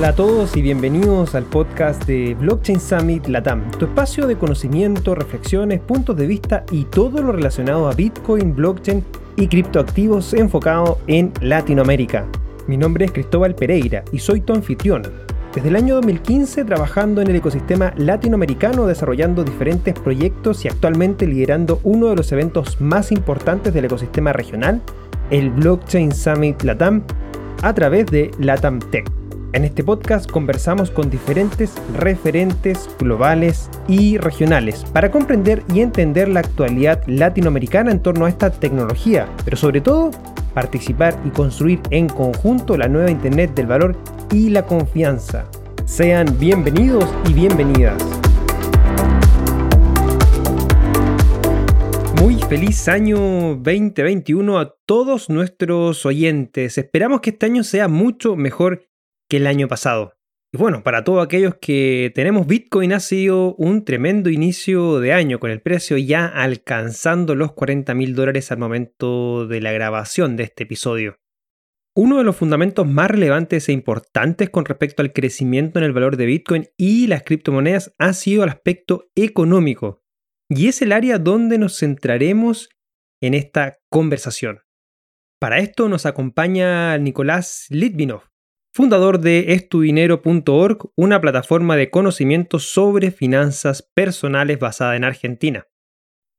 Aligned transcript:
Hola 0.00 0.08
a 0.08 0.14
todos 0.14 0.56
y 0.56 0.62
bienvenidos 0.62 1.34
al 1.34 1.44
podcast 1.44 2.06
de 2.06 2.34
Blockchain 2.34 2.80
Summit 2.80 3.26
Latam, 3.26 3.70
tu 3.72 3.84
espacio 3.84 4.26
de 4.26 4.38
conocimiento, 4.38 5.14
reflexiones, 5.14 5.78
puntos 5.80 6.16
de 6.16 6.26
vista 6.26 6.64
y 6.70 6.84
todo 6.84 7.20
lo 7.22 7.32
relacionado 7.32 7.86
a 7.86 7.92
Bitcoin, 7.92 8.56
blockchain 8.56 9.04
y 9.36 9.46
criptoactivos 9.46 10.32
enfocado 10.32 11.00
en 11.06 11.34
Latinoamérica. 11.42 12.24
Mi 12.66 12.78
nombre 12.78 13.04
es 13.04 13.12
Cristóbal 13.12 13.54
Pereira 13.54 14.02
y 14.10 14.20
soy 14.20 14.40
tu 14.40 14.54
anfitrión. 14.54 15.02
Desde 15.54 15.68
el 15.68 15.76
año 15.76 15.96
2015 15.96 16.64
trabajando 16.64 17.20
en 17.20 17.28
el 17.28 17.36
ecosistema 17.36 17.92
latinoamericano 17.98 18.86
desarrollando 18.86 19.44
diferentes 19.44 19.92
proyectos 19.92 20.64
y 20.64 20.68
actualmente 20.68 21.26
liderando 21.26 21.78
uno 21.84 22.06
de 22.06 22.16
los 22.16 22.32
eventos 22.32 22.80
más 22.80 23.12
importantes 23.12 23.74
del 23.74 23.84
ecosistema 23.84 24.32
regional, 24.32 24.80
el 25.28 25.50
Blockchain 25.50 26.10
Summit 26.12 26.62
Latam, 26.62 27.02
a 27.60 27.74
través 27.74 28.06
de 28.06 28.30
Latam 28.38 28.78
Tech. 28.78 29.19
En 29.52 29.64
este 29.64 29.82
podcast 29.82 30.30
conversamos 30.30 30.92
con 30.92 31.10
diferentes 31.10 31.74
referentes 31.96 32.88
globales 33.00 33.68
y 33.88 34.16
regionales 34.16 34.84
para 34.92 35.10
comprender 35.10 35.64
y 35.74 35.80
entender 35.80 36.28
la 36.28 36.38
actualidad 36.38 37.02
latinoamericana 37.08 37.90
en 37.90 38.00
torno 38.00 38.26
a 38.26 38.28
esta 38.28 38.52
tecnología, 38.52 39.28
pero 39.44 39.56
sobre 39.56 39.80
todo 39.80 40.12
participar 40.54 41.18
y 41.24 41.30
construir 41.30 41.80
en 41.90 42.08
conjunto 42.08 42.76
la 42.76 42.86
nueva 42.86 43.10
Internet 43.10 43.52
del 43.56 43.66
valor 43.66 43.96
y 44.30 44.50
la 44.50 44.64
confianza. 44.64 45.46
Sean 45.84 46.38
bienvenidos 46.38 47.12
y 47.28 47.32
bienvenidas. 47.32 48.00
Muy 52.20 52.36
feliz 52.36 52.86
año 52.86 53.18
2021 53.56 54.60
a 54.60 54.76
todos 54.86 55.28
nuestros 55.28 56.06
oyentes. 56.06 56.78
Esperamos 56.78 57.20
que 57.20 57.30
este 57.30 57.46
año 57.46 57.64
sea 57.64 57.88
mucho 57.88 58.36
mejor 58.36 58.89
que 59.30 59.38
el 59.38 59.46
año 59.46 59.68
pasado. 59.68 60.14
Y 60.52 60.58
bueno, 60.58 60.82
para 60.82 61.04
todos 61.04 61.24
aquellos 61.24 61.54
que 61.60 62.10
tenemos 62.12 62.46
Bitcoin 62.48 62.92
ha 62.92 62.98
sido 62.98 63.54
un 63.54 63.84
tremendo 63.84 64.30
inicio 64.30 64.98
de 64.98 65.12
año, 65.12 65.38
con 65.38 65.52
el 65.52 65.62
precio 65.62 65.96
ya 65.96 66.26
alcanzando 66.26 67.36
los 67.36 67.52
40 67.52 67.94
mil 67.94 68.16
dólares 68.16 68.50
al 68.50 68.58
momento 68.58 69.46
de 69.46 69.60
la 69.60 69.70
grabación 69.70 70.36
de 70.36 70.42
este 70.42 70.64
episodio. 70.64 71.20
Uno 71.94 72.18
de 72.18 72.24
los 72.24 72.36
fundamentos 72.36 72.86
más 72.86 73.10
relevantes 73.10 73.68
e 73.68 73.72
importantes 73.72 74.50
con 74.50 74.64
respecto 74.64 75.02
al 75.02 75.12
crecimiento 75.12 75.78
en 75.78 75.84
el 75.84 75.92
valor 75.92 76.16
de 76.16 76.26
Bitcoin 76.26 76.68
y 76.76 77.06
las 77.06 77.22
criptomonedas 77.22 77.92
ha 77.98 78.12
sido 78.12 78.42
el 78.42 78.50
aspecto 78.50 79.08
económico. 79.14 80.02
Y 80.48 80.66
es 80.66 80.82
el 80.82 80.90
área 80.90 81.18
donde 81.18 81.58
nos 81.58 81.78
centraremos 81.78 82.70
en 83.20 83.34
esta 83.34 83.78
conversación. 83.88 84.60
Para 85.38 85.58
esto 85.58 85.88
nos 85.88 86.06
acompaña 86.06 86.98
Nicolás 86.98 87.66
Litvinov, 87.70 88.29
fundador 88.72 89.20
de 89.20 89.52
estudinero.org, 89.54 90.90
una 90.96 91.20
plataforma 91.20 91.76
de 91.76 91.90
conocimiento 91.90 92.58
sobre 92.58 93.10
finanzas 93.10 93.82
personales 93.82 94.58
basada 94.58 94.96
en 94.96 95.04
Argentina. 95.04 95.66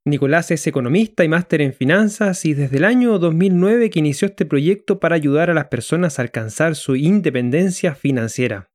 Nicolás 0.04 0.50
es 0.50 0.66
economista 0.66 1.22
y 1.22 1.28
máster 1.28 1.60
en 1.60 1.72
finanzas 1.72 2.44
y 2.44 2.54
desde 2.54 2.78
el 2.78 2.84
año 2.84 3.20
2009 3.20 3.90
que 3.90 4.00
inició 4.00 4.26
este 4.26 4.44
proyecto 4.44 4.98
para 4.98 5.14
ayudar 5.14 5.48
a 5.48 5.54
las 5.54 5.66
personas 5.66 6.18
a 6.18 6.22
alcanzar 6.22 6.74
su 6.74 6.96
independencia 6.96 7.94
financiera. 7.94 8.72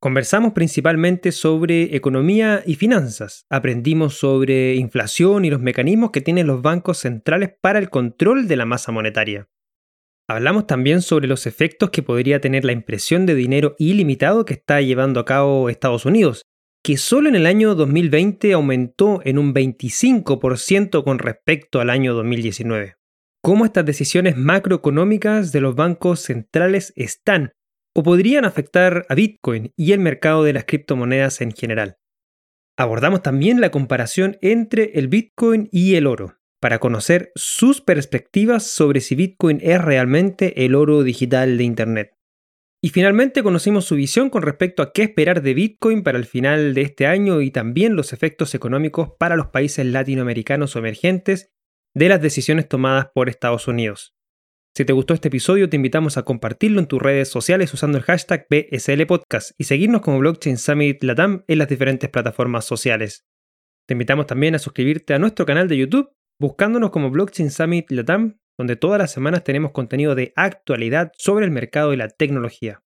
Conversamos 0.00 0.52
principalmente 0.52 1.32
sobre 1.32 1.96
economía 1.96 2.62
y 2.64 2.76
finanzas. 2.76 3.44
Aprendimos 3.50 4.16
sobre 4.16 4.76
inflación 4.76 5.44
y 5.44 5.50
los 5.50 5.60
mecanismos 5.60 6.12
que 6.12 6.20
tienen 6.20 6.46
los 6.46 6.62
bancos 6.62 6.98
centrales 6.98 7.50
para 7.60 7.80
el 7.80 7.90
control 7.90 8.46
de 8.46 8.56
la 8.56 8.64
masa 8.64 8.92
monetaria. 8.92 9.48
Hablamos 10.30 10.66
también 10.66 11.00
sobre 11.00 11.26
los 11.26 11.46
efectos 11.46 11.88
que 11.88 12.02
podría 12.02 12.38
tener 12.38 12.62
la 12.62 12.72
impresión 12.72 13.24
de 13.24 13.34
dinero 13.34 13.74
ilimitado 13.78 14.44
que 14.44 14.52
está 14.52 14.82
llevando 14.82 15.20
a 15.20 15.24
cabo 15.24 15.70
Estados 15.70 16.04
Unidos, 16.04 16.42
que 16.84 16.98
solo 16.98 17.30
en 17.30 17.34
el 17.34 17.46
año 17.46 17.74
2020 17.74 18.52
aumentó 18.52 19.22
en 19.24 19.38
un 19.38 19.54
25% 19.54 21.02
con 21.02 21.18
respecto 21.18 21.80
al 21.80 21.88
año 21.88 22.12
2019. 22.12 22.96
Cómo 23.42 23.64
estas 23.64 23.86
decisiones 23.86 24.36
macroeconómicas 24.36 25.50
de 25.50 25.62
los 25.62 25.74
bancos 25.74 26.20
centrales 26.20 26.92
están 26.94 27.52
o 27.96 28.02
podrían 28.02 28.44
afectar 28.44 29.06
a 29.08 29.14
Bitcoin 29.14 29.72
y 29.76 29.92
el 29.92 30.00
mercado 30.00 30.44
de 30.44 30.52
las 30.52 30.64
criptomonedas 30.66 31.40
en 31.40 31.52
general. 31.52 31.96
Abordamos 32.76 33.22
también 33.22 33.62
la 33.62 33.70
comparación 33.70 34.36
entre 34.42 34.92
el 34.98 35.08
Bitcoin 35.08 35.70
y 35.72 35.94
el 35.94 36.06
oro 36.06 36.37
para 36.60 36.78
conocer 36.78 37.30
sus 37.34 37.80
perspectivas 37.80 38.64
sobre 38.64 39.00
si 39.00 39.14
Bitcoin 39.14 39.60
es 39.62 39.80
realmente 39.80 40.64
el 40.64 40.74
oro 40.74 41.02
digital 41.02 41.56
de 41.58 41.64
Internet. 41.64 42.18
Y 42.80 42.90
finalmente 42.90 43.42
conocimos 43.42 43.86
su 43.86 43.96
visión 43.96 44.30
con 44.30 44.42
respecto 44.42 44.82
a 44.82 44.92
qué 44.92 45.02
esperar 45.02 45.42
de 45.42 45.54
Bitcoin 45.54 46.02
para 46.02 46.18
el 46.18 46.26
final 46.26 46.74
de 46.74 46.82
este 46.82 47.06
año 47.06 47.40
y 47.40 47.50
también 47.50 47.96
los 47.96 48.12
efectos 48.12 48.54
económicos 48.54 49.10
para 49.18 49.36
los 49.36 49.48
países 49.48 49.84
latinoamericanos 49.84 50.76
o 50.76 50.78
emergentes 50.78 51.50
de 51.94 52.08
las 52.08 52.22
decisiones 52.22 52.68
tomadas 52.68 53.08
por 53.12 53.28
Estados 53.28 53.66
Unidos. 53.66 54.14
Si 54.76 54.84
te 54.84 54.92
gustó 54.92 55.12
este 55.14 55.26
episodio, 55.26 55.68
te 55.68 55.74
invitamos 55.74 56.18
a 56.18 56.22
compartirlo 56.22 56.78
en 56.78 56.86
tus 56.86 57.02
redes 57.02 57.28
sociales 57.28 57.74
usando 57.74 57.98
el 57.98 58.04
hashtag 58.04 58.46
BSL 58.48 59.06
Podcast 59.06 59.50
y 59.58 59.64
seguirnos 59.64 60.02
como 60.02 60.20
Blockchain 60.20 60.56
Summit 60.56 61.02
Latam 61.02 61.42
en 61.48 61.58
las 61.58 61.68
diferentes 61.68 62.08
plataformas 62.10 62.64
sociales. 62.64 63.26
Te 63.88 63.94
invitamos 63.94 64.26
también 64.26 64.54
a 64.54 64.60
suscribirte 64.60 65.14
a 65.14 65.18
nuestro 65.18 65.46
canal 65.46 65.66
de 65.66 65.78
YouTube 65.78 66.12
buscándonos 66.40 66.90
como 66.90 67.10
Blockchain 67.10 67.50
Summit 67.50 67.90
Latam, 67.90 68.38
donde 68.58 68.76
todas 68.76 68.98
las 68.98 69.12
semanas 69.12 69.44
tenemos 69.44 69.72
contenido 69.72 70.14
de 70.14 70.32
actualidad 70.36 71.12
sobre 71.16 71.44
el 71.44 71.50
mercado 71.50 71.92
y 71.92 71.96
la 71.96 72.08
tecnología. 72.08 72.82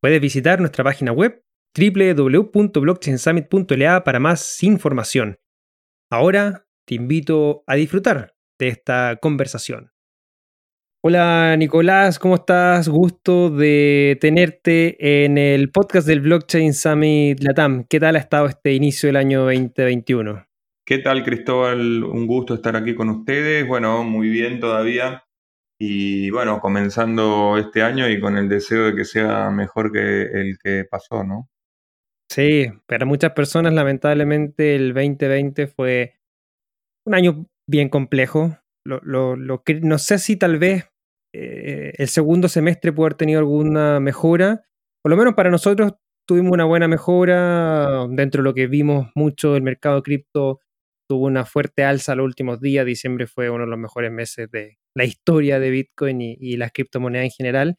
Puedes 0.00 0.20
visitar 0.20 0.60
nuestra 0.60 0.84
página 0.84 1.12
web 1.12 1.42
www.blockchainsummit.la 1.76 4.04
para 4.04 4.20
más 4.20 4.62
información. 4.62 5.40
Ahora 6.10 6.66
te 6.86 6.96
invito 6.96 7.64
a 7.66 7.74
disfrutar 7.74 8.34
de 8.58 8.68
esta 8.68 9.18
conversación. 9.20 9.90
Hola 11.02 11.54
Nicolás, 11.58 12.18
¿cómo 12.18 12.36
estás? 12.36 12.88
Gusto 12.88 13.50
de 13.50 14.16
tenerte 14.20 15.24
en 15.24 15.36
el 15.36 15.70
podcast 15.70 16.06
del 16.06 16.20
Blockchain 16.20 16.72
Summit 16.72 17.42
Latam. 17.42 17.84
¿Qué 17.84 18.00
tal 18.00 18.16
ha 18.16 18.20
estado 18.20 18.46
este 18.46 18.72
inicio 18.72 19.08
del 19.08 19.16
año 19.16 19.44
2021? 19.44 20.46
¿Qué 20.86 20.98
tal, 20.98 21.24
Cristóbal? 21.24 22.04
Un 22.04 22.26
gusto 22.26 22.52
estar 22.52 22.76
aquí 22.76 22.94
con 22.94 23.08
ustedes. 23.08 23.66
Bueno, 23.66 24.04
muy 24.04 24.28
bien 24.28 24.60
todavía. 24.60 25.24
Y 25.80 26.28
bueno, 26.28 26.60
comenzando 26.60 27.56
este 27.56 27.80
año 27.80 28.06
y 28.10 28.20
con 28.20 28.36
el 28.36 28.50
deseo 28.50 28.84
de 28.84 28.94
que 28.94 29.06
sea 29.06 29.50
mejor 29.50 29.92
que 29.92 30.24
el 30.24 30.58
que 30.62 30.84
pasó, 30.84 31.24
¿no? 31.24 31.48
Sí, 32.30 32.66
para 32.86 33.06
muchas 33.06 33.32
personas 33.32 33.72
lamentablemente 33.72 34.76
el 34.76 34.92
2020 34.92 35.68
fue 35.68 36.20
un 37.06 37.14
año 37.14 37.46
bien 37.66 37.88
complejo. 37.88 38.58
Lo, 38.84 39.36
no 39.36 39.98
sé 39.98 40.18
si 40.18 40.36
tal 40.36 40.58
vez 40.58 40.90
eh, 41.34 41.94
el 41.96 42.08
segundo 42.08 42.46
semestre 42.48 42.92
puede 42.92 43.06
haber 43.06 43.16
tenido 43.16 43.38
alguna 43.38 44.00
mejora. 44.00 44.66
Por 45.02 45.10
lo 45.10 45.16
menos 45.16 45.32
para 45.32 45.48
nosotros 45.48 45.94
tuvimos 46.26 46.52
una 46.52 46.64
buena 46.64 46.88
mejora 46.88 48.06
dentro 48.10 48.42
de 48.42 48.44
lo 48.44 48.52
que 48.52 48.66
vimos 48.66 49.10
mucho 49.14 49.54
del 49.54 49.62
mercado 49.62 50.02
cripto 50.02 50.60
tuvo 51.08 51.26
una 51.26 51.44
fuerte 51.44 51.84
alza 51.84 52.14
los 52.14 52.24
últimos 52.24 52.60
días. 52.60 52.86
Diciembre 52.86 53.26
fue 53.26 53.50
uno 53.50 53.64
de 53.64 53.70
los 53.70 53.78
mejores 53.78 54.12
meses 54.12 54.50
de 54.50 54.78
la 54.94 55.04
historia 55.04 55.58
de 55.60 55.70
Bitcoin 55.70 56.20
y, 56.20 56.56
las 56.56 56.72
criptomonedas 56.72 57.24
en 57.24 57.30
general. 57.30 57.76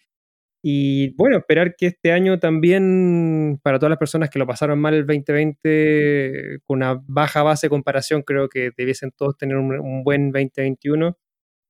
Y 0.63 1.13
bueno, 1.15 1.37
esperar 1.37 1.75
que 1.77 1.87
este 1.87 2.11
año 2.11 2.39
también, 2.39 3.59
para 3.61 3.77
todas 3.77 3.91
las 3.91 3.99
personas 3.99 4.29
que 4.29 4.39
lo 4.39 4.47
pasaron 4.47 4.79
mal 4.79 4.95
el 4.95 5.05
2020, 5.05 6.59
con 6.65 6.77
una 6.77 6.99
baja 7.07 7.43
base 7.43 7.67
de 7.67 7.69
comparación, 7.69 8.23
creo 8.23 8.49
que 8.49 8.71
debiesen 8.75 9.11
todos 9.11 9.37
tener 9.37 9.57
un 9.57 10.03
buen 10.03 10.31
2021. 10.31 11.17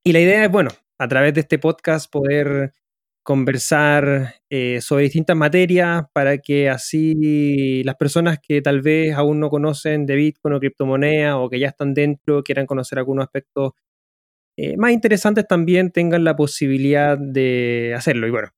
Y 0.04 0.12
la 0.12 0.20
idea 0.20 0.44
es, 0.44 0.50
bueno, 0.50 0.70
a 0.98 1.08
través 1.08 1.34
de 1.34 1.40
este 1.40 1.58
podcast 1.58 2.10
poder 2.10 2.72
conversar 3.26 4.36
eh, 4.50 4.80
sobre 4.80 5.02
distintas 5.02 5.36
materias 5.36 6.04
para 6.12 6.38
que 6.38 6.70
así 6.70 7.82
las 7.82 7.96
personas 7.96 8.38
que 8.40 8.62
tal 8.62 8.82
vez 8.82 9.16
aún 9.16 9.40
no 9.40 9.50
conocen 9.50 10.06
de 10.06 10.14
Bitcoin 10.14 10.54
o 10.54 10.60
criptomoneda 10.60 11.36
o 11.36 11.50
que 11.50 11.58
ya 11.58 11.66
están 11.66 11.92
dentro 11.92 12.44
quieran 12.44 12.66
conocer 12.66 13.00
algunos 13.00 13.24
aspectos 13.24 13.72
eh, 14.56 14.76
más 14.76 14.92
interesantes 14.92 15.44
también 15.48 15.90
tengan 15.90 16.22
la 16.22 16.36
posibilidad 16.36 17.18
de 17.18 17.94
hacerlo. 17.96 18.28
Y 18.28 18.30
bueno, 18.30 18.50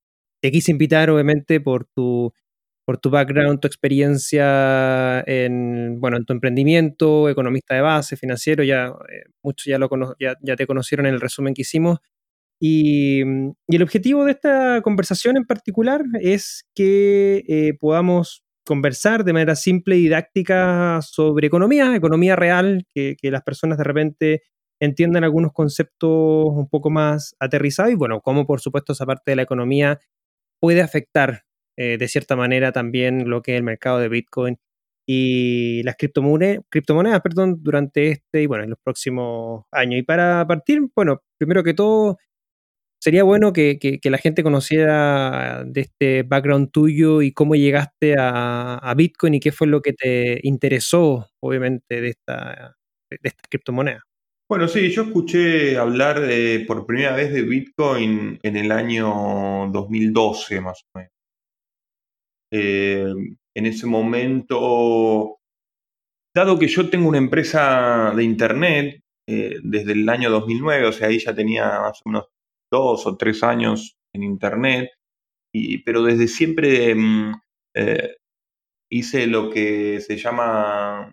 te 0.43 0.53
quise 0.53 0.70
invitar 0.70 1.09
obviamente 1.09 1.62
por 1.62 1.87
tu, 1.87 2.35
por 2.85 2.99
tu 2.99 3.09
background, 3.09 3.61
tu 3.61 3.69
experiencia 3.69 5.25
en, 5.26 5.99
bueno, 5.99 6.19
en 6.19 6.26
tu 6.26 6.35
emprendimiento, 6.35 7.31
economista 7.31 7.75
de 7.75 7.81
base, 7.81 8.19
financiero, 8.19 8.65
ya 8.65 8.88
eh, 9.11 9.25
muchos 9.43 9.65
ya, 9.65 9.79
lo 9.79 9.88
ya, 10.20 10.37
ya 10.43 10.56
te 10.56 10.67
conocieron 10.67 11.06
en 11.06 11.15
el 11.15 11.23
resumen 11.23 11.55
que 11.55 11.62
hicimos 11.62 12.00
Mm, 12.60 13.50
y, 13.69 13.76
el 13.76 13.82
objetivo 13.82 14.25
de 14.25 14.32
esta 14.32 14.81
conversación 14.82 15.37
en 15.37 15.44
particular 15.44 16.05
es 16.20 16.66
que 16.75 17.44
eh, 17.49 17.75
podamos 17.78 18.44
conversar 18.66 19.25
de 19.25 19.32
manera 19.32 19.56
simple 19.56 19.96
y 19.96 20.02
didáctica 20.02 21.00
sobre 21.02 21.46
economía, 21.46 21.94
economía 21.96 22.37
real, 22.37 22.87
que, 22.94 23.16
las 23.22 23.43
personas 23.43 23.78
de 23.78 23.84
repente 23.84 24.43
entiendan 24.81 25.25
algunos 25.25 25.52
conceptos 25.52 26.10
un 26.10 26.69
poco 26.69 26.90
más 26.90 27.34
aterrizados 27.40 27.93
y 27.93 27.96
bueno, 27.96 28.20
cómo 28.20 28.46
por 28.46 28.60
supuesto 28.60 28.93
esa 28.93 29.06
parte 29.06 29.32
de 29.32 29.37
la 29.37 29.43
economía 29.43 29.99
puede 30.60 30.82
afectar 30.82 31.44
eh, 31.76 31.99
de 31.99 32.08
cierta 32.08 32.37
manera 32.37 32.72
también 32.72 33.31
lo 33.31 33.43
que 33.43 33.55
es 33.55 33.58
el 33.58 33.64
mercado 33.64 33.99
de 34.00 34.08
Bitcoin 34.08 34.58
y 35.06 35.82
las 35.84 35.96
criptomonedas, 35.96 36.64
criptomonedas 36.69 37.22
perdón, 37.22 37.58
durante 37.62 38.10
este 38.10 38.43
y 38.43 38.46
bueno, 38.46 38.64
en 38.64 38.70
los 38.70 38.78
próximos 38.81 39.64
años. 39.72 40.00
Y 40.00 40.02
para 40.02 40.46
partir, 40.46 40.82
bueno, 40.94 41.22
primero 41.38 41.64
que 41.64 41.75
todo, 41.75 42.19
sería 43.00 43.23
bueno 43.23 43.53
que, 43.53 44.00
la 44.05 44.19
gente 44.19 44.43
conociera 44.43 45.65
de 45.65 45.81
este 45.83 46.23
background 46.23 46.71
tuyo 46.71 47.23
y 47.23 47.33
cómo 47.33 47.55
llegaste 47.55 48.15
a, 48.19 48.95
Bitcoin 48.97 49.35
y 49.35 49.41
qué 49.41 49.53
fue 49.53 49.67
lo 49.67 49.81
que 49.83 49.93
te 49.93 50.41
interesó, 50.43 51.29
obviamente, 51.41 52.00
de 52.00 52.09
esta, 52.09 52.77
criptomoneda. 53.49 54.03
Bueno, 54.49 54.67
sí, 54.67 54.91
yo 54.91 55.03
escuché 55.03 55.77
hablar 55.77 56.21
de, 56.21 56.65
por 56.67 56.87
primera 56.87 57.15
vez 57.15 57.33
de 57.33 57.43
Bitcoin 57.43 58.39
en 58.43 58.56
el 58.56 58.73
año 58.73 59.71
2012, 59.71 60.61
más 60.61 60.83
o 60.83 60.99
menos. 60.99 61.12
Eh, 62.51 63.12
en 63.55 63.67
ese 63.67 63.87
momento, 63.87 65.39
dado 66.35 66.59
que 66.59 66.67
yo 66.67 66.89
tengo 66.89 67.09
una 67.09 67.19
empresa 67.19 68.12
de 68.17 68.25
Internet 68.25 69.03
eh, 69.29 69.56
desde 69.62 69.93
el 69.93 70.09
año 70.09 70.31
2009, 70.31 70.87
o 70.87 70.93
sea, 70.93 71.09
ahí 71.09 71.19
ya 71.19 71.35
tenía 71.35 71.81
más 71.81 72.01
o 72.05 72.09
menos 72.09 72.29
dos 72.70 73.06
o 73.06 73.17
tres 73.17 73.43
años 73.43 73.97
en 74.15 74.23
Internet, 74.23 74.91
y, 75.53 75.79
pero 75.82 76.03
desde 76.03 76.29
siempre 76.29 76.94
mm, 76.94 77.35
eh, 77.75 78.17
hice 78.91 79.26
lo 79.26 79.50
que 79.50 80.00
se 80.00 80.17
llama 80.17 81.12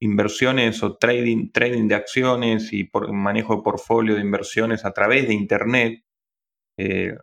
inversiones 0.00 0.82
o 0.82 0.96
trading, 0.96 1.50
trading 1.50 1.88
de 1.88 1.94
acciones 1.94 2.72
y 2.72 2.84
por, 2.84 3.12
manejo 3.12 3.56
de 3.56 3.62
portfolio 3.62 4.14
de 4.14 4.20
inversiones 4.20 4.84
a 4.84 4.92
través 4.92 5.28
de 5.28 5.34
Internet. 5.34 6.02
Eh, 6.78 7.16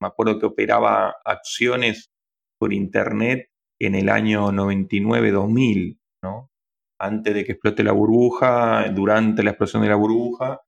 me 0.00 0.08
acuerdo 0.08 0.38
que 0.38 0.46
operaba 0.46 1.16
acciones 1.24 2.10
por 2.58 2.72
Internet 2.72 3.48
en 3.80 3.94
el 3.94 4.08
año 4.08 4.50
99-2000, 4.50 5.98
¿no? 6.22 6.50
Antes 6.98 7.34
de 7.34 7.44
que 7.44 7.52
explote 7.52 7.84
la 7.84 7.92
burbuja, 7.92 8.88
durante 8.90 9.42
la 9.42 9.50
explosión 9.50 9.82
de 9.82 9.88
la 9.88 9.96
burbuja, 9.96 10.60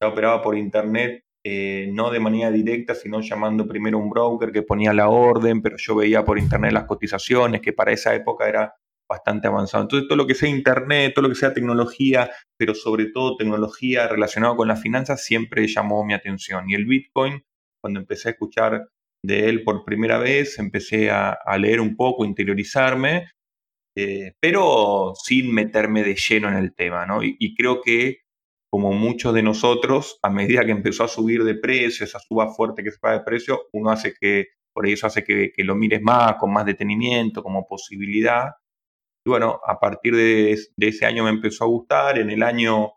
ya 0.00 0.08
operaba 0.08 0.42
por 0.42 0.56
Internet, 0.56 1.23
eh, 1.44 1.90
no 1.92 2.10
de 2.10 2.20
manera 2.20 2.50
directa, 2.50 2.94
sino 2.94 3.20
llamando 3.20 3.68
primero 3.68 3.98
a 3.98 4.00
un 4.00 4.08
broker 4.08 4.50
que 4.50 4.62
ponía 4.62 4.94
la 4.94 5.08
orden, 5.08 5.60
pero 5.60 5.76
yo 5.78 5.94
veía 5.94 6.24
por 6.24 6.38
Internet 6.38 6.72
las 6.72 6.84
cotizaciones, 6.84 7.60
que 7.60 7.72
para 7.72 7.92
esa 7.92 8.14
época 8.14 8.48
era 8.48 8.74
bastante 9.08 9.46
avanzado. 9.46 9.84
Entonces, 9.84 10.08
todo 10.08 10.16
lo 10.16 10.26
que 10.26 10.34
sea 10.34 10.48
Internet, 10.48 11.12
todo 11.14 11.24
lo 11.24 11.28
que 11.28 11.38
sea 11.38 11.52
tecnología, 11.52 12.30
pero 12.58 12.74
sobre 12.74 13.06
todo 13.06 13.36
tecnología 13.36 14.08
relacionada 14.08 14.56
con 14.56 14.68
las 14.68 14.80
finanzas, 14.80 15.22
siempre 15.24 15.66
llamó 15.68 16.04
mi 16.04 16.14
atención. 16.14 16.68
Y 16.68 16.74
el 16.74 16.86
Bitcoin, 16.86 17.44
cuando 17.82 18.00
empecé 18.00 18.28
a 18.28 18.32
escuchar 18.32 18.88
de 19.24 19.48
él 19.48 19.64
por 19.64 19.84
primera 19.84 20.18
vez, 20.18 20.58
empecé 20.58 21.10
a, 21.10 21.38
leer 21.58 21.80
un 21.80 21.96
poco, 21.96 22.24
interiorizarme, 22.24 23.30
eh, 23.96 24.32
pero 24.40 25.12
sin 25.22 25.52
meterme 25.52 26.02
de 26.02 26.16
lleno 26.16 26.48
en 26.48 26.56
el 26.56 26.74
tema, 26.74 27.06
¿no? 27.06 27.20
Y, 27.22 27.54
creo 27.54 27.80
que, 27.80 28.23
como 28.74 28.90
muchos 28.92 29.32
de 29.32 29.44
nosotros, 29.44 30.18
a 30.20 30.30
medida 30.30 30.64
que 30.64 30.72
empezó 30.72 31.04
a 31.04 31.08
subir 31.08 31.44
de 31.44 31.54
precio, 31.54 32.04
esa 32.04 32.18
suba 32.18 32.52
fuerte 32.52 32.82
que 32.82 32.90
se 32.90 32.98
paga 32.98 33.18
de 33.18 33.24
precio, 33.24 33.68
uno 33.72 33.90
hace 33.90 34.14
que, 34.20 34.48
por 34.74 34.88
eso 34.88 35.06
hace 35.06 35.22
que, 35.22 35.52
lo 35.58 35.76
mires 35.76 36.02
más, 36.02 36.34
con 36.40 36.52
más 36.52 36.66
detenimiento, 36.66 37.40
como 37.40 37.68
posibilidad, 37.68 38.50
y 39.24 39.30
bueno, 39.30 39.60
a 39.64 39.78
partir 39.78 40.16
de, 40.16 40.58
ese 40.76 41.06
año 41.06 41.22
me 41.22 41.30
empezó 41.30 41.62
a 41.62 41.68
gustar. 41.68 42.18
En 42.18 42.30
el 42.30 42.42
año 42.42 42.94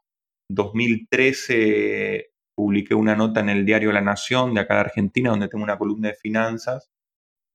2013 0.49 2.31
publiqué 2.55 2.95
una 2.95 3.15
nota 3.15 3.41
en 3.41 3.49
el 3.49 3.63
diario 3.63 3.91
La 3.91 4.01
Nación 4.01 4.55
de 4.55 4.61
acá 4.61 4.73
de 4.73 4.79
Argentina, 4.79 5.29
donde 5.29 5.47
tengo 5.47 5.63
una 5.63 5.77
columna 5.77 6.07
de 6.07 6.15
finanzas 6.15 6.89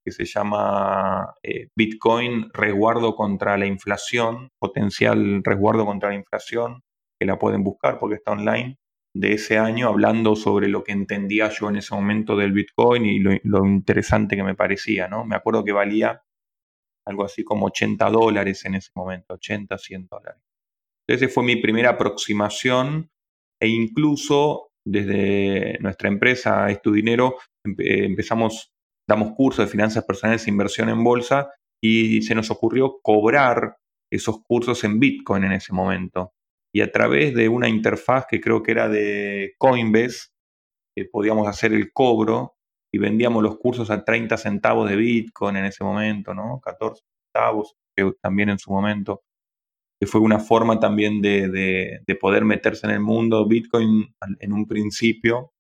que 0.07 0.13
se 0.13 0.27
llama 0.27 1.35
eh, 1.43 1.71
Bitcoin 1.77 2.51
resguardo 2.55 3.17
contra 3.17 3.59
la 3.59 3.67
inflación, 3.67 4.51
potencial 4.61 5.43
resguardo 5.43 5.85
contra 5.85 6.11
la 6.11 6.15
inflación, 6.15 6.83
que 7.23 7.27
la 7.27 7.39
pueden 7.39 7.63
buscar 7.63 7.99
porque 7.99 8.17
está 8.17 8.33
online, 8.33 8.79
de 9.15 9.35
ese 9.35 9.59
año, 9.59 9.89
hablando 9.89 10.35
sobre 10.35 10.69
lo 10.69 10.83
que 10.83 10.93
entendía 10.93 11.51
yo 11.51 11.69
en 11.69 11.77
ese 11.77 11.95
momento 11.95 12.35
del 12.37 12.53
Bitcoin 12.53 13.07
y 13.07 13.19
lo, 13.19 13.67
interesante 13.67 14.37
que 14.37 14.43
me 14.43 14.55
parecía. 14.55 15.07
¿no? 15.07 15.25
Me 15.25 15.37
acuerdo 15.37 15.65
que 15.65 15.73
valía 15.73 16.23
algo 17.07 17.25
así 17.25 17.45
como 17.45 17.67
80 17.67 18.11
dólares 18.11 18.65
en 18.65 18.75
ese 18.75 18.91
momento, 18.95 19.35
80, 19.35 19.77
100 19.79 20.07
dólares. 20.07 20.43
Entonces 21.07 21.33
fue 21.33 21.45
mi 21.45 21.57
primera 21.57 21.91
aproximación 21.91 23.11
e 23.61 23.69
incluso 23.69 24.71
desde 24.85 25.79
nuestra 25.79 26.09
empresa 26.09 26.69
Es 26.71 26.83
tu 26.83 26.93
Dinero 26.93 27.37
empezamos, 27.65 28.73
damos 29.09 29.35
cursos 29.37 29.67
de 29.67 29.71
finanzas 29.71 30.05
personales 30.05 30.47
e 30.47 30.51
inversión 30.51 30.89
en 30.89 31.05
bolsa 31.05 31.51
y 31.81 32.23
se 32.23 32.35
nos 32.35 32.51
ocurrió 32.51 32.99
cobrar 33.03 33.77
esos 34.13 34.43
cursos 34.43 34.83
en 34.85 34.99
Bitcoin 34.99 35.45
en 35.45 35.53
ese 35.53 35.73
momento. 35.73 36.33
Y 36.75 36.81
a 36.81 36.91
través 36.91 37.35
de 37.35 37.49
una 37.49 37.69
interfaz 37.69 38.27
que 38.29 38.41
creo 38.41 38.63
que 38.63 38.73
era 38.73 38.89
de 38.89 39.55
Coinbase, 39.59 40.31
eh, 40.97 41.09
podíamos 41.11 41.47
hacer 41.49 41.73
el 41.73 41.93
cobro 41.93 42.55
y 42.93 42.99
vendíamos 42.99 43.43
los 43.43 43.59
cursos 43.59 43.91
a 43.91 44.05
30 44.05 44.37
centavos 44.37 44.89
de 44.89 44.97
Bitcoin 44.97 45.57
en 45.57 45.65
ese 45.67 45.85
momento, 45.85 46.35
¿no? 46.35 46.61
14 46.61 47.03
centavos, 47.27 47.75
que 47.97 48.13
también 48.21 48.51
en 48.51 48.59
su 48.59 48.71
momento, 48.71 49.23
que 50.01 50.07
fue 50.07 50.21
una 50.21 50.39
forma 50.39 50.81
también 50.81 51.23
de, 51.23 52.03
poder 52.21 52.45
meterse 52.45 52.87
en 52.87 52.93
el 52.93 53.01
mundo 53.01 53.47
Bitcoin 53.47 54.15
en 54.41 54.53
un 54.53 54.67
principio, 54.67 55.53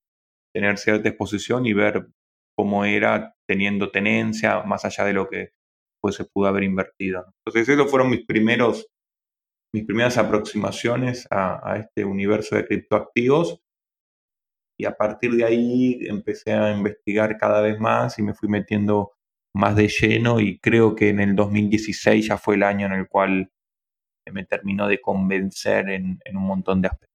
tener 0.55 0.79
cierta 0.79 1.09
exposición 1.09 1.65
y 1.67 1.73
ver 1.73 2.09
cómo 2.55 2.85
era 2.85 3.35
teniendo 3.49 3.91
tenencia 3.91 4.63
más 4.65 4.85
allá 4.85 5.05
de 5.05 5.13
lo 5.15 5.29
que 5.29 5.51
pues, 6.03 6.17
se 6.17 6.25
pudo 6.25 6.49
haber 6.49 6.65
invertido. 6.65 7.25
Entonces, 7.45 7.69
esos 7.69 7.91
fueron 7.91 8.11
mis 8.11 8.27
primeros 8.27 8.89
mis 9.73 9.85
primeras 9.85 10.19
aproximaciones 10.19 11.27
a, 11.31 11.77
este 11.79 12.05
universo 12.05 12.57
de 12.57 12.67
criptoactivos. 12.67 13.61
Y 14.79 14.85
a 14.85 14.97
partir 14.97 15.33
de 15.33 15.45
ahí 15.45 15.99
empecé 16.07 16.53
a 16.53 16.73
investigar 16.73 17.39
cada 17.39 17.61
vez 17.61 17.79
más 17.79 18.19
y 18.19 18.23
me 18.23 18.35
fui 18.35 18.49
metiendo 18.49 19.13
más 19.55 19.77
de 19.77 19.89
lleno. 19.89 20.41
Y 20.41 20.59
creo 20.59 20.95
que 20.95 21.09
en 21.09 21.21
el 21.21 21.37
2016 21.37 22.27
ya 22.27 22.37
fue 22.37 22.57
el 22.57 22.63
año 22.63 22.87
en 22.87 22.93
el 22.93 23.09
cual 23.09 23.51
me 24.31 24.45
terminó 24.45 24.89
de 24.89 25.01
convencer 25.01 25.89
en, 25.91 26.21
un 26.33 26.43
montón 26.43 26.83
de 26.83 26.89
aspectos. 26.89 27.11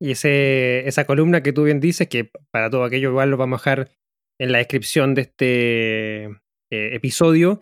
Y 0.00 0.12
ese, 0.12 0.86
esa 0.86 1.04
columna 1.06 1.42
que 1.42 1.52
tú 1.52 1.64
bien 1.64 1.80
dices, 1.80 2.08
que 2.08 2.30
para 2.52 2.70
todo 2.70 2.84
aquello 2.84 3.10
igual 3.10 3.30
lo 3.30 3.36
vamos 3.36 3.66
a 3.66 3.70
dejar 3.70 3.90
en 4.40 4.52
la 4.52 4.58
descripción 4.58 5.14
de 5.14 5.22
este 5.22 6.24
eh, 6.70 6.94
episodio, 6.94 7.60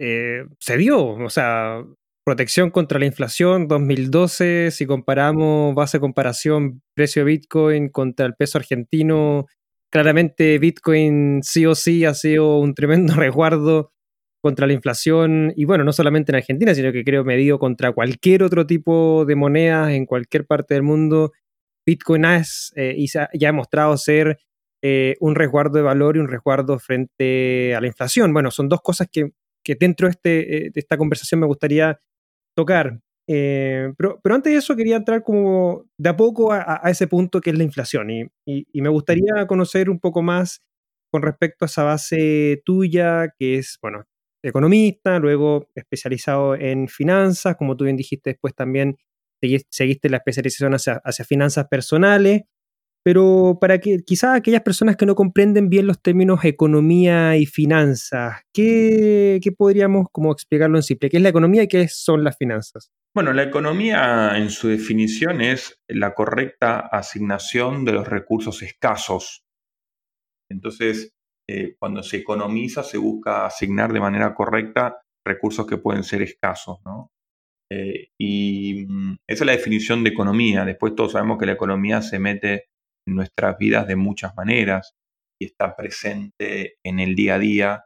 eh, 0.00 0.46
se 0.60 0.76
dio, 0.76 1.04
o 1.04 1.30
sea, 1.30 1.84
protección 2.24 2.70
contra 2.70 2.98
la 2.98 3.06
inflación 3.06 3.68
2012, 3.68 4.70
si 4.70 4.86
comparamos 4.86 5.74
base 5.74 5.98
de 5.98 6.00
comparación 6.00 6.82
precio 6.94 7.24
de 7.24 7.32
Bitcoin 7.32 7.90
contra 7.90 8.24
el 8.26 8.34
peso 8.34 8.58
argentino, 8.58 9.46
claramente 9.90 10.58
Bitcoin 10.58 11.42
sí 11.42 11.66
o 11.66 11.74
sí 11.74 12.04
ha 12.04 12.14
sido 12.14 12.58
un 12.58 12.74
tremendo 12.74 13.14
resguardo 13.16 13.92
contra 14.42 14.66
la 14.66 14.72
inflación 14.72 15.52
y 15.56 15.64
bueno, 15.64 15.84
no 15.84 15.92
solamente 15.92 16.32
en 16.32 16.36
Argentina, 16.36 16.74
sino 16.74 16.92
que 16.92 17.04
creo 17.04 17.24
medido 17.24 17.58
contra 17.58 17.92
cualquier 17.92 18.42
otro 18.42 18.66
tipo 18.66 19.24
de 19.26 19.36
monedas 19.36 19.92
en 19.92 20.06
cualquier 20.06 20.46
parte 20.46 20.74
del 20.74 20.82
mundo. 20.82 21.32
Bitcoin 21.86 22.24
es, 22.24 22.72
eh, 22.76 22.94
y 22.96 23.06
ya 23.06 23.48
ha 23.48 23.52
mostrado 23.52 23.96
ser 23.96 24.38
eh, 24.82 25.16
un 25.20 25.34
resguardo 25.34 25.78
de 25.78 25.82
valor 25.82 26.16
y 26.16 26.20
un 26.20 26.28
resguardo 26.28 26.78
frente 26.78 27.74
a 27.74 27.80
la 27.80 27.86
inflación. 27.86 28.34
Bueno, 28.34 28.50
son 28.50 28.68
dos 28.68 28.82
cosas 28.82 29.08
que, 29.10 29.32
dentro 29.78 30.08
de, 30.08 30.10
este, 30.10 30.56
eh, 30.56 30.70
de 30.74 30.80
esta 30.80 30.98
conversación 30.98 31.40
me 31.40 31.46
gustaría 31.46 31.98
tocar. 32.54 33.00
Eh, 33.26 33.92
pero, 33.96 34.20
pero, 34.22 34.34
antes 34.34 34.52
de 34.52 34.58
eso 34.58 34.76
quería 34.76 34.96
entrar 34.96 35.22
como 35.22 35.86
de 35.98 36.10
a 36.10 36.16
poco 36.16 36.52
a, 36.52 36.82
ese 36.86 37.06
punto 37.06 37.40
que 37.40 37.50
es 37.50 37.56
la 37.56 37.64
inflación 37.64 38.10
y, 38.10 38.26
y, 38.44 38.82
me 38.82 38.90
gustaría 38.90 39.46
conocer 39.46 39.88
un 39.88 39.98
poco 39.98 40.20
más 40.20 40.60
con 41.10 41.22
respecto 41.22 41.64
a 41.64 41.66
esa 41.66 41.84
base 41.84 42.60
tuya 42.66 43.32
que 43.38 43.56
es, 43.56 43.78
bueno, 43.80 44.04
economista, 44.42 45.18
luego 45.18 45.70
especializado 45.74 46.54
en 46.54 46.86
finanzas, 46.88 47.56
como 47.56 47.76
tú 47.76 47.84
bien 47.84 47.96
dijiste, 47.96 48.30
después 48.30 48.54
también 48.54 48.98
seguiste 49.70 50.10
la 50.10 50.18
especialización 50.18 50.74
hacia, 50.74 51.00
hacia 51.04 51.24
finanzas 51.24 51.66
personales 51.68 52.42
pero 53.04 53.58
para 53.60 53.80
que 53.80 53.98
quizás 53.98 54.34
aquellas 54.34 54.62
personas 54.62 54.96
que 54.96 55.04
no 55.04 55.14
comprenden 55.14 55.68
bien 55.68 55.86
los 55.86 56.00
términos 56.00 56.42
economía 56.42 57.36
y 57.36 57.44
finanzas, 57.44 58.40
¿qué, 58.50 59.38
podríamos 59.58 60.06
como 60.10 60.32
explicarlo 60.32 60.78
en 60.78 60.82
simple? 60.82 61.10
¿Qué 61.10 61.18
es 61.18 61.22
la 61.22 61.28
economía 61.28 61.64
y 61.64 61.68
qué 61.68 61.86
son 61.88 62.24
las 62.24 62.38
finanzas? 62.38 62.90
Bueno, 63.14 63.34
la 63.34 63.42
economía 63.42 64.38
en 64.38 64.48
su 64.48 64.68
definición 64.68 65.42
es 65.42 65.78
la 65.86 66.14
correcta 66.14 66.80
asignación 66.80 67.84
de 67.84 67.92
los 67.92 68.08
recursos 68.08 68.62
escasos. 68.62 69.44
Entonces, 70.50 71.12
eh, 71.46 71.76
cuando 71.78 72.02
se 72.02 72.16
economiza, 72.16 72.82
se 72.82 72.96
busca 72.96 73.44
asignar 73.44 73.92
de 73.92 74.00
manera 74.00 74.34
correcta 74.34 75.02
recursos 75.26 75.66
que 75.66 75.76
pueden 75.76 76.04
ser 76.04 76.22
escasos, 76.22 76.78
¿no? 76.86 77.10
Eh, 77.70 78.08
y 78.18 78.86
mm, 78.88 79.16
esa 79.28 79.44
es 79.44 79.46
la 79.46 79.52
definición 79.52 80.04
de 80.04 80.10
economía. 80.10 80.64
Después 80.64 80.94
todos 80.94 81.12
sabemos 81.12 81.38
que 81.38 81.46
la 81.46 81.52
economía 81.52 82.00
se 82.00 82.18
mete 82.18 82.64
nuestras 83.06 83.58
vidas 83.58 83.86
de 83.86 83.96
muchas 83.96 84.34
maneras 84.36 84.94
y 85.40 85.46
está 85.46 85.76
presente 85.76 86.76
en 86.84 87.00
el 87.00 87.14
día 87.14 87.34
a 87.34 87.38
día 87.38 87.84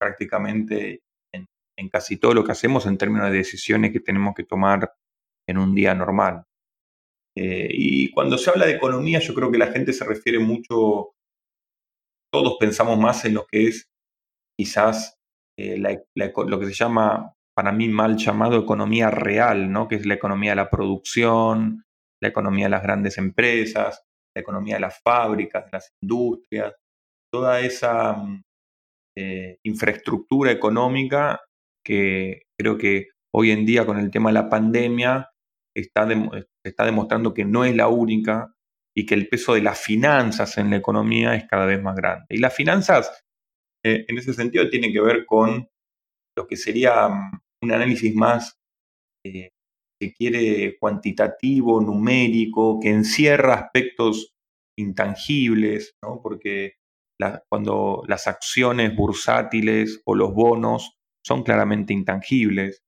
prácticamente 0.00 1.02
en, 1.34 1.88
casi 1.90 2.16
todo 2.16 2.34
lo 2.34 2.44
que 2.44 2.52
hacemos 2.52 2.86
en 2.86 2.98
términos 2.98 3.30
de 3.30 3.38
decisiones 3.38 3.92
que 3.92 4.00
tenemos 4.00 4.34
que 4.34 4.44
tomar 4.44 4.92
en 5.48 5.58
un 5.58 5.74
día 5.74 5.94
normal. 5.94 6.44
Eh, 7.36 7.68
y 7.70 8.10
cuando 8.10 8.36
se 8.36 8.50
habla 8.50 8.66
de 8.66 8.72
economía, 8.72 9.20
yo 9.20 9.34
creo 9.34 9.50
que 9.50 9.58
la 9.58 9.68
gente 9.68 9.92
se 9.92 10.04
refiere 10.04 10.38
mucho, 10.40 11.12
todos 12.32 12.56
pensamos 12.58 12.98
más 12.98 13.24
en 13.24 13.34
lo 13.34 13.46
que 13.46 13.68
es 13.68 13.88
quizás 14.58 15.18
eh, 15.56 15.78
lo 15.78 16.60
que 16.60 16.66
se 16.66 16.74
llama, 16.74 17.34
para 17.56 17.72
mí 17.72 17.88
mal 17.88 18.16
llamado, 18.16 18.58
economía 18.58 19.10
real, 19.10 19.70
¿no? 19.70 19.86
que 19.86 19.96
es 19.96 20.06
la 20.06 20.14
economía 20.14 20.52
de 20.52 20.56
la 20.56 20.70
producción, 20.70 21.84
la 22.20 22.28
economía 22.28 22.66
de 22.66 22.70
las 22.70 22.82
grandes 22.82 23.18
empresas, 23.18 24.04
la 24.38 24.42
economía 24.42 24.74
de 24.76 24.80
las 24.80 25.00
fábricas, 25.02 25.64
de 25.64 25.70
las 25.72 25.90
industrias, 26.00 26.74
toda 27.32 27.60
esa 27.60 28.14
mm, 28.14 28.42
eh, 29.16 29.58
infraestructura 29.64 30.52
económica 30.52 31.40
que 31.84 32.42
creo 32.58 32.78
que 32.78 33.08
hoy 33.34 33.50
en 33.50 33.66
día 33.66 33.84
con 33.84 33.98
el 33.98 34.10
tema 34.10 34.30
de 34.30 34.34
la 34.34 34.48
pandemia 34.48 35.30
está, 35.76 36.08
está 36.64 36.84
demostrando 36.84 37.34
que 37.34 37.44
no 37.44 37.64
es 37.64 37.74
la 37.74 37.88
única 37.88 38.52
y 38.96 39.06
que 39.06 39.14
el 39.14 39.28
peso 39.28 39.54
de 39.54 39.62
las 39.62 39.80
finanzas 39.80 40.56
en 40.58 40.70
la 40.70 40.76
economía 40.76 41.34
es 41.34 41.44
cada 41.48 41.66
vez 41.66 41.82
más 41.82 41.96
grande. 41.96 42.26
Y 42.30 42.38
las 42.38 42.54
finanzas, 42.54 43.24
eh, 43.84 44.04
en 44.08 44.18
ese 44.18 44.34
sentido, 44.34 44.68
tienen 44.70 44.92
que 44.92 45.00
ver 45.00 45.24
con 45.26 45.68
lo 46.36 46.46
que 46.46 46.56
sería 46.56 47.08
mm, 47.08 47.40
un 47.62 47.72
análisis 47.72 48.14
más 48.14 48.54
eh, 49.24 49.50
que 50.00 50.12
quiere 50.12 50.78
cuantitativo, 50.78 51.80
numérico, 51.80 52.78
que 52.80 52.90
encierra 52.90 53.54
aspectos 53.54 54.34
intangibles, 54.78 55.96
¿no? 56.02 56.20
porque 56.22 56.74
cuando 57.48 58.04
las 58.06 58.28
acciones 58.28 58.94
bursátiles 58.94 60.00
o 60.04 60.14
los 60.14 60.32
bonos 60.32 60.98
son 61.24 61.42
claramente 61.42 61.92
intangibles, 61.92 62.84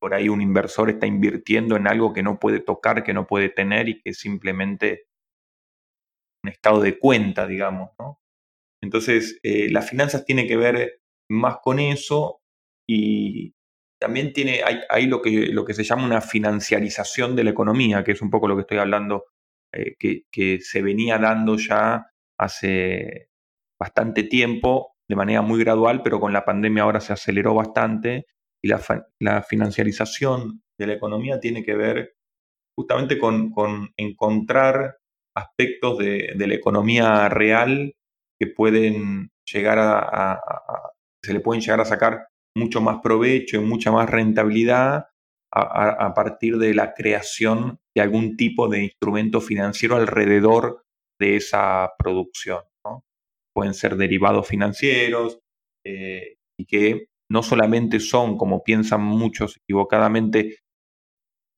por 0.00 0.14
ahí 0.14 0.28
un 0.28 0.40
inversor 0.40 0.90
está 0.90 1.06
invirtiendo 1.06 1.76
en 1.76 1.88
algo 1.88 2.12
que 2.12 2.22
no 2.22 2.38
puede 2.38 2.60
tocar, 2.60 3.02
que 3.02 3.12
no 3.14 3.26
puede 3.26 3.48
tener 3.48 3.88
y 3.88 4.00
que 4.00 4.10
es 4.10 4.18
simplemente 4.18 5.06
un 6.44 6.50
estado 6.50 6.80
de 6.80 6.98
cuenta, 6.98 7.46
digamos. 7.46 7.90
¿no? 7.98 8.20
Entonces, 8.82 9.40
eh, 9.42 9.68
las 9.70 9.88
finanzas 9.88 10.24
tienen 10.24 10.46
que 10.46 10.56
ver 10.56 11.00
más 11.28 11.58
con 11.58 11.80
eso 11.80 12.40
y, 12.88 13.55
también 13.98 14.32
tiene, 14.32 14.60
hay, 14.88 15.06
lo, 15.06 15.22
que, 15.22 15.48
lo 15.52 15.64
que 15.64 15.74
se 15.74 15.84
llama 15.84 16.04
una 16.04 16.20
financiarización 16.20 17.34
de 17.34 17.44
la 17.44 17.50
economía, 17.50 18.04
que 18.04 18.12
es 18.12 18.22
un 18.22 18.30
poco 18.30 18.48
lo 18.48 18.56
que 18.56 18.62
estoy 18.62 18.78
hablando, 18.78 19.24
eh, 19.72 19.96
que, 19.98 20.60
se 20.60 20.82
venía 20.82 21.18
dando 21.18 21.56
ya 21.56 22.06
hace 22.38 23.30
bastante 23.78 24.24
tiempo, 24.24 24.94
de 25.08 25.16
manera 25.16 25.42
muy 25.42 25.60
gradual, 25.60 26.02
pero 26.02 26.20
con 26.20 26.32
la 26.32 26.44
pandemia 26.44 26.82
ahora 26.82 27.00
se 27.00 27.12
aceleró 27.12 27.54
bastante. 27.54 28.26
Y 28.62 28.68
la, 28.68 29.42
financiarización 29.42 30.62
de 30.78 30.86
la 30.86 30.94
economía 30.94 31.40
tiene 31.40 31.62
que 31.62 31.74
ver 31.74 32.16
justamente 32.76 33.18
con, 33.18 33.52
encontrar 33.96 34.98
aspectos 35.34 35.98
de, 35.98 36.34
la 36.36 36.54
economía 36.54 37.28
real 37.28 37.94
que 38.38 38.46
pueden 38.48 39.30
llegar 39.50 39.78
a, 39.78 40.40
se 41.22 41.32
le 41.32 41.40
pueden 41.40 41.62
llegar 41.62 41.80
a 41.80 41.84
sacar 41.84 42.28
mucho 42.56 42.80
más 42.80 43.00
provecho 43.02 43.58
y 43.58 43.64
mucha 43.64 43.92
más 43.92 44.08
rentabilidad 44.08 45.06
a, 45.52 46.12
partir 46.14 46.58
de 46.58 46.74
la 46.74 46.92
creación 46.92 47.78
de 47.94 48.02
algún 48.02 48.36
tipo 48.36 48.68
de 48.68 48.84
instrumento 48.84 49.40
financiero 49.40 49.96
alrededor 49.96 50.82
de 51.18 51.36
esa 51.36 51.92
producción. 51.98 52.62
Pueden 53.54 53.72
ser 53.72 53.96
derivados 53.96 54.46
financieros 54.46 55.38
eh, 55.86 56.36
y 56.58 56.66
que 56.66 57.06
no 57.30 57.42
solamente 57.42 58.00
son, 58.00 58.36
como 58.36 58.62
piensan 58.62 59.02
muchos 59.02 59.56
equivocadamente, 59.56 60.58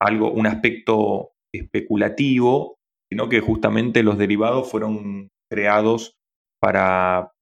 algo, 0.00 0.30
un 0.30 0.46
aspecto 0.46 1.32
especulativo, 1.52 2.76
sino 3.10 3.28
que 3.28 3.40
justamente 3.40 4.04
los 4.04 4.16
derivados 4.16 4.70
fueron 4.70 5.30
creados 5.50 6.14
para 6.60 7.32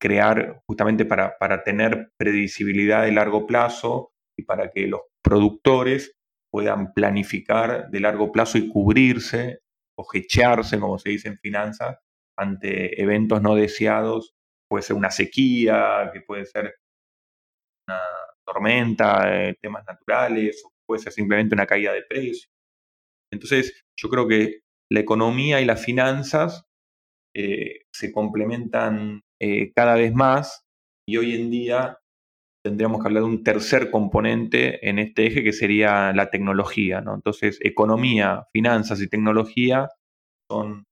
crear 0.00 0.62
justamente 0.66 1.04
para, 1.04 1.36
para 1.38 1.62
tener 1.62 2.10
previsibilidad 2.18 3.04
de 3.04 3.12
largo 3.12 3.46
plazo 3.46 4.12
y 4.38 4.44
para 4.44 4.70
que 4.70 4.86
los 4.86 5.02
productores 5.22 6.16
puedan 6.52 6.92
planificar 6.92 7.90
de 7.90 8.00
largo 8.00 8.32
plazo 8.32 8.58
y 8.58 8.68
cubrirse 8.68 9.60
o 9.98 10.06
hechearse, 10.12 10.78
como 10.78 10.98
se 10.98 11.10
dice 11.10 11.28
en 11.28 11.38
finanzas, 11.38 11.98
ante 12.38 13.00
eventos 13.00 13.42
no 13.42 13.54
deseados. 13.54 14.34
Puede 14.68 14.82
ser 14.82 14.96
una 14.96 15.10
sequía, 15.10 16.10
que 16.12 16.20
puede 16.20 16.44
ser 16.44 16.74
una 17.88 18.00
tormenta, 18.46 19.48
eh, 19.48 19.56
temas 19.60 19.84
naturales, 19.86 20.62
o 20.64 20.70
puede 20.86 21.02
ser 21.02 21.12
simplemente 21.12 21.54
una 21.54 21.66
caída 21.66 21.92
de 21.92 22.02
precios. 22.02 22.48
Entonces, 23.32 23.84
yo 23.98 24.08
creo 24.08 24.28
que 24.28 24.60
la 24.90 25.00
economía 25.00 25.60
y 25.60 25.64
las 25.64 25.84
finanzas 25.84 26.64
eh, 27.34 27.82
se 27.92 28.12
complementan 28.12 29.22
eh, 29.40 29.72
cada 29.74 29.94
vez 29.94 30.14
más 30.14 30.64
y 31.08 31.16
hoy 31.16 31.34
en 31.34 31.50
día 31.50 31.98
tendríamos 32.64 33.00
que 33.00 33.08
hablar 33.08 33.22
de 33.22 33.28
un 33.28 33.44
tercer 33.44 33.90
componente 33.90 34.88
en 34.88 34.98
este 34.98 35.26
eje 35.26 35.44
que 35.44 35.52
sería 35.52 36.12
la 36.12 36.30
tecnología. 36.30 37.00
¿no? 37.00 37.14
Entonces, 37.14 37.58
economía, 37.62 38.44
finanzas 38.52 39.00
y 39.00 39.08
tecnología 39.08 39.88
son 40.50 40.84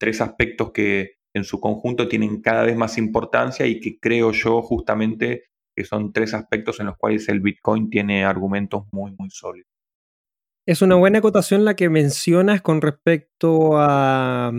tres 0.00 0.20
aspectos 0.20 0.72
que 0.72 1.16
en 1.36 1.44
su 1.44 1.60
conjunto 1.60 2.08
tienen 2.08 2.40
cada 2.40 2.62
vez 2.62 2.76
más 2.76 2.96
importancia 2.96 3.66
y 3.66 3.80
que 3.80 3.98
creo 3.98 4.32
yo 4.32 4.62
justamente 4.62 5.44
que 5.76 5.84
son 5.84 6.12
tres 6.12 6.34
aspectos 6.34 6.80
en 6.80 6.86
los 6.86 6.96
cuales 6.96 7.28
el 7.28 7.40
Bitcoin 7.40 7.90
tiene 7.90 8.24
argumentos 8.24 8.84
muy, 8.90 9.14
muy 9.18 9.30
sólidos. 9.30 9.68
Es 10.66 10.82
una 10.82 10.96
buena 10.96 11.18
acotación 11.20 11.64
la 11.64 11.76
que 11.76 11.88
mencionas 11.88 12.62
con 12.62 12.80
respecto 12.80 13.70
a 13.74 14.52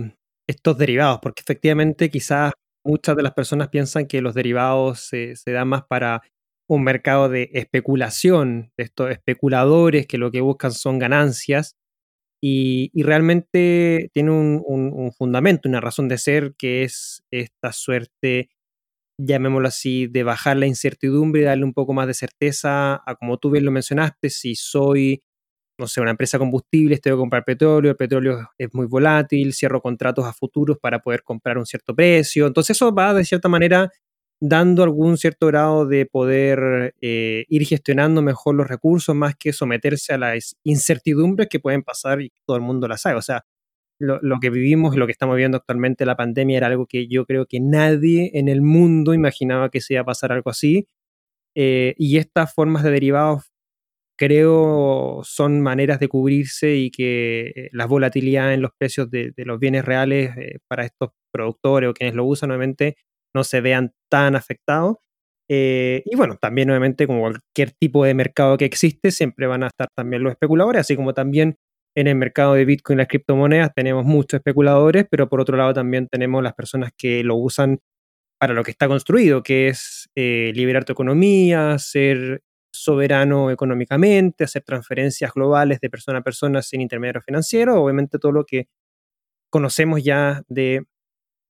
estos 0.47 0.77
derivados, 0.77 1.19
porque 1.21 1.41
efectivamente 1.41 2.09
quizás 2.09 2.53
muchas 2.89 3.15
de 3.15 3.23
las 3.23 3.33
personas 3.33 3.69
piensan 3.69 4.07
que 4.07 4.21
los 4.21 4.33
derivados 4.33 4.99
se, 4.99 5.35
dan 5.45 5.67
más 5.69 5.83
para 5.83 6.23
un 6.67 6.83
mercado 6.83 7.29
de 7.29 7.49
especulación, 7.53 8.71
de 8.77 8.83
estos 8.85 9.11
especuladores 9.11 10.07
que 10.07 10.17
lo 10.17 10.31
que 10.31 10.41
buscan 10.41 10.71
son 10.71 10.99
ganancias 10.99 11.75
y, 12.41 12.91
realmente 12.95 14.09
tiene 14.13 14.31
un, 14.31 15.11
fundamento, 15.17 15.69
una 15.69 15.81
razón 15.81 16.07
de 16.07 16.17
ser 16.17 16.55
que 16.57 16.83
es 16.83 17.23
esta 17.31 17.73
suerte, 17.73 18.49
llamémoslo 19.19 19.67
así, 19.67 20.07
de 20.07 20.23
bajar 20.23 20.57
la 20.57 20.67
incertidumbre 20.67 21.41
y 21.41 21.45
darle 21.45 21.65
un 21.65 21.73
poco 21.73 21.93
más 21.93 22.07
de 22.07 22.13
certeza 22.13 22.95
a, 23.05 23.15
como 23.19 23.37
tú 23.37 23.51
bien 23.51 23.65
lo 23.65 23.71
mencionaste, 23.71 24.29
si 24.29 24.55
soy 24.55 25.21
no 25.79 25.87
sé, 25.87 26.01
una 26.01 26.11
empresa 26.11 26.37
de 26.37 26.39
combustibles, 26.39 27.01
tengo 27.01 27.17
que 27.17 27.21
comprar 27.21 27.45
petróleo, 27.45 27.91
el 27.91 27.97
petróleo 27.97 28.49
es 28.57 28.73
muy 28.73 28.85
volátil, 28.87 29.53
cierro 29.53 29.81
contratos 29.81 30.25
a 30.25 30.33
futuros 30.33 30.77
para 30.79 30.99
poder 30.99 31.23
comprar 31.23 31.57
un 31.57 31.65
cierto 31.65 31.95
precio. 31.95 32.47
Entonces 32.47 32.77
eso 32.77 32.93
va 32.93 33.13
de 33.13 33.25
cierta 33.25 33.49
manera 33.49 33.89
dando 34.41 34.83
algún 34.83 35.17
cierto 35.17 35.47
grado 35.47 35.85
de 35.85 36.05
poder 36.05 36.95
eh, 37.01 37.45
ir 37.49 37.65
gestionando 37.65 38.21
mejor 38.21 38.55
los 38.55 38.67
recursos 38.67 39.15
más 39.15 39.35
que 39.35 39.53
someterse 39.53 40.13
a 40.13 40.17
las 40.17 40.55
incertidumbres 40.63 41.49
que 41.49 41.59
pueden 41.59 41.83
pasar 41.83 42.21
y 42.21 42.31
todo 42.45 42.57
el 42.57 42.63
mundo 42.63 42.87
las 42.87 43.01
sabe. 43.01 43.17
O 43.17 43.21
sea, 43.21 43.45
lo, 43.99 44.39
que 44.39 44.49
vivimos, 44.49 44.95
lo 44.95 45.05
que 45.05 45.11
estamos 45.11 45.35
viendo 45.35 45.57
actualmente, 45.57 46.05
la 46.05 46.15
pandemia, 46.15 46.57
era 46.57 46.67
algo 46.67 46.85
que 46.87 47.07
yo 47.07 47.25
creo 47.25 47.45
que 47.45 47.59
nadie 47.59 48.31
en 48.33 48.47
el 48.47 48.61
mundo 48.61 49.13
imaginaba 49.13 49.69
que 49.69 49.81
se 49.81 49.95
iba 49.95 50.01
a 50.01 50.05
pasar 50.05 50.31
algo 50.31 50.49
así. 50.49 50.87
Eh, 51.55 51.95
y 51.97 52.17
estas 52.17 52.53
formas 52.53 52.83
de 52.83 52.91
derivados 52.91 53.48
creo 54.19 55.21
son 55.23 55.61
maneras 55.61 55.99
de 55.99 56.09
cubrirse 56.09 56.75
y 56.75 56.91
que 56.91 57.53
eh, 57.55 57.69
la 57.71 57.85
volatilidad 57.85 58.53
en 58.53 58.61
los 58.61 58.71
precios 58.77 59.09
de, 59.09 59.33
los 59.37 59.59
bienes 59.59 59.85
reales 59.85 60.35
eh, 60.37 60.59
para 60.67 60.83
estos 60.83 61.11
productores 61.31 61.89
o 61.89 61.93
quienes 61.93 62.15
lo 62.15 62.25
usan 62.25 62.49
nuevamente 62.49 62.97
no 63.33 63.45
se 63.45 63.61
vean 63.61 63.93
tan 64.11 64.35
afectados. 64.35 64.97
Eh, 65.49 66.03
y 66.05 66.17
bueno, 66.17 66.35
también 66.35 66.67
nuevamente 66.67 67.07
como 67.07 67.21
cualquier 67.21 67.71
tipo 67.71 68.03
de 68.03 68.13
mercado 68.13 68.57
que 68.57 68.65
existe, 68.65 69.11
siempre 69.11 69.47
van 69.47 69.63
a 69.63 69.67
estar 69.67 69.87
también 69.95 70.21
los 70.21 70.31
especuladores, 70.33 70.81
así 70.81 70.97
como 70.97 71.13
también 71.13 71.55
en 71.95 72.07
el 72.07 72.15
mercado 72.15 72.55
de 72.55 72.65
Bitcoin 72.65 72.97
y 72.97 73.01
las 73.01 73.07
criptomonedas 73.07 73.71
tenemos 73.73 74.03
muchos 74.03 74.39
especuladores, 74.39 75.05
pero 75.09 75.29
por 75.29 75.39
otro 75.39 75.55
lado 75.55 75.73
también 75.73 76.07
tenemos 76.11 76.43
las 76.43 76.53
personas 76.53 76.91
que 76.97 77.23
lo 77.23 77.35
usan 77.35 77.79
para 78.37 78.53
lo 78.53 78.63
que 78.63 78.71
está 78.71 78.87
construido, 78.87 79.43
que 79.43 79.69
es 79.69 80.09
liberar 80.15 80.85
tu 80.85 80.93
economía, 80.93 81.77
ser 81.79 82.41
soberano 82.71 83.51
económicamente, 83.51 84.43
hacer 84.43 84.63
transferencias 84.63 85.33
globales 85.33 85.79
de 85.79 85.89
persona 85.89 86.19
a 86.19 86.23
persona 86.23 86.61
sin 86.61 86.81
intermediario 86.81 87.21
financiero, 87.21 87.81
obviamente 87.81 88.19
todo 88.19 88.31
lo 88.31 88.45
que 88.45 88.67
conocemos 89.49 90.03
ya 90.03 90.43
de, 90.47 90.85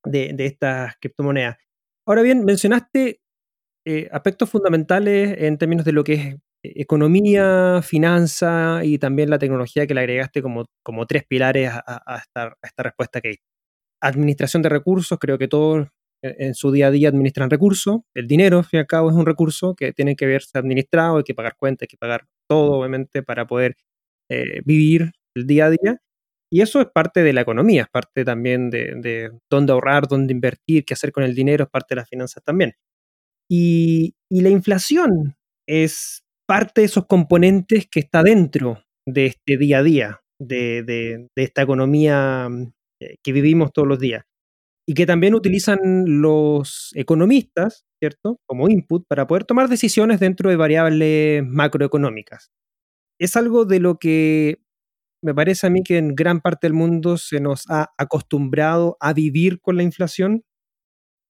de, 0.06 0.46
estas 0.46 0.96
criptomonedas. 1.00 1.58
Ahora 2.06 2.22
bien, 2.22 2.46
mencionaste 2.46 3.22
eh, 3.86 4.10
aspectos 4.12 4.50
fundamentales 4.50 5.36
en 5.40 5.58
términos 5.58 5.86
de 5.86 5.92
lo 5.92 6.04
que 6.04 6.14
es 6.14 6.36
economía, 6.64 7.82
finanza 7.84 8.82
y 8.84 8.98
también 8.98 9.30
la 9.30 9.40
tecnología 9.40 9.88
que 9.88 9.94
le 9.94 10.02
agregaste 10.02 10.42
como, 10.42 10.66
como 10.84 11.06
tres 11.06 11.24
pilares 11.26 11.72
a, 11.72 12.18
esta, 12.18 12.44
a 12.48 12.68
esta 12.68 12.84
respuesta 12.84 13.22
que 13.22 13.30
hay. 13.30 13.36
Administración 14.02 14.62
de 14.64 14.70
recursos, 14.70 15.18
creo 15.20 15.38
que 15.38 15.48
todos 15.48 15.88
en 16.22 16.54
su 16.54 16.72
día 16.72 16.88
a 16.88 16.92
día 16.92 17.10
administran 17.10 17.50
recursos. 17.50 18.02
El 18.14 18.28
dinero, 18.28 18.58
al 18.60 18.66
fin 18.66 18.80
y 18.80 18.82
al 18.82 18.88
cabo, 18.88 19.10
es 19.10 19.16
un 19.16 19.26
recurso 19.26 19.76
que 19.76 19.94
tiene 19.94 20.16
que 20.16 20.26
verse 20.26 20.58
administrado, 20.58 21.18
hay 21.18 21.24
que 21.24 21.34
pagar 21.34 21.56
cuentas, 21.58 21.84
hay 21.84 21.88
que 21.88 21.98
pagar 21.98 22.28
todo, 22.50 22.74
obviamente, 22.74 23.24
para 23.24 23.48
poder 23.48 23.76
eh, 24.30 24.62
vivir 24.66 25.12
el 25.36 25.48
día 25.48 25.66
a 25.68 25.70
día. 25.70 26.02
Y 26.52 26.62
eso 26.62 26.82
es 26.82 26.88
parte 26.88 27.24
de 27.24 27.34
la 27.34 27.42
economía, 27.42 27.84
es 27.84 27.90
parte 27.90 28.26
también 28.26 28.70
de, 28.72 29.32
dónde 29.50 29.72
ahorrar, 29.74 30.08
dónde 30.08 30.34
invertir, 30.34 30.84
qué 30.84 30.96
hacer 30.96 31.12
con 31.12 31.24
el 31.24 31.36
dinero, 31.36 31.66
es 31.66 31.70
parte 31.70 31.96
de 31.96 32.02
las 32.02 32.10
finanzas 32.10 32.44
también. 32.44 32.74
Y, 33.50 34.16
la 34.30 34.50
inflación 34.50 35.36
es 35.68 36.24
parte 36.48 36.82
de 36.82 36.86
esos 36.86 37.06
componentes 37.08 37.88
que 37.88 38.00
está 38.00 38.24
dentro 38.24 38.84
de 39.08 39.28
este 39.28 39.58
día 39.58 39.80
a 39.80 39.84
día, 39.84 40.22
de, 40.40 41.28
esta 41.36 41.64
economía 41.64 42.48
eh, 43.02 43.16
que 43.24 43.32
vivimos 43.32 43.72
todos 43.74 43.88
los 43.88 44.00
días 44.00 44.24
y 44.90 44.96
que 44.96 45.06
también 45.06 45.36
utilizan 45.36 45.78
los 46.08 46.90
economistas, 46.96 47.86
¿cierto?, 48.00 48.40
como 48.48 48.70
input 48.70 49.06
para 49.08 49.28
poder 49.28 49.44
tomar 49.44 49.70
decisiones 49.70 50.20
dentro 50.20 50.50
de 50.50 50.56
variables 50.56 51.44
macroeconómicas. 51.46 52.50
Es 53.20 53.36
algo 53.38 53.66
de 53.66 53.80
lo 53.82 54.00
que 54.00 54.58
me 55.24 55.36
parece 55.36 55.68
a 55.68 55.70
mí 55.70 55.84
que 55.84 56.00
en 56.00 56.16
gran 56.16 56.42
parte 56.42 56.66
del 56.66 56.74
mundo 56.74 57.18
se 57.18 57.40
nos 57.40 57.66
ha 57.70 57.92
acostumbrado 58.00 58.98
a 59.00 59.14
vivir 59.14 59.62
con 59.62 59.78
la 59.78 59.84
inflación 59.84 60.44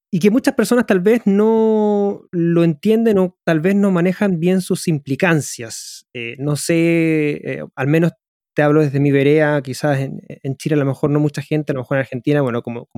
y 0.09 0.19
que 0.19 0.31
muchas 0.31 0.55
personas 0.55 0.85
tal 0.85 1.01
vez 1.01 1.23
no 1.25 2.21
lo 2.31 2.63
entienden 2.63 3.17
o 3.19 3.37
tal 3.45 3.59
vez 3.59 3.75
no 3.75 3.91
manejan 3.91 4.39
bien 4.39 4.61
sus 4.61 4.87
implicancias. 4.87 6.07
Eh, 6.13 6.37
no 6.39 6.55
sé, 6.55 7.41
eh, 7.43 7.63
al 7.75 7.87
menos 7.87 8.13
te 8.59 8.63
hablo 8.63 8.81
desde 8.81 8.99
mi 8.99 9.09
vereda, 9.09 9.61
quizás 9.61 9.99
en, 10.01 10.57
Chile 10.57 10.75
a 10.75 10.79
lo 10.79 10.85
mejor 10.85 11.11
no 11.11 11.21
mucha 11.21 11.41
gente, 11.41 11.71
a 11.71 11.75
lo 11.75 11.79
mejor 11.79 11.95
en 11.95 12.01
Argentina, 12.01 12.41
bueno, 12.41 12.61
como, 12.61 12.89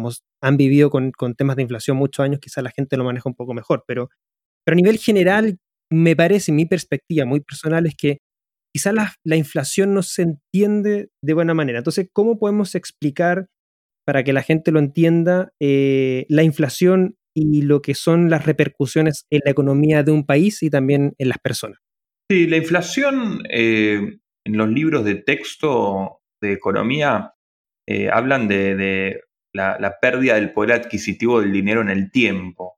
han 0.41 0.57
vivido 0.57 0.89
con, 0.89 1.11
temas 1.37 1.55
de 1.55 1.61
inflación 1.61 1.97
muchos 1.97 2.23
años, 2.23 2.39
quizás 2.39 2.63
la 2.63 2.71
gente 2.71 2.97
lo 2.97 3.03
maneja 3.03 3.29
un 3.29 3.35
poco 3.35 3.53
mejor, 3.53 3.83
pero, 3.85 4.09
pero 4.65 4.73
a 4.73 4.75
nivel 4.75 4.97
general, 4.97 5.59
me 5.91 6.15
parece, 6.15 6.51
mi 6.51 6.65
perspectiva 6.65 7.27
muy 7.27 7.41
personal 7.41 7.85
es 7.85 7.93
que 7.95 8.17
quizás 8.75 8.91
la, 9.23 9.35
inflación 9.35 9.93
no 9.93 10.01
se 10.01 10.23
entiende 10.23 11.09
de 11.23 11.33
buena 11.35 11.53
manera. 11.53 11.77
Entonces, 11.77 12.09
¿cómo 12.11 12.39
podemos 12.39 12.73
explicar, 12.73 13.45
para 14.03 14.23
que 14.23 14.33
la 14.33 14.41
gente 14.41 14.71
lo 14.71 14.79
entienda, 14.79 15.51
eh, 15.61 16.25
la 16.27 16.41
inflación 16.41 17.17
y 17.35 17.61
lo 17.61 17.83
que 17.83 17.93
son 17.93 18.31
las 18.31 18.47
repercusiones 18.47 19.27
en 19.29 19.41
la 19.45 19.51
economía 19.51 20.01
de 20.01 20.11
un 20.11 20.25
país 20.25 20.63
y 20.63 20.71
también 20.71 21.13
en 21.19 21.29
las 21.29 21.37
personas? 21.37 21.77
Sí, 22.31 22.47
la 22.47 22.57
inflación 22.57 23.43
eh, 23.51 24.17
en 24.45 24.57
los 24.57 24.69
libros 24.69 25.05
de 25.05 25.15
texto 25.15 26.21
de 26.41 26.53
economía 26.53 27.33
eh, 27.87 28.09
hablan 28.09 28.47
de, 28.47 29.21
la, 29.53 29.97
pérdida 30.01 30.35
del 30.35 30.53
poder 30.53 30.73
adquisitivo 30.73 31.41
del 31.41 31.51
dinero 31.51 31.81
en 31.81 31.89
el 31.89 32.11
tiempo. 32.11 32.77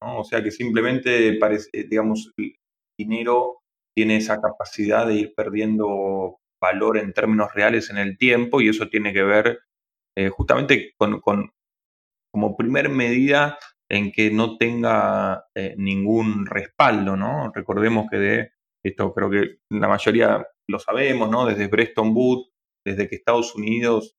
O 0.00 0.24
sea 0.24 0.42
que 0.42 0.50
simplemente, 0.50 1.34
parece, 1.38 1.68
eh, 1.72 1.84
digamos, 1.88 2.32
el 2.36 2.56
dinero 2.98 3.62
tiene 3.96 4.16
esa 4.16 4.40
capacidad 4.40 5.06
de 5.06 5.14
ir 5.14 5.34
perdiendo 5.34 6.40
valor 6.60 6.98
en 6.98 7.12
términos 7.12 7.52
reales 7.54 7.90
en 7.90 7.98
el 7.98 8.16
tiempo 8.16 8.60
y 8.60 8.68
eso 8.68 8.88
tiene 8.88 9.12
que 9.12 9.22
ver 9.22 9.60
eh, 10.16 10.28
justamente 10.28 10.92
con, 10.96 11.20
como 12.32 12.56
primer 12.56 12.88
medida 12.88 13.58
en 13.90 14.10
que 14.12 14.30
no 14.30 14.56
tenga 14.56 15.44
ningún 15.76 16.46
respaldo, 16.46 17.14
¿no? 17.14 17.52
Recordemos 17.54 18.06
que 18.10 18.16
de 18.16 18.52
esto 18.82 19.12
creo 19.12 19.28
que 19.28 19.58
la 19.70 19.86
mayoría 19.86 20.46
lo 20.68 20.78
sabemos, 20.78 21.30
¿no? 21.30 21.46
Desde 21.46 21.66
Bretton 21.66 22.12
Woods, 22.14 22.50
desde 22.84 23.08
que 23.08 23.16
Estados 23.16 23.54
Unidos 23.54 24.16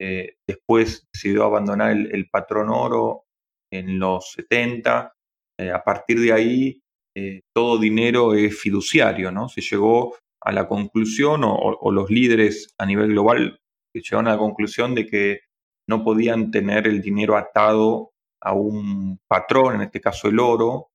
eh, 0.00 0.34
después 0.48 1.06
decidió 1.14 1.44
abandonar 1.44 1.92
el, 1.92 2.28
patrón 2.28 2.70
oro 2.70 3.24
en 3.72 4.00
los 4.00 4.32
70, 4.32 5.12
eh, 5.60 5.70
a 5.70 5.84
partir 5.84 6.18
de 6.18 6.32
ahí 6.32 6.80
eh, 7.16 7.42
todo 7.54 7.78
dinero 7.78 8.34
es 8.34 8.58
fiduciario, 8.58 9.30
¿no? 9.30 9.48
Se 9.48 9.60
llegó 9.60 10.16
a 10.42 10.50
la 10.50 10.66
conclusión, 10.66 11.42
o, 11.44 11.92
los 11.92 12.10
líderes 12.10 12.74
a 12.78 12.86
nivel 12.86 13.10
global 13.10 13.60
llegaron 13.94 14.26
a 14.26 14.32
la 14.32 14.38
conclusión 14.38 14.94
de 14.96 15.06
que 15.06 15.40
no 15.88 16.02
podían 16.02 16.50
tener 16.50 16.88
el 16.88 17.00
dinero 17.00 17.36
atado 17.36 18.10
a 18.42 18.54
un 18.54 19.20
patrón, 19.28 19.76
en 19.76 19.82
este 19.82 20.00
caso 20.00 20.28
el 20.28 20.40
oro, 20.40 20.88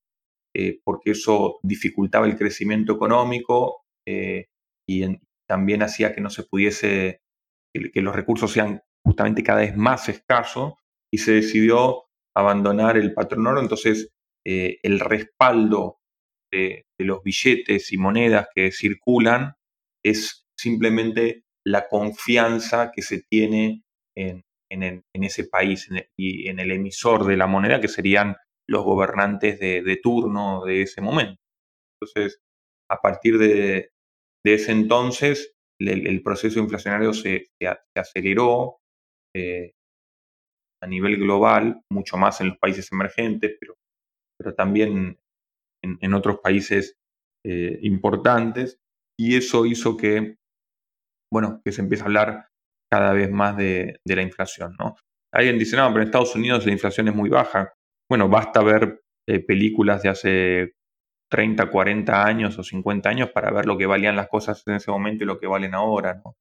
porque 0.83 1.11
eso 1.11 1.59
dificultaba 1.61 2.25
el 2.25 2.35
crecimiento 2.35 2.93
económico 2.93 3.83
y 4.87 5.19
también 5.47 5.83
hacía 5.83 6.13
que 6.13 6.21
no 6.21 6.29
se 6.29 6.43
pudiese, 6.43 7.21
que, 7.73 8.01
los 8.01 8.15
recursos 8.15 8.51
sean 8.51 8.81
justamente 9.05 9.43
cada 9.43 9.59
vez 9.61 9.75
más 9.75 10.09
escasos 10.09 10.73
y 11.11 11.19
se 11.19 11.33
decidió 11.33 12.05
abandonar 12.35 12.97
el 12.97 13.13
patrón 13.13 13.47
oro. 13.47 13.61
Entonces, 13.61 14.09
eh, 14.45 14.79
el 14.83 14.99
respaldo 14.99 15.99
de, 16.51 16.85
los 16.99 17.21
billetes 17.21 17.91
y 17.91 17.97
monedas 17.97 18.47
que 18.55 18.71
circulan 18.71 19.53
es 20.03 20.45
simplemente 20.57 21.43
la 21.65 21.87
confianza 21.87 22.91
que 22.91 23.01
se 23.01 23.23
tiene 23.29 23.83
en, 24.15 24.43
ese 25.13 25.45
país 25.45 25.89
y 26.17 26.47
en 26.47 26.59
el 26.59 26.71
emisor 26.71 27.25
de 27.25 27.37
la 27.37 27.47
moneda, 27.47 27.79
que 27.79 27.87
serían 27.87 28.35
los 28.67 28.83
gobernantes 28.83 29.59
de, 29.59 29.81
de 29.81 29.97
turno 29.97 30.65
de 30.65 30.81
ese 30.81 31.01
momento. 31.01 31.39
Entonces, 32.01 32.39
a 32.89 32.99
partir 33.01 33.37
de, 33.37 33.91
de 34.45 34.53
ese 34.53 34.71
entonces 34.71 35.53
el, 35.79 36.23
proceso 36.23 36.59
inflacionario 36.59 37.13
se, 37.13 37.47
aceleró 37.95 38.77
eh, 39.35 39.73
a 40.81 40.87
nivel 40.87 41.17
global, 41.17 41.81
mucho 41.91 42.17
más 42.17 42.41
en 42.41 42.49
los 42.49 42.57
países 42.57 42.91
emergentes, 42.91 43.55
pero, 43.59 43.75
pero 44.39 44.55
también 44.55 45.17
en, 45.83 46.13
otros 46.13 46.39
países 46.39 46.95
eh, 47.45 47.79
importantes, 47.81 48.77
y 49.19 49.35
eso 49.35 49.65
hizo 49.65 49.97
que, 49.97 50.35
bueno, 51.31 51.61
que 51.63 51.71
se 51.71 51.81
empiece 51.81 52.03
a 52.03 52.07
hablar 52.07 52.47
cada 52.91 53.13
vez 53.13 53.31
más 53.31 53.57
de, 53.57 53.99
la 54.05 54.21
inflación, 54.21 54.75
¿no? 54.79 54.95
Alguien 55.33 55.59
dice, 55.59 55.75
no, 55.75 55.87
pero 55.89 56.01
en 56.01 56.07
Estados 56.07 56.35
Unidos 56.35 56.65
la 56.65 56.71
inflación 56.71 57.09
es 57.09 57.15
muy 57.15 57.29
baja. 57.29 57.73
Bueno, 58.09 58.29
basta 58.29 58.63
ver 58.63 59.01
eh, 59.27 59.39
películas 59.41 60.01
de 60.01 60.09
hace 60.09 60.73
30, 61.29 61.69
40 61.69 62.25
años 62.25 62.57
o 62.57 62.63
50 62.63 63.09
años 63.09 63.31
para 63.31 63.51
ver 63.51 63.65
lo 63.65 63.77
que 63.77 63.85
valían 63.85 64.15
las 64.15 64.29
cosas 64.29 64.63
en 64.67 64.75
ese 64.75 64.91
momento 64.91 65.23
y 65.23 65.27
lo 65.27 65.39
que 65.39 65.47
valen 65.47 65.73
ahora, 65.73 66.21
¿no? 66.23 66.37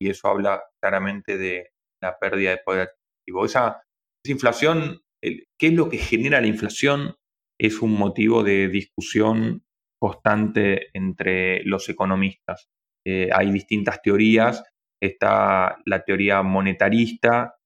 Y 0.00 0.10
eso 0.10 0.28
habla 0.28 0.62
claramente 0.80 1.38
de 1.38 1.70
la 2.02 2.18
pérdida 2.18 2.50
de 2.50 2.58
poder 2.58 2.88
adquisitivo. 2.88 3.44
Esa, 3.44 3.82
inflación, 4.26 5.02
¿qué 5.22 5.66
es 5.66 5.72
lo 5.72 5.88
que 5.88 5.98
genera 5.98 6.40
la 6.40 6.46
inflación? 6.46 7.16
Es 7.60 7.82
un 7.82 7.92
motivo 7.92 8.42
de 8.42 8.68
discusión 8.68 9.64
constante 10.00 10.88
entre 10.92 11.62
los 11.64 11.88
economistas. 11.88 12.68
Eh, 13.06 13.30
hay 13.32 13.50
distintas 13.50 14.02
teorías. 14.02 14.64
Está 15.00 15.78
la 15.84 16.04
teoría 16.04 16.42
monetarista 16.42 17.56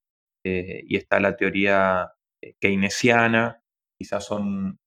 eh, 0.45 0.83
y 0.87 0.97
está 0.97 1.21
la 1.21 1.37
teoría 1.37 2.13
eh, 2.43 2.55
keynesiana. 2.61 3.63
Quizás 3.99 4.25
son 4.25 4.79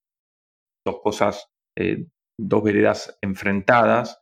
dos 0.86 1.02
cosas, 1.02 1.48
eh, 1.78 2.06
dos 2.39 2.63
veredas 2.63 3.17
enfrentadas, 3.22 4.22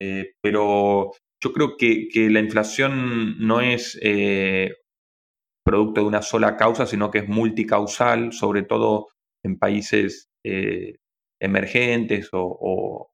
eh, 0.00 0.32
pero 0.42 1.12
yo 1.42 1.52
creo 1.52 1.76
que, 1.76 2.08
la 2.30 2.40
inflación 2.40 3.38
no 3.38 3.60
es 3.60 3.98
eh, 4.02 4.74
producto 5.64 6.00
de 6.02 6.06
una 6.06 6.22
sola 6.22 6.56
causa, 6.56 6.86
sino 6.86 7.10
que 7.10 7.18
es 7.18 7.28
multicausal, 7.28 8.32
sobre 8.32 8.62
todo 8.62 9.08
en 9.44 9.58
países 9.58 10.28
emergentes 11.40 12.28
o, 12.32 13.10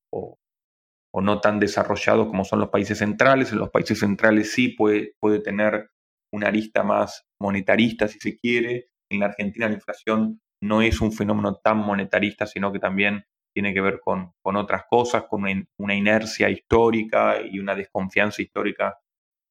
no 1.19 1.41
tan 1.41 1.59
desarrollados 1.59 2.27
como 2.29 2.45
son 2.45 2.61
los 2.61 2.69
países 2.69 2.99
centrales. 2.99 3.51
En 3.51 3.59
los 3.59 3.71
países 3.71 3.99
centrales 3.99 4.53
sí 4.53 4.69
puede, 4.69 5.15
puede 5.19 5.41
tener 5.41 5.89
una 6.33 6.49
arista 6.49 6.83
más 6.83 7.25
monetarista, 7.41 8.07
si 8.07 8.19
se 8.21 8.37
quiere. 8.37 8.91
En 9.11 9.21
la 9.21 9.27
Argentina 9.27 9.69
la 9.69 9.75
inflación 9.75 10.41
no 10.63 10.83
es 10.83 11.01
un 11.01 11.13
fenómeno 11.13 11.57
tan 11.57 11.79
monetarista, 11.79 12.47
sino 12.47 12.73
que 12.73 12.79
también 12.79 13.25
tiene 13.57 13.73
que 13.73 13.81
ver 13.81 14.01
con, 14.01 14.35
otras 14.43 14.85
cosas, 14.87 15.25
con 15.25 15.45
una, 15.79 15.95
inercia 15.95 16.51
histórica 16.51 17.41
y 17.41 17.59
una 17.59 17.75
desconfianza 17.75 18.43
histórica 18.43 18.99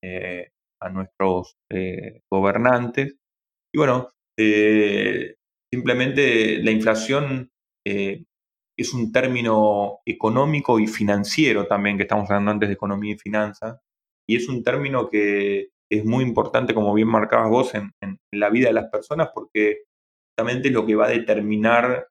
eh, 0.04 0.52
a 0.80 0.90
nuestros 0.90 1.58
eh, 1.72 2.22
gobernantes. 2.32 3.16
Y 3.74 3.78
bueno, 3.80 4.12
eh, 4.38 5.38
simplemente 5.74 6.62
la 6.62 6.70
inflación 6.70 7.50
es 7.84 8.94
un 8.94 9.12
término 9.12 10.02
económico 10.06 10.80
y 10.80 10.86
financiero 10.86 11.66
también, 11.66 11.98
que 11.98 12.04
estamos 12.04 12.30
hablando 12.30 12.52
antes 12.52 12.70
de 12.70 12.74
economía 12.74 13.14
y 13.14 13.18
finanzas, 13.18 13.80
y 14.28 14.36
es 14.36 14.48
un 14.50 14.64
término 14.64 15.10
que 15.10 15.70
es 15.92 16.06
muy 16.06 16.24
importante, 16.24 16.76
como 16.76 16.94
bien 16.94 17.08
marcabas 17.08 17.50
vos, 17.50 17.74
en 17.74 18.20
la 18.32 18.50
vida 18.50 18.68
de 18.68 18.74
las 18.74 18.90
personas, 18.92 19.30
porque 19.34 19.86
lo 20.38 20.86
que 20.86 20.96
va 20.96 21.08
a 21.08 21.10
determinar 21.10 22.08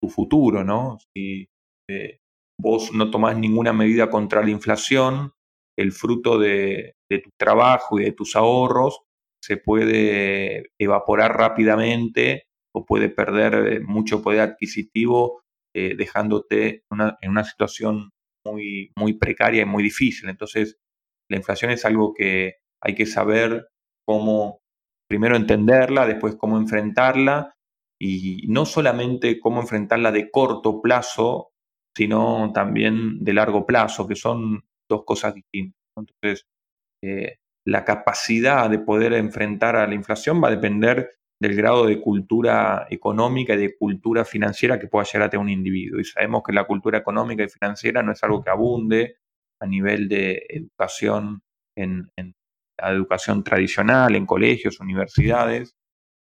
tu 0.00 0.08
futuro, 0.08 0.64
¿no? 0.64 0.98
Si 1.12 1.48
eh, 1.88 2.18
vos 2.60 2.92
no 2.92 3.10
tomás 3.10 3.36
ninguna 3.36 3.72
medida 3.72 4.10
contra 4.10 4.42
la 4.42 4.50
inflación, 4.50 5.32
el 5.76 5.92
fruto 5.92 6.38
de, 6.38 6.94
tu 7.08 7.30
trabajo 7.38 7.98
y 7.98 8.04
de 8.04 8.12
tus 8.12 8.36
ahorros 8.36 9.00
se 9.42 9.56
puede 9.56 10.70
evaporar 10.78 11.36
rápidamente 11.36 12.48
o 12.74 12.84
puede 12.84 13.08
perder 13.08 13.54
eh, 13.72 13.80
mucho 13.80 14.22
poder 14.22 14.40
adquisitivo 14.40 15.42
eh, 15.74 15.94
dejándote 15.96 16.84
en 16.90 17.30
una 17.30 17.44
situación 17.44 18.10
muy, 18.44 18.92
muy 18.96 19.14
precaria 19.14 19.62
y 19.62 19.66
muy 19.66 19.82
difícil. 19.82 20.28
Entonces, 20.28 20.78
la 21.30 21.36
inflación 21.36 21.70
es 21.70 21.84
algo 21.84 22.14
que 22.14 22.56
hay 22.82 22.94
que 22.94 23.06
saber 23.06 23.68
cómo, 24.06 24.60
primero 25.08 25.36
entenderla, 25.36 26.06
después 26.06 26.36
cómo 26.36 26.58
enfrentarla 26.58 27.54
y 28.00 28.46
no 28.48 28.64
solamente 28.64 29.40
cómo 29.40 29.60
enfrentarla 29.60 30.12
de 30.12 30.30
corto 30.30 30.80
plazo, 30.80 31.50
sino 31.96 32.52
también 32.52 33.24
de 33.24 33.32
largo 33.32 33.66
plazo, 33.66 34.06
que 34.06 34.14
son 34.14 34.64
dos 34.88 35.04
cosas 35.04 35.34
distintas. 35.34 35.80
Entonces, 35.96 36.46
eh, 37.02 37.38
la 37.66 37.84
capacidad 37.84 38.70
de 38.70 38.78
poder 38.78 39.12
enfrentar 39.14 39.76
a 39.76 39.86
la 39.86 39.94
inflación 39.94 40.42
va 40.42 40.48
a 40.48 40.52
depender 40.52 41.18
del 41.40 41.54
grado 41.54 41.86
de 41.86 42.00
cultura 42.00 42.86
económica 42.90 43.54
y 43.54 43.58
de 43.58 43.76
cultura 43.76 44.24
financiera 44.24 44.78
que 44.78 44.88
pueda 44.88 45.04
llegar 45.04 45.26
a 45.26 45.30
tener 45.30 45.42
un 45.42 45.50
individuo. 45.50 46.00
Y 46.00 46.04
sabemos 46.04 46.42
que 46.44 46.52
la 46.52 46.64
cultura 46.64 46.98
económica 46.98 47.44
y 47.44 47.48
financiera 47.48 48.02
no 48.02 48.12
es 48.12 48.22
algo 48.24 48.42
que 48.42 48.50
abunde 48.50 49.16
a 49.60 49.66
nivel 49.66 50.08
de 50.08 50.46
educación, 50.48 51.42
en, 51.76 52.10
la 52.78 52.90
educación 52.90 53.44
tradicional, 53.44 54.16
en 54.16 54.26
colegios, 54.26 54.80
universidades, 54.80 55.74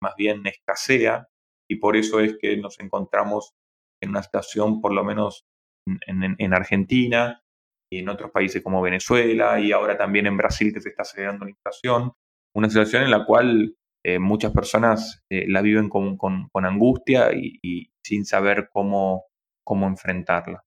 más 0.03 0.15
bien 0.17 0.47
escasea, 0.47 1.29
y 1.69 1.77
por 1.77 1.97
eso 1.97 2.21
es 2.21 2.37
que 2.41 2.57
nos 2.57 2.79
encontramos 2.81 3.55
en 4.03 4.11
una 4.11 4.23
situación, 4.23 4.81
por 4.81 4.93
lo 4.93 5.05
menos 5.05 5.45
en, 5.87 6.37
en 6.39 6.55
Argentina 6.55 7.43
y 7.91 7.99
en 7.99 8.09
otros 8.09 8.31
países 8.31 8.63
como 8.63 8.83
Venezuela, 8.83 9.59
y 9.61 9.73
ahora 9.73 9.97
también 9.97 10.27
en 10.27 10.37
Brasil 10.37 10.73
que 10.73 10.81
se 10.81 10.91
está 10.91 11.03
acelerando 11.03 11.45
la 11.45 11.51
inflación, 11.51 12.13
una 12.55 12.69
situación 12.69 13.03
en 13.03 13.11
la 13.11 13.25
cual 13.25 13.75
eh, 14.07 14.19
muchas 14.19 14.53
personas 14.53 15.23
eh, 15.31 15.47
la 15.49 15.63
viven 15.63 15.89
con, 15.89 16.19
angustia 16.53 17.33
y, 17.33 17.91
sin 18.05 18.27
saber 18.27 18.69
cómo, 18.71 19.25
cómo 19.65 19.87
enfrentarla. 19.87 20.63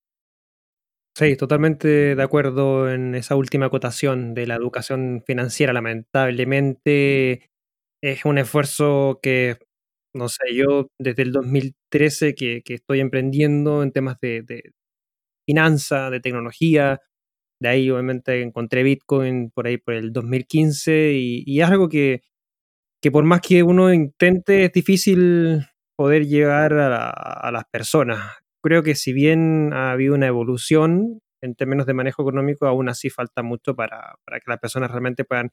Sí, 1.18 1.36
totalmente 1.36 2.16
de 2.16 2.22
acuerdo 2.22 2.92
en 2.92 3.16
esa 3.16 3.36
última 3.36 3.66
acotación 3.66 4.36
de 4.36 4.46
la 4.46 4.54
educación 4.54 5.24
financiera. 5.26 5.74
Lamentablemente 5.74 7.50
es 8.04 8.24
un 8.26 8.38
esfuerzo 8.38 9.20
que, 9.24 9.58
no 10.16 10.30
sé, 10.30 10.54
yo 10.54 10.90
desde 11.00 11.24
el 11.24 11.32
2013 11.32 12.36
que, 12.36 12.62
estoy 12.68 13.00
emprendiendo 13.00 13.82
en 13.82 13.92
temas 13.94 14.20
de, 14.22 14.44
de 14.44 14.74
finanza, 15.48 16.12
de 16.12 16.20
tecnología, 16.22 17.02
de 17.62 17.70
ahí 17.70 17.92
obviamente 17.92 18.42
encontré 18.44 18.84
Bitcoin 18.84 19.52
por 19.52 19.68
ahí 19.68 19.78
por 19.78 19.96
el 19.96 20.14
2015 20.14 21.14
y 21.14 21.62
es 21.62 21.68
algo 21.70 21.90
que, 21.90 22.22
que 23.02 23.12
por 23.12 23.24
más 23.26 23.42
que 23.42 23.64
uno 23.64 23.94
intente, 23.94 24.66
es 24.66 24.74
difícil 24.74 25.66
poder 25.98 26.28
llegar 26.28 26.74
a, 26.74 27.52
las 27.52 27.66
personas. 27.72 28.22
Creo 28.68 28.84
que 28.84 28.96
si 28.96 29.14
bien 29.14 29.72
ha 29.72 29.92
habido 29.92 30.14
una 30.14 30.28
evolución 30.28 31.22
en 31.42 31.56
términos 31.56 31.86
de 31.86 31.94
manejo 31.94 32.22
económico, 32.22 32.68
aún 32.68 32.90
así 32.90 33.10
falta 33.10 33.42
mucho 33.42 33.78
para, 33.78 34.20
que 34.26 34.42
las 34.46 34.60
personas 34.60 34.92
realmente 34.92 35.24
puedan 35.24 35.52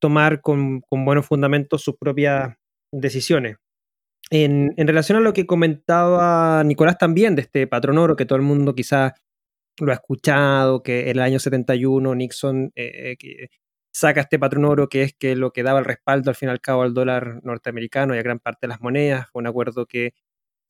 tomar 0.00 0.40
con, 0.40 0.80
buenos 0.90 1.24
fundamentos 1.24 1.82
sus 1.82 1.96
propias 1.96 2.56
decisiones. 2.90 3.58
En, 4.28 4.74
relación 4.76 5.18
a 5.18 5.20
lo 5.20 5.32
que 5.32 5.46
comentaba 5.46 6.64
Nicolás 6.64 6.98
también 6.98 7.36
de 7.36 7.42
este 7.42 7.68
patrón 7.68 7.98
oro, 7.98 8.16
que 8.16 8.26
todo 8.26 8.38
el 8.38 8.44
mundo 8.44 8.74
quizás 8.74 9.12
lo 9.78 9.92
ha 9.92 9.94
escuchado, 9.94 10.82
que 10.82 11.10
en 11.10 11.18
el 11.18 11.20
año 11.20 11.38
71 11.38 12.12
Nixon 12.16 12.72
eh, 12.74 13.14
eh, 13.22 13.48
saca 13.92 14.22
este 14.22 14.40
patrón 14.40 14.64
oro 14.64 14.88
que 14.88 15.02
es 15.02 15.14
que 15.14 15.36
lo 15.36 15.52
que 15.52 15.62
daba 15.62 15.78
el 15.78 15.84
respaldo 15.84 16.30
al 16.30 16.34
fin 16.34 16.48
y 16.48 16.50
al 16.50 16.60
cabo 16.60 16.82
al 16.82 16.92
dólar 16.92 17.38
norteamericano 17.44 18.16
y 18.16 18.18
a 18.18 18.22
gran 18.22 18.40
parte 18.40 18.66
de 18.66 18.70
las 18.70 18.80
monedas. 18.80 19.28
Fue 19.30 19.38
un 19.38 19.46
acuerdo 19.46 19.86
que 19.86 20.14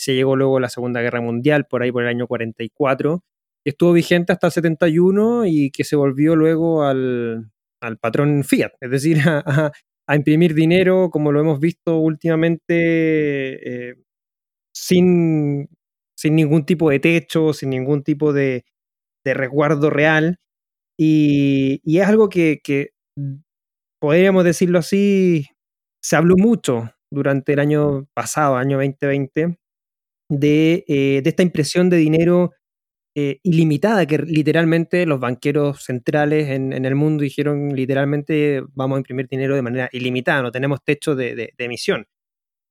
se 0.03 0.15
llegó 0.17 0.35
luego 0.35 0.59
la 0.59 0.69
Segunda 0.69 1.01
Guerra 1.01 1.21
Mundial, 1.21 1.67
por 1.67 1.83
ahí 1.83 1.93
por 1.93 2.03
el 2.03 2.09
año 2.09 2.27
44, 2.27 3.23
que 3.65 3.71
estuvo 3.71 3.93
vigente 3.93 4.33
hasta 4.33 4.49
el 4.49 4.53
71 4.53 5.47
y 5.47 5.71
que 5.71 5.85
se 5.85 5.95
volvió 5.95 6.35
luego 6.35 6.83
al, 6.83 7.53
patrón 8.01 8.43
fiat, 8.43 8.73
es 8.81 8.91
decir, 8.91 9.19
a, 9.25 9.73
imprimir 10.17 10.55
dinero 10.55 11.09
como 11.11 11.31
lo 11.31 11.41
hemos 11.41 11.61
visto 11.61 11.99
últimamente 11.99 13.91
eh, 13.91 13.95
sin, 14.75 15.69
sin 16.17 16.35
ningún 16.35 16.67
tipo 16.67 16.91
de 16.91 16.99
techo, 16.99 17.53
sin 17.53 17.71
ningún 17.71 18.03
tipo 18.03 18.33
de, 18.33 18.65
resguardo 19.25 19.89
real. 19.89 20.41
Y, 20.99 21.81
es 21.85 22.07
algo 22.09 22.29
que, 22.29 22.61
podríamos 24.01 24.43
decirlo 24.45 24.81
así, 24.81 25.47
se 26.03 26.17
habló 26.17 26.35
mucho 26.37 26.91
durante 27.09 27.53
el 27.53 27.61
año 27.61 28.09
pasado, 28.15 28.57
año 28.57 28.79
2020, 28.79 29.59
de, 30.33 30.85
eh, 30.89 31.21
de 31.23 31.31
esta 31.31 31.43
impresión 31.43 31.91
de 31.91 31.99
dinero 31.99 32.53
eh, 33.15 33.41
ilimitada 33.43 34.07
que 34.07 34.17
literalmente 34.17 35.05
los 35.05 35.21
banqueros 35.21 35.85
centrales 35.85 36.49
en, 36.49 36.73
el 36.73 36.95
mundo 36.95 37.23
dijeron 37.23 37.77
literalmente 37.77 38.63
vamos 38.73 38.97
a 38.97 38.99
imprimir 39.01 39.29
dinero 39.29 39.55
de 39.55 39.61
manera 39.61 39.89
ilimitada, 39.93 40.41
no 40.41 40.51
tenemos 40.51 40.83
techo 40.83 41.15
de, 41.15 41.53
emisión. 41.59 42.07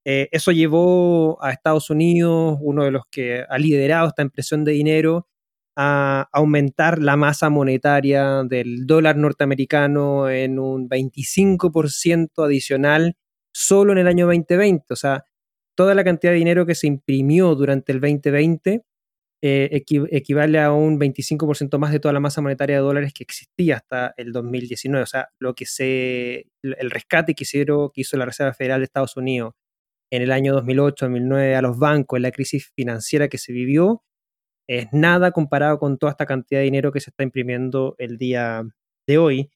Eh, 0.04 0.28
eso 0.32 0.50
llevó 0.50 1.38
a 1.44 1.52
Estados 1.52 1.90
Unidos, 1.90 2.58
uno 2.60 2.84
de 2.84 2.90
los 2.90 3.04
que 3.10 3.44
ha 3.48 3.58
liderado 3.58 4.08
esta 4.08 4.22
impresión 4.22 4.64
de 4.64 4.72
dinero, 4.72 5.28
a 5.76 6.28
aumentar 6.32 6.98
la 6.98 7.16
masa 7.16 7.48
monetaria 7.48 8.42
del 8.44 8.84
dólar 8.86 9.16
norteamericano 9.16 10.28
en 10.28 10.58
un 10.58 10.88
25% 10.88 12.44
adicional 12.44 13.14
solo 13.54 13.92
en 13.92 13.98
el 13.98 14.08
año 14.08 14.26
2020. 14.26 14.86
O 14.90 14.96
sea, 14.96 15.24
toda 15.74 15.94
la 15.94 16.04
cantidad 16.04 16.32
de 16.32 16.38
dinero 16.38 16.66
que 16.66 16.74
se 16.74 16.86
imprimió 16.86 17.54
durante 17.54 17.92
el 17.92 18.00
2020 18.00 18.84
eh, 19.44 19.84
equivale 20.12 20.60
a 20.60 20.72
un 20.72 21.00
25% 21.00 21.76
más 21.78 21.90
de 21.90 21.98
toda 21.98 22.14
la 22.14 22.20
masa 22.20 22.40
monetaria 22.40 22.76
de 22.76 22.82
dólares 22.82 23.12
que 23.12 23.24
existía 23.24 23.76
hasta 23.76 24.14
el 24.16 24.32
2019. 24.32 25.02
O 25.02 25.06
sea, 25.06 25.30
lo 25.40 25.54
que 25.54 25.66
se, 25.66 26.46
el 26.62 26.90
rescate 26.90 27.34
que, 27.34 27.42
hicieron, 27.42 27.90
que 27.92 28.02
hizo 28.02 28.16
la 28.16 28.24
Reserva 28.24 28.54
Federal 28.54 28.80
de 28.80 28.84
Estados 28.84 29.16
Unidos 29.16 29.54
en 30.12 30.22
el 30.22 30.30
año 30.32 30.54
2008-2009 30.54 31.56
a 31.56 31.62
los 31.62 31.78
bancos, 31.78 32.18
en 32.18 32.22
la 32.22 32.32
crisis 32.32 32.70
financiera 32.76 33.28
que 33.28 33.38
se 33.38 33.52
vivió, 33.52 34.04
es 34.68 34.88
nada 34.92 35.32
comparado 35.32 35.78
con 35.78 35.98
toda 35.98 36.12
esta 36.12 36.26
cantidad 36.26 36.60
de 36.60 36.64
dinero 36.66 36.92
que 36.92 37.00
se 37.00 37.10
está 37.10 37.24
imprimiendo 37.24 37.96
el 37.98 38.18
día 38.18 38.62
de 39.08 39.18
hoy. 39.18 39.50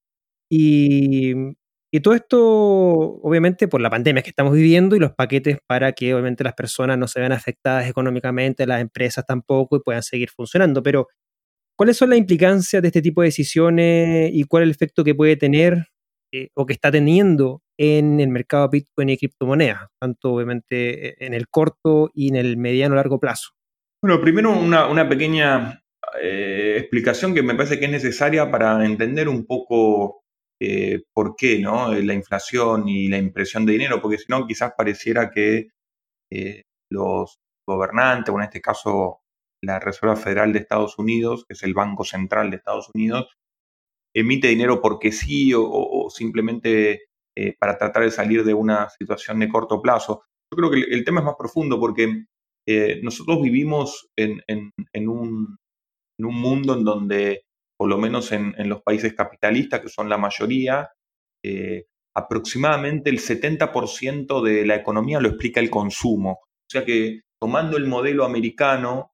Y, 0.51 1.35
todo 2.01 2.15
esto, 2.15 2.41
obviamente, 2.41 3.69
por 3.69 3.81
la 3.81 3.91
pandemia 3.91 4.23
que 4.23 4.31
estamos 4.31 4.55
viviendo 4.55 4.97
y 4.97 4.99
los 4.99 5.13
paquetes 5.13 5.59
para 5.67 5.93
que, 5.93 6.15
obviamente, 6.15 6.45
las 6.45 6.55
personas 6.55 6.99
no 6.99 7.07
se 7.09 7.21
vean 7.21 7.33
afectadas 7.33 7.89
económicamente, 7.89 8.67
las 8.67 8.81
empresas 8.81 9.25
tampoco 9.27 9.77
y 9.77 9.81
puedan 9.81 10.03
seguir 10.03 10.31
funcionando. 10.31 10.83
Pero, 10.83 11.09
¿cuáles 11.77 11.97
son 11.97 12.11
las 12.11 12.19
implicancias 12.19 12.83
de 12.83 12.89
este 12.89 13.03
tipo 13.03 13.23
de 13.23 13.29
decisiones 13.29 14.31
y 14.33 14.45
cuál 14.45 14.63
es 14.63 14.67
el 14.67 14.71
efecto 14.73 15.05
que 15.05 15.15
puede 15.15 15.37
tener 15.37 15.87
eh, 16.33 16.49
o 16.55 16.67
que 16.67 16.73
está 16.73 16.91
teniendo 16.91 17.63
en 17.79 18.21
el 18.21 18.29
mercado 18.29 18.69
Bitcoin 18.69 19.11
y 19.11 19.19
criptomonedas, 19.19 19.89
tanto 20.01 20.33
obviamente 20.33 21.25
en 21.25 21.35
el 21.35 21.49
corto 21.49 22.11
y 22.15 22.29
en 22.29 22.37
el 22.37 22.57
mediano 22.57 22.97
largo 22.97 23.21
plazo? 23.21 23.51
Bueno, 24.03 24.21
primero 24.21 24.53
una, 24.53 25.09
pequeña 25.09 25.83
eh, 26.21 26.77
explicación 26.79 27.35
que 27.35 27.43
me 27.43 27.55
parece 27.55 27.79
que 27.79 27.87
es 27.87 27.91
necesaria 27.91 28.51
para 28.51 28.85
entender 28.85 29.29
un 29.29 29.47
poco 29.47 30.26
eh, 30.61 31.03
por 31.15 31.37
qué 31.37 31.59
¿no? 31.61 31.93
la 31.93 32.15
inflación 32.15 32.89
y 32.89 33.09
la 33.09 33.19
impresión 33.19 33.67
de 33.67 33.73
dinero, 33.73 34.01
porque 34.01 34.19
si 34.19 34.27
no 34.29 34.47
quizás 34.47 34.73
pareciera 34.77 35.31
que 35.31 35.69
eh, 36.31 36.63
los 36.91 37.39
gobernantes, 37.69 38.33
o 38.35 38.39
en 38.39 38.45
este 38.45 38.61
caso 38.61 39.21
la 39.63 39.81
Reserva 39.81 40.17
Federal 40.17 40.53
de 40.53 40.61
Estados 40.61 40.99
Unidos, 40.99 41.45
que 41.47 41.55
es 41.55 41.63
el 41.63 41.75
Banco 41.75 42.05
Central 42.05 42.51
de 42.51 42.57
Estados 42.57 42.91
Unidos, 42.95 43.37
emite 44.15 44.49
dinero 44.49 44.81
porque 44.81 45.13
sí 45.13 45.53
o, 45.55 46.09
simplemente 46.11 47.07
para 47.59 47.77
tratar 47.77 48.03
de 48.05 48.11
salir 48.11 48.45
de 48.45 48.55
una 48.55 48.89
situación 48.89 49.41
de 49.41 49.49
corto 49.49 49.83
plazo. 49.83 50.23
Yo 50.51 50.57
creo 50.57 50.71
que 50.71 50.95
el 50.95 51.05
tema 51.05 51.21
es 51.21 51.27
más 51.27 51.35
profundo 51.37 51.79
porque 51.79 52.25
eh, 52.69 53.01
nosotros 53.03 53.41
vivimos 53.41 54.09
en, 54.17 54.43
un, 55.09 55.57
mundo 56.19 56.75
en 56.75 56.85
donde, 56.85 57.45
por 57.79 57.89
lo 57.89 57.99
menos 57.99 58.33
en, 58.33 58.55
los 58.69 58.83
países 58.83 59.15
capitalistas, 59.15 59.81
que 59.81 59.89
son 59.89 60.09
la 60.09 60.19
mayoría, 60.19 60.91
eh, 61.45 61.85
aproximadamente 62.17 63.11
el 63.11 63.19
70% 63.19 64.43
de 64.43 64.67
la 64.67 64.77
economía 64.77 65.21
lo 65.21 65.29
explica 65.29 65.61
el 65.61 65.71
consumo. 65.71 66.41
O 66.43 66.71
sea 66.71 66.85
que 66.85 67.21
tomando 67.41 67.77
el 67.77 67.87
modelo 67.87 68.25
americano 68.25 69.13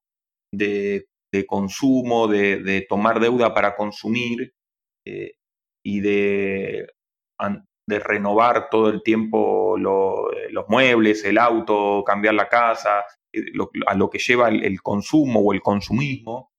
de, 0.53 1.05
consumo, 1.47 2.27
de, 2.27 2.85
tomar 2.87 3.19
deuda 3.19 3.53
para 3.53 3.75
consumir 3.75 4.53
eh, 5.05 5.33
y 5.85 5.99
de, 5.99 6.87
renovar 7.87 8.69
todo 8.69 8.89
el 8.89 9.03
tiempo 9.03 9.77
los 9.77 10.69
muebles, 10.69 11.25
el 11.25 11.37
auto, 11.37 12.03
cambiar 12.05 12.35
la 12.35 12.47
casa, 12.47 13.03
eh, 13.33 13.41
a 13.87 13.95
lo 13.95 14.09
que 14.09 14.19
lleva 14.19 14.47
el, 14.47 14.81
consumo 14.81 15.41
o 15.41 15.53
el 15.53 15.61
consumismo, 15.61 16.52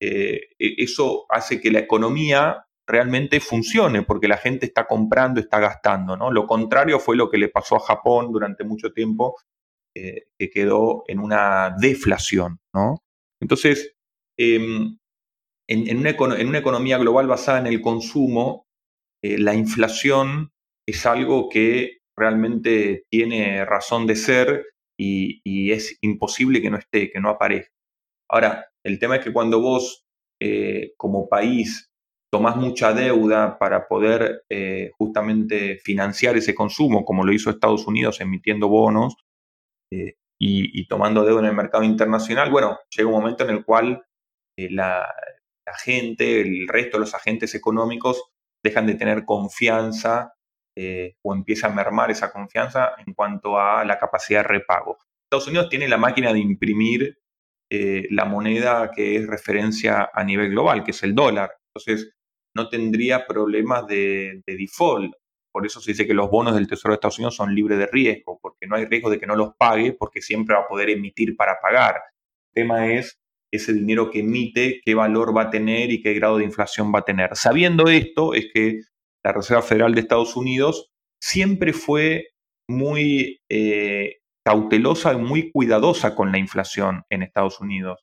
eh, 0.00 0.48
e, 0.58 0.74
eso 0.82 1.26
hace 1.28 1.60
que 1.60 1.70
la 1.70 1.80
economía 1.80 2.66
realmente 2.86 3.40
funcione, 3.40 4.02
porque 4.02 4.28
la 4.28 4.38
gente 4.38 4.66
está 4.66 4.86
comprando, 4.86 5.40
está 5.40 5.60
gastando. 5.60 6.16
¿no? 6.16 6.30
Lo 6.30 6.46
contrario 6.46 6.98
fue 6.98 7.16
lo 7.16 7.30
que 7.30 7.38
le 7.38 7.48
pasó 7.48 7.76
a 7.76 7.80
Japón 7.80 8.32
durante 8.32 8.64
mucho 8.64 8.92
tiempo, 8.92 9.36
que 9.94 10.50
quedó 10.50 11.02
en 11.08 11.18
una 11.18 11.74
deflación, 11.76 12.60
¿no? 12.72 13.02
Entonces, 13.40 13.94
em, 14.38 14.96
en, 15.68 15.98
una, 15.98 16.10
economía 16.58 16.98
global 16.98 17.26
basada 17.26 17.58
en 17.58 17.66
el 17.66 17.80
consumo, 17.80 18.66
eh, 19.22 19.38
la 19.38 19.54
inflación 19.54 20.52
es 20.86 21.04
algo 21.04 21.48
que 21.48 21.98
realmente 22.16 23.04
tiene 23.10 23.64
razón 23.64 24.06
de 24.06 24.16
ser 24.16 24.66
y, 24.98 25.70
es 25.70 25.98
imposible 26.00 26.62
que 26.62 26.70
no 26.70 26.78
esté, 26.78 27.10
que 27.10 27.20
no 27.20 27.28
aparezca. 27.28 27.74
Ahora, 28.30 28.67
el 28.88 28.98
tema 28.98 29.16
es 29.16 29.24
que 29.24 29.32
cuando 29.32 29.60
vos 29.60 30.06
eh, 30.40 30.92
como 30.96 31.28
país 31.28 31.90
tomás 32.30 32.56
mucha 32.56 32.92
deuda 32.92 33.58
para 33.58 33.88
poder 33.88 34.44
eh, 34.50 34.90
justamente 34.98 35.78
financiar 35.78 36.36
ese 36.36 36.54
consumo, 36.54 37.04
como 37.04 37.24
lo 37.24 37.32
hizo 37.32 37.50
Estados 37.50 37.86
Unidos 37.86 38.20
emitiendo 38.20 38.68
bonos 38.68 39.16
y, 40.40 40.86
tomando 40.86 41.24
deuda 41.24 41.40
en 41.40 41.46
el 41.46 41.54
mercado 41.54 41.84
internacional, 41.84 42.50
bueno, 42.50 42.78
llega 42.94 43.08
un 43.08 43.14
momento 43.14 43.44
en 43.44 43.50
el 43.50 43.64
cual 43.64 44.04
la, 44.56 45.06
gente, 45.84 46.40
el 46.40 46.68
resto 46.68 46.96
de 46.96 47.00
los 47.00 47.14
agentes 47.14 47.54
económicos 47.54 48.22
dejan 48.62 48.86
de 48.86 48.94
tener 48.94 49.24
confianza 49.24 50.34
eh, 50.80 51.16
o 51.22 51.34
empieza 51.34 51.66
a 51.66 51.74
mermar 51.74 52.12
esa 52.12 52.32
confianza 52.32 52.92
en 53.04 53.12
cuanto 53.12 53.58
a 53.58 53.84
la 53.84 53.98
capacidad 53.98 54.42
de 54.42 54.48
repago. 54.48 54.98
Estados 55.24 55.48
Unidos 55.48 55.68
tiene 55.68 55.88
la 55.88 55.96
máquina 55.96 56.32
de 56.32 56.38
imprimir 56.38 57.18
eh, 57.70 58.06
la 58.10 58.24
moneda 58.24 58.90
que 58.94 59.16
es 59.16 59.26
referencia 59.26 60.10
a 60.12 60.24
nivel 60.24 60.50
global, 60.50 60.84
que 60.84 60.92
es 60.92 61.02
el 61.02 61.14
dólar. 61.14 61.52
Entonces, 61.74 62.14
no 62.54 62.68
tendría 62.68 63.26
problemas 63.26 63.86
de, 63.86 64.42
de, 64.46 64.56
default. 64.56 65.12
Por 65.52 65.66
eso 65.66 65.80
se 65.80 65.92
dice 65.92 66.06
que 66.06 66.14
los 66.14 66.30
bonos 66.30 66.54
del 66.54 66.66
Tesoro 66.66 66.92
de 66.92 66.96
Estados 66.96 67.18
Unidos 67.18 67.36
son 67.36 67.54
libres 67.54 67.78
de 67.78 67.86
riesgo, 67.86 68.38
porque 68.40 68.66
no 68.66 68.76
hay 68.76 68.86
riesgo 68.86 69.10
de 69.10 69.18
que 69.18 69.26
no 69.26 69.36
los 69.36 69.54
pague, 69.58 69.92
porque 69.92 70.22
siempre 70.22 70.54
va 70.54 70.62
a 70.62 70.68
poder 70.68 70.90
emitir 70.90 71.36
para 71.36 71.60
pagar. 71.60 71.96
El 72.54 72.62
tema 72.62 72.92
es 72.92 73.18
ese 73.52 73.72
dinero 73.72 74.10
que 74.10 74.20
emite, 74.20 74.80
qué 74.84 74.94
valor 74.94 75.36
va 75.36 75.42
a 75.42 75.50
tener 75.50 75.90
y 75.90 76.02
qué 76.02 76.14
grado 76.14 76.38
de 76.38 76.44
inflación 76.44 76.92
va 76.94 77.00
a 77.00 77.04
tener. 77.04 77.30
Sabiendo 77.34 77.88
esto, 77.88 78.34
es 78.34 78.48
que 78.52 78.80
la 79.24 79.32
Reserva 79.32 79.62
Federal 79.62 79.94
de 79.94 80.00
Estados 80.00 80.36
Unidos 80.36 80.90
siempre 81.20 81.72
fue 81.72 82.28
muy 82.68 83.40
eh, 83.48 84.18
cautelosa 84.48 85.12
y 85.12 85.18
muy 85.18 85.52
cuidadosa 85.52 86.14
con 86.14 86.32
la 86.32 86.38
inflación 86.38 87.04
en 87.10 87.22
Estados 87.22 87.60
Unidos, 87.60 88.00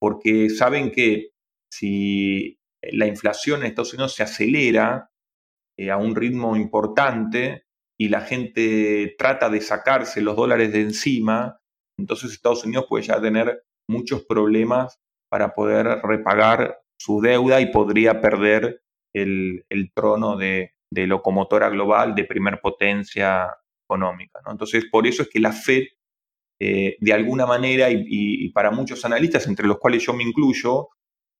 porque 0.00 0.48
saben 0.48 0.90
que 0.90 1.32
si 1.70 2.58
la 2.80 3.06
inflación 3.06 3.60
en 3.60 3.66
Estados 3.66 3.92
Unidos 3.92 4.14
se 4.14 4.22
acelera 4.22 5.10
eh, 5.78 5.90
a 5.90 5.98
un 5.98 6.16
ritmo 6.16 6.56
importante 6.56 7.66
y 8.00 8.08
la 8.08 8.22
gente 8.22 9.14
trata 9.18 9.50
de 9.50 9.60
sacarse 9.60 10.22
los 10.22 10.34
dólares 10.34 10.72
de 10.72 10.80
encima, 10.80 11.60
entonces 11.98 12.32
Estados 12.32 12.64
Unidos 12.64 12.86
puede 12.88 13.04
ya 13.04 13.20
tener 13.20 13.62
muchos 13.86 14.24
problemas 14.24 14.98
para 15.30 15.52
poder 15.52 16.00
repagar 16.02 16.80
su 16.98 17.20
deuda 17.20 17.60
y 17.60 17.70
podría 17.70 18.22
perder 18.22 18.80
el, 19.14 19.62
trono 19.94 20.38
de, 20.38 20.72
locomotora 20.90 21.68
global 21.68 22.14
de 22.14 22.24
primer 22.24 22.62
potencia 22.62 23.58
Entonces, 24.50 24.86
por 24.90 25.06
eso 25.06 25.22
es 25.22 25.28
que 25.28 25.40
la 25.40 25.52
Fed, 25.52 25.84
eh, 26.60 26.96
de 27.00 27.12
alguna 27.12 27.46
manera, 27.46 27.88
y, 27.90 28.48
para 28.50 28.70
muchos 28.70 29.04
analistas, 29.04 29.46
entre 29.46 29.66
los 29.66 29.78
cuales 29.78 30.04
yo 30.04 30.12
me 30.12 30.22
incluyo, 30.22 30.88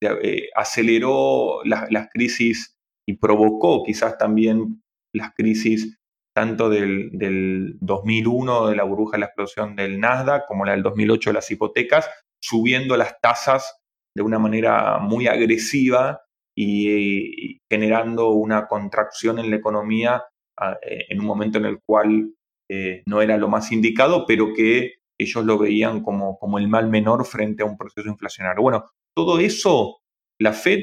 eh, 0.01 0.49
aceleró 0.55 1.63
las 1.65 2.09
crisis 2.13 2.77
y 3.07 3.17
provocó 3.17 3.85
quizás 3.85 4.19
también 4.19 4.83
las 5.15 5.33
crisis 5.35 5.99
tanto 6.35 6.71
del, 6.71 7.11
del, 7.13 7.77
2001 7.81 8.69
de 8.69 8.77
la 8.77 8.85
burbuja 8.85 9.17
de 9.17 9.21
la 9.21 9.27
explosión 9.27 9.77
del 9.77 10.01
Nasdaq 10.01 10.47
como 10.47 10.65
la 10.65 10.73
del 10.73 10.83
2008 10.83 11.31
de 11.31 11.35
las 11.35 11.51
hipotecas, 11.51 12.09
subiendo 12.43 12.97
las 12.97 13.21
tasas 13.21 13.83
de 14.17 14.23
una 14.23 14.39
manera 14.39 14.99
muy 14.99 15.27
agresiva 15.27 16.23
y, 16.57 17.61
generando 17.71 18.31
una 18.31 18.67
contracción 18.67 19.39
en 19.39 19.51
la 19.51 19.57
economía 19.57 20.25
ah, 20.59 20.77
eh, 20.83 21.07
en 21.09 21.21
un 21.21 21.27
momento 21.27 21.59
en 21.59 21.67
el 21.67 21.81
cual 21.85 22.35
eh, 22.75 23.03
no 23.07 23.21
era 23.21 23.37
lo 23.37 23.49
más 23.49 23.71
indicado, 23.71 24.25
pero 24.27 24.55
que 24.55 24.95
ellos 25.21 25.45
lo 25.45 25.59
veían 25.59 26.03
como, 26.03 26.39
como 26.39 26.59
el 26.59 26.69
mal 26.69 26.89
menor 26.89 27.27
frente 27.27 27.63
a 27.63 27.67
un 27.67 27.77
proceso 27.77 28.09
inflacionario. 28.09 28.63
Bueno, 28.63 28.87
todo 29.15 29.39
eso, 29.39 29.99
la 30.41 30.55
Fed, 30.55 30.79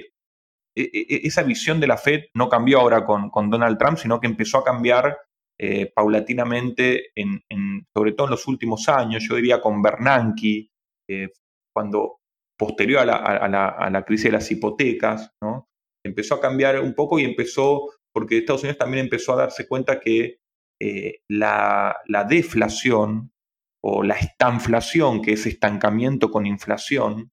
e, 0.77 0.83
e, 0.83 1.15
e, 1.15 1.21
esa 1.23 1.41
visión 1.41 1.79
de 1.79 1.87
la 1.87 1.97
Fed 1.97 2.25
no 2.35 2.47
cambió 2.47 2.79
ahora 2.79 3.05
con, 3.05 3.31
con 3.31 3.49
Donald 3.49 3.79
Trump, 3.79 3.97
sino 3.97 4.19
que 4.19 4.27
empezó 4.27 4.59
a 4.59 4.63
cambiar 4.63 5.17
eh, 5.59 5.91
paulatinamente, 5.91 7.07
en, 7.15 7.41
sobre 7.91 8.11
todo 8.11 8.27
en 8.27 8.31
los 8.31 8.47
últimos 8.47 8.87
años, 8.87 9.25
yo 9.27 9.35
diría 9.35 9.59
con 9.59 9.81
Bernanke, 9.81 10.69
cuando 11.73 12.19
posterior 12.55 12.99
a 13.09 13.89
la, 13.89 14.05
crisis 14.05 14.25
de 14.25 14.31
las 14.33 14.51
hipotecas, 14.51 15.31
¿no? 15.41 15.65
empezó 16.05 16.35
a 16.35 16.41
cambiar 16.41 16.79
un 16.81 16.93
poco 16.93 17.17
y 17.17 17.23
empezó, 17.23 17.89
porque 18.13 18.37
Estados 18.37 18.61
Unidos 18.61 18.77
también 18.77 19.05
empezó 19.05 19.33
a 19.33 19.37
darse 19.37 19.67
cuenta 19.67 19.99
que 19.99 20.38
eh, 20.81 21.19
la, 21.27 21.97
deflación 22.29 23.31
o 23.83 24.03
la 24.03 24.15
estanflación, 24.15 25.21
que 25.21 25.33
es 25.33 25.45
estancamiento 25.45 26.31
con 26.31 26.45
inflación, 26.45 27.31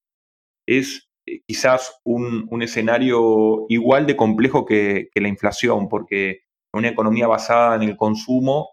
es 0.66 1.08
eh, 1.26 1.42
quizás 1.46 2.00
un, 2.04 2.48
escenario 2.62 3.66
igual 3.68 4.06
de 4.06 4.16
complejo 4.16 4.64
que, 4.66 5.10
la 5.14 5.28
inflación, 5.28 5.88
porque 5.88 6.40
una 6.74 6.88
economía 6.88 7.28
basada 7.28 7.76
en 7.76 7.82
el 7.82 7.96
consumo, 7.96 8.70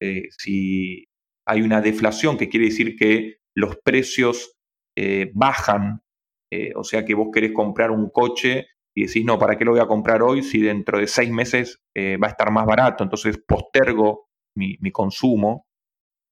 eh, 0.00 0.28
si 0.38 1.08
hay 1.46 1.62
una 1.62 1.80
deflación, 1.80 2.38
que 2.38 2.48
quiere 2.48 2.66
decir 2.66 2.96
que 2.96 3.38
los 3.54 3.76
precios 3.76 4.56
bajan, 5.34 6.02
o 6.76 6.84
sea 6.84 7.04
que 7.04 7.14
vos 7.14 7.28
querés 7.32 7.52
comprar 7.52 7.90
un 7.90 8.10
coche 8.10 8.66
y 8.94 9.06
decís, 9.06 9.24
no, 9.24 9.38
¿para 9.38 9.56
qué 9.56 9.64
lo 9.64 9.72
voy 9.72 9.80
a 9.80 9.86
comprar 9.86 10.22
hoy 10.22 10.42
si 10.42 10.60
dentro 10.60 10.98
de 10.98 11.06
seis 11.06 11.30
meses 11.30 11.80
eh, 11.94 12.16
va 12.16 12.28
a 12.28 12.30
estar 12.30 12.50
más 12.50 12.66
barato? 12.66 13.04
Entonces 13.04 13.38
postergo 13.38 14.28
mi, 14.56 14.76
consumo. 14.92 15.66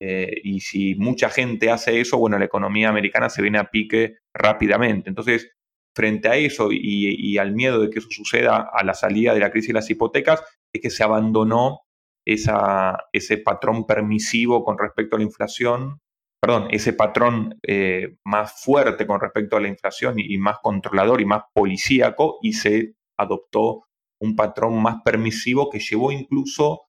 y 0.01 0.61
si 0.61 0.95
mucha 0.97 1.31
gente 1.31 1.71
hace 1.71 2.01
eso, 2.01 2.19
bueno, 2.19 2.39
la 2.39 2.45
economía 2.45 2.89
americana 2.89 3.29
se 3.29 3.43
viene 3.43 3.59
a 3.59 3.71
pique 3.71 4.19
rápidamente. 4.35 5.09
Entonces, 5.09 5.53
frente 5.95 6.29
a 6.29 6.37
eso 6.37 6.69
y, 6.71 7.39
al 7.39 7.53
miedo 7.53 7.81
de 7.81 7.91
que 7.91 7.99
eso 7.99 8.09
suceda 8.11 8.69
a 8.73 8.85
la 8.85 8.95
salida 8.95 9.35
de 9.35 9.41
la 9.41 9.51
crisis 9.51 9.69
de 9.69 9.75
las 9.75 9.91
hipotecas, 9.91 10.43
es 10.73 10.81
que 10.81 10.91
se 10.91 11.03
abandonó 11.03 11.81
esa, 12.27 12.97
ese 13.13 13.39
patrón 13.39 13.87
permisivo 13.87 14.65
con 14.65 14.79
respecto 14.79 15.17
a 15.17 15.19
la 15.19 15.25
inflación 15.25 16.01
perdón, 16.41 16.69
ese 16.71 16.95
patrón 16.95 17.59
eh, 17.63 18.17
más 18.25 18.63
fuerte 18.63 19.07
con 19.07 19.21
respecto 19.21 19.57
a 19.57 19.61
la 19.61 19.69
inflación 19.69 20.15
y, 20.17 20.39
más 20.39 20.59
controlador 20.63 21.21
y 21.21 21.27
más 21.27 21.43
policíaco 21.53 22.39
y 22.43 22.55
se 22.55 22.95
adoptó 23.19 23.85
un 24.23 24.35
patrón 24.35 24.83
más 24.83 25.03
permisivo 25.05 25.69
que 25.69 25.81
llevó 25.81 26.13
incluso 26.13 26.83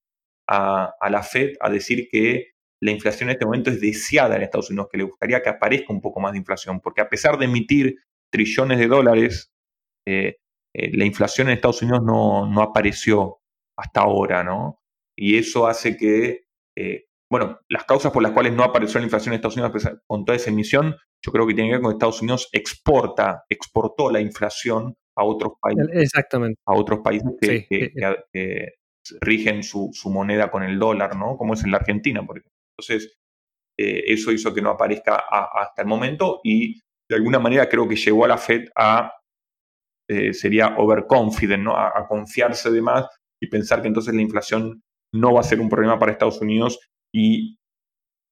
a, 0.48 0.94
la 1.10 1.24
Fed 1.24 1.56
a 1.60 1.70
decir 1.70 2.08
que 2.10 2.52
la 2.82 2.92
inflación 2.92 3.30
en 3.30 3.34
este 3.34 3.46
momento 3.46 3.70
es 3.70 3.80
deseada 3.80 4.36
en 4.36 4.42
Estados 4.42 4.70
Unidos, 4.70 4.88
que 4.92 4.98
le 4.98 5.04
gustaría 5.04 5.42
que 5.42 5.50
aparezca 5.50 5.94
un 5.94 6.02
poco 6.02 6.20
más 6.20 6.32
de 6.32 6.40
inflación, 6.40 6.80
porque 6.80 7.02
a 7.02 7.10
pesar 7.10 7.38
de 7.38 7.46
emitir 7.46 7.98
trillones 8.32 8.80
de 8.80 8.88
dólares, 8.88 9.52
eh, 10.08 10.38
eh, 10.74 10.98
la 10.98 11.06
inflación 11.06 11.48
en 11.48 11.56
Estados 11.56 11.82
Unidos 11.82 12.02
no, 12.04 12.48
no, 12.48 12.62
apareció 12.62 13.40
hasta 13.78 14.02
ahora, 14.02 14.44
¿no? 14.44 14.82
Y 15.16 15.38
eso 15.38 15.68
hace 15.68 15.96
que 15.96 16.46
bueno, 17.32 17.62
las 17.70 17.86
causas 17.86 18.12
por 18.12 18.22
las 18.22 18.34
cuales 18.34 18.52
no 18.52 18.62
apareció 18.62 19.00
la 19.00 19.06
inflación 19.06 19.32
en 19.32 19.38
Estados 19.38 19.56
Unidos 19.56 20.02
con 20.06 20.26
toda 20.26 20.36
esa 20.36 20.50
emisión, 20.50 20.98
yo 21.26 21.32
creo 21.32 21.48
que 21.48 21.54
tiene 21.54 21.70
que 21.70 21.76
ver 21.76 21.82
con 21.82 21.91
que 21.91 21.96
Estados 21.96 22.22
Unidos 22.22 22.50
exporta, 22.52 23.46
exportó 23.50 24.12
la 24.12 24.20
inflación 24.20 24.96
a 25.17 25.24
otros 25.24 25.54
países. 25.62 25.88
Exactamente. 25.94 26.60
A 26.67 26.74
otros 26.74 27.00
países 27.00 27.32
que, 27.39 28.74
rigen 29.22 29.63
su, 29.63 29.91
moneda 30.08 30.52
con 30.52 30.63
el 30.63 30.78
dólar, 30.78 31.15
¿no? 31.15 31.38
Como 31.38 31.54
es 31.54 31.63
en 31.63 31.72
la 31.72 31.78
Argentina, 31.78 32.22
por 32.26 32.38
ejemplo. 32.38 32.52
Entonces, 32.78 33.17
eh, 33.80 34.04
eso 34.08 34.34
hizo 34.34 34.54
que 34.54 34.62
no 34.62 34.72
aparezca 34.72 35.15
hasta 35.15 35.84
el 35.84 35.88
momento 35.88 36.41
y 36.44 36.82
de 37.10 37.15
alguna 37.15 37.39
manera 37.39 37.70
creo 37.70 37.88
que 37.88 37.96
llevó 37.96 38.26
a 38.26 38.28
la 38.28 38.38
Fed 38.38 38.67
a, 38.76 39.13
eh, 40.10 40.34
sería 40.34 40.76
overconfident, 40.78 41.63
¿no? 41.63 41.78
A, 41.78 41.98
a 41.98 42.08
confiarse 42.10 42.70
de 42.72 42.82
más 42.82 43.08
y 43.41 43.48
pensar 43.48 43.82
que 43.82 43.88
entonces 43.88 44.13
la 44.13 44.22
inflación 44.22 44.82
no 45.13 45.34
va 45.34 45.39
a 45.39 45.44
ser 45.44 45.62
un 45.62 45.70
problema 45.70 45.98
para 45.98 46.12
Estados 46.12 46.41
Unidos 46.41 46.80
y 47.13 47.58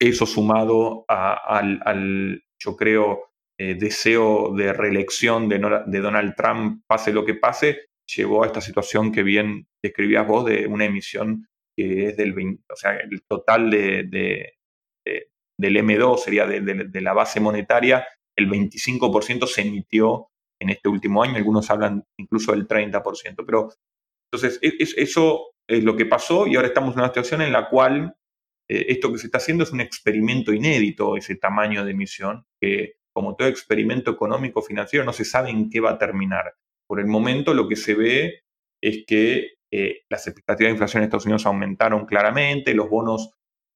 eso 0.01 0.25
sumado 0.25 1.05
al, 1.07 2.43
yo 2.61 2.75
creo, 2.75 3.31
eh, 3.59 3.75
deseo 3.75 4.53
de 4.55 4.71
reelección 4.71 5.49
de, 5.49 5.59
Donald 5.99 6.35
Trump, 6.35 6.83
pase 6.87 7.11
lo 7.11 7.25
que 7.25 7.35
pase, 7.35 7.89
llevó 8.15 8.43
a 8.43 8.47
esta 8.47 8.61
situación 8.61 9.11
que 9.11 9.23
bien 9.23 9.67
describías 9.83 10.25
vos 10.25 10.45
de 10.45 10.67
una 10.67 10.85
emisión 10.85 11.47
que 11.77 12.07
es 12.07 12.17
del 12.17 12.33
20, 12.33 12.63
o 12.71 12.75
sea, 12.75 12.97
el 12.97 13.21
total 13.27 13.69
de, 13.69 14.53
del 15.59 15.75
M2 15.75 16.17
sería 16.17 16.47
de, 16.47 17.01
la 17.01 17.13
base 17.13 17.41
monetaria, 17.41 18.07
el 18.37 18.49
25% 18.49 19.45
se 19.45 19.61
emitió 19.61 20.29
en 20.61 20.69
este 20.69 20.87
último 20.87 21.21
año, 21.21 21.35
algunos 21.35 21.69
hablan 21.69 22.03
incluso 22.17 22.53
del 22.53 22.67
30%, 22.67 23.43
pero 23.45 23.69
entonces 24.31 24.59
e, 24.61 24.73
eso 24.79 25.51
es 25.67 25.83
lo 25.83 25.97
que 25.97 26.05
pasó 26.05 26.47
y 26.47 26.55
ahora 26.55 26.69
estamos 26.69 26.93
en 26.93 26.99
una 26.99 27.09
situación 27.09 27.41
en 27.41 27.51
la 27.51 27.69
cual 27.69 28.15
esto 28.69 29.11
que 29.11 29.17
se 29.17 29.27
está 29.27 29.39
haciendo 29.39 29.63
es 29.63 29.71
un 29.71 29.81
experimento 29.81 30.53
inédito, 30.53 31.17
ese 31.17 31.35
tamaño 31.35 31.83
de 31.83 31.91
emisión, 31.91 32.45
que 32.61 32.97
como 33.13 33.35
todo 33.35 33.47
experimento 33.47 34.11
económico 34.11 34.61
financiero 34.61 35.03
no 35.03 35.13
se 35.13 35.25
sabe 35.25 35.49
en 35.49 35.69
qué 35.69 35.79
va 35.79 35.91
a 35.91 35.97
terminar. 35.97 36.53
Por 36.87 36.99
el 36.99 37.07
momento 37.07 37.53
lo 37.53 37.67
que 37.67 37.75
se 37.75 37.95
ve 37.95 38.43
es 38.81 39.03
que 39.05 39.55
eh, 39.71 40.01
las 40.09 40.25
expectativas 40.27 40.69
de 40.69 40.73
inflación 40.73 41.01
en 41.01 41.05
Estados 41.05 41.25
Unidos 41.25 41.45
aumentaron 41.45 42.05
claramente, 42.05 42.73
los 42.73 42.89
bonos, 42.89 43.31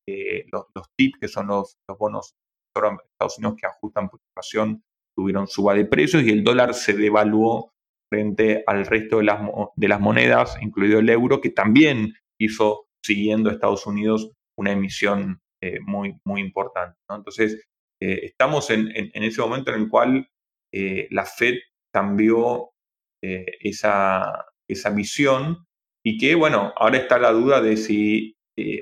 eh, 0.08 0.46
los, 0.52 0.66
los 0.76 0.88
TIP, 0.96 1.16
que 1.20 1.28
son 1.28 1.48
los, 1.48 1.78
los 1.88 1.98
bonos 1.98 2.36
de 2.76 2.90
Estados 3.12 3.38
Unidos 3.38 3.56
que 3.60 3.68
ajustan 3.68 4.10
por 4.10 4.20
inflación, 4.30 4.84
tuvieron 5.16 5.48
suba 5.48 5.76
de 5.76 5.86
precios 5.86 6.24
y 6.24 6.30
el 6.30 6.44
dólar 6.44 6.74
se 6.74 6.94
devaluó 6.94 7.72
frente 8.12 8.64
al 8.66 8.86
resto 8.86 9.18
de 9.18 9.24
las, 9.26 9.42
de 9.76 9.88
las 9.88 10.00
monedas, 10.00 10.58
incluido 10.62 11.00
el 11.00 11.10
euro, 11.10 11.42
que 11.42 11.50
también 11.50 12.14
hizo, 12.40 12.88
siguiendo 13.04 13.50
a 13.50 13.54
Estados 13.54 13.86
Unidos, 13.86 14.32
una 14.58 14.72
emisión 14.72 15.42
eh, 15.62 15.80
muy, 15.80 16.20
muy 16.26 16.42
importante. 16.42 16.98
Entonces, 17.10 17.66
eh, 18.02 18.20
estamos 18.24 18.70
en, 18.70 18.90
ese 19.14 19.42
momento 19.42 19.74
en 19.74 19.82
el 19.82 19.90
cual 19.90 20.28
eh, 20.74 21.08
la 21.12 21.26
Fed 21.26 21.56
cambió 21.94 22.72
esa, 23.22 24.46
esa 24.68 24.94
y 26.06 26.18
que, 26.18 26.36
bueno, 26.36 26.74
ahora 26.76 26.98
está 26.98 27.18
la 27.18 27.32
duda 27.32 27.62
de 27.62 27.78
si 27.78 28.36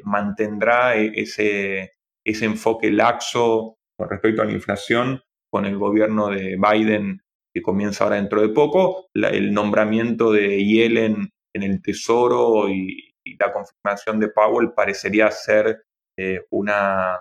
mantendrá 0.04 0.98
e, 0.98 1.12
ese, 1.14 1.92
ese 2.26 2.46
enfoque 2.46 2.90
laxo 2.90 3.78
con 3.96 4.10
respecto 4.10 4.42
a 4.42 4.46
la 4.46 4.54
inflación 4.54 5.22
con 5.52 5.66
el 5.66 5.78
gobierno 5.78 6.30
de 6.30 6.58
Biden 6.58 7.22
que 7.54 7.62
comienza 7.62 8.04
ahora 8.06 8.16
dentro 8.16 8.42
de 8.42 8.50
poco, 8.50 9.10
el 9.14 9.54
nombramiento 9.54 10.32
de 10.32 10.66
Yellen 10.66 11.30
en 11.54 11.64
el 11.64 11.82
Tesoro 11.84 12.70
y, 12.70 13.11
la 13.40 13.54
confirmación 13.54 14.20
de 14.20 14.30
Powell 14.30 14.74
parecería 14.74 15.30
ser 15.32 15.86
eh, 16.18 16.46
una, 16.50 17.20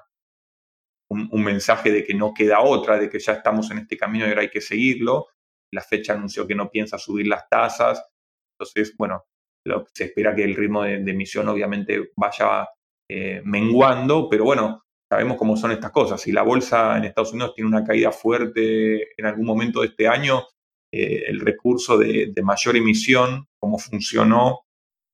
un, 1.10 1.42
mensaje 1.42 1.90
de 1.90 2.04
que 2.04 2.14
no 2.14 2.32
queda 2.34 2.60
otra, 2.60 2.98
de 2.98 3.08
que 3.08 3.18
ya 3.18 3.34
estamos 3.34 3.70
en 3.70 3.78
este 3.78 3.96
camino 3.96 4.26
y 4.26 4.28
ahora 4.28 4.42
hay 4.42 4.50
que 4.50 4.60
seguirlo. 4.60 5.28
La 5.72 5.82
fecha 5.82 6.14
anunció 6.14 6.46
que 6.46 6.54
no 6.54 6.70
piensa 6.70 6.98
subir 6.98 7.26
las 7.26 7.48
tasas. 7.48 8.04
Entonces, 8.54 8.94
bueno, 8.96 9.24
se 9.92 10.04
espera 10.04 10.34
que 10.34 10.44
el 10.44 10.56
ritmo 10.56 10.82
de, 10.82 10.94
emisión 10.94 11.48
obviamente 11.48 12.10
vaya 12.16 12.68
eh, 13.08 13.42
menguando, 13.44 14.28
pero 14.28 14.44
bueno, 14.44 14.82
sabemos 15.10 15.36
cómo 15.36 15.56
son 15.56 15.72
estas 15.72 15.90
cosas. 15.90 16.20
Si 16.20 16.32
la 16.32 16.42
bolsa 16.42 16.96
en 16.96 17.04
Estados 17.04 17.32
Unidos 17.32 17.54
tiene 17.54 17.68
una 17.68 17.84
caída 17.84 18.12
fuerte 18.12 19.20
en 19.20 19.26
algún 19.26 19.46
momento 19.46 19.80
de 19.80 19.88
este 19.88 20.08
año, 20.08 20.44
eh, 20.92 21.24
el 21.28 21.40
recurso 21.40 21.98
de, 21.98 22.32
mayor 22.42 22.76
emisión, 22.76 23.46
como 23.60 23.78
funcionó 23.78 24.60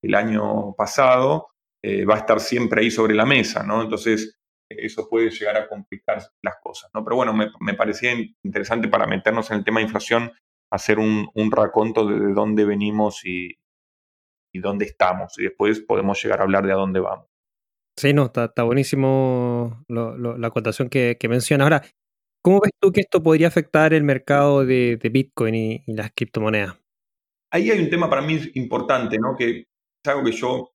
el 0.03 0.15
año 0.15 0.75
pasado, 0.77 1.49
eh, 1.83 2.05
va 2.05 2.15
a 2.15 2.19
estar 2.19 2.41
siempre 2.41 2.83
ahí 2.83 2.91
sobre 2.91 3.15
la 3.15 3.27
mesa, 3.27 3.63
¿no? 3.63 3.83
Entonces, 3.83 4.39
eso 4.69 5.09
puede 5.09 5.31
llegar 5.31 5.57
a 5.57 5.69
complicar 5.69 6.23
las 6.43 6.57
cosas, 6.63 6.91
¿no? 6.95 7.05
Pero 7.05 7.17
bueno, 7.17 7.33
me, 7.33 7.75
parecía 7.75 8.13
interesante 8.43 8.89
para 8.89 9.07
meternos 9.07 9.51
en 9.51 9.59
el 9.59 9.65
tema 9.65 9.81
de 9.81 9.87
inflación, 9.87 10.33
hacer 10.73 10.99
un, 10.99 11.29
un 11.35 11.51
raconto 11.51 12.07
de, 12.07 12.33
dónde 12.33 12.65
venimos 12.65 13.25
y, 13.25 13.59
y 14.53 14.59
dónde 14.61 14.87
estamos, 14.87 15.39
y 15.39 15.45
después 15.45 15.81
podemos 15.81 16.23
llegar 16.23 16.41
a 16.41 16.45
hablar 16.45 16.67
de 16.67 16.73
a 16.73 16.77
dónde 16.77 17.01
vamos. 17.01 17.29
Sí, 17.99 18.13
no, 18.13 18.27
está, 18.27 18.63
buenísimo 18.63 19.83
la 19.89 20.47
acotación 20.47 20.91
que, 20.91 21.17
que 21.19 21.29
mencionas. 21.29 21.65
Ahora, 21.65 21.83
¿cómo 22.43 22.61
ves 22.61 22.73
tú 22.79 22.93
que 22.93 23.01
esto 23.01 23.23
podría 23.23 23.49
afectar 23.49 23.95
el 23.95 24.05
mercado 24.05 24.67
de, 24.67 24.99
Bitcoin 25.11 25.55
y, 25.55 25.83
las 25.87 26.11
criptomonedas? 26.15 26.79
Ahí 27.51 27.71
hay 27.71 27.81
un 27.81 27.89
tema 27.89 28.11
para 28.11 28.21
mí 28.21 28.39
importante, 28.55 29.17
¿no? 29.19 29.35
Que 29.35 29.65
algo 30.09 30.25
que 30.25 30.33
yo 30.33 30.73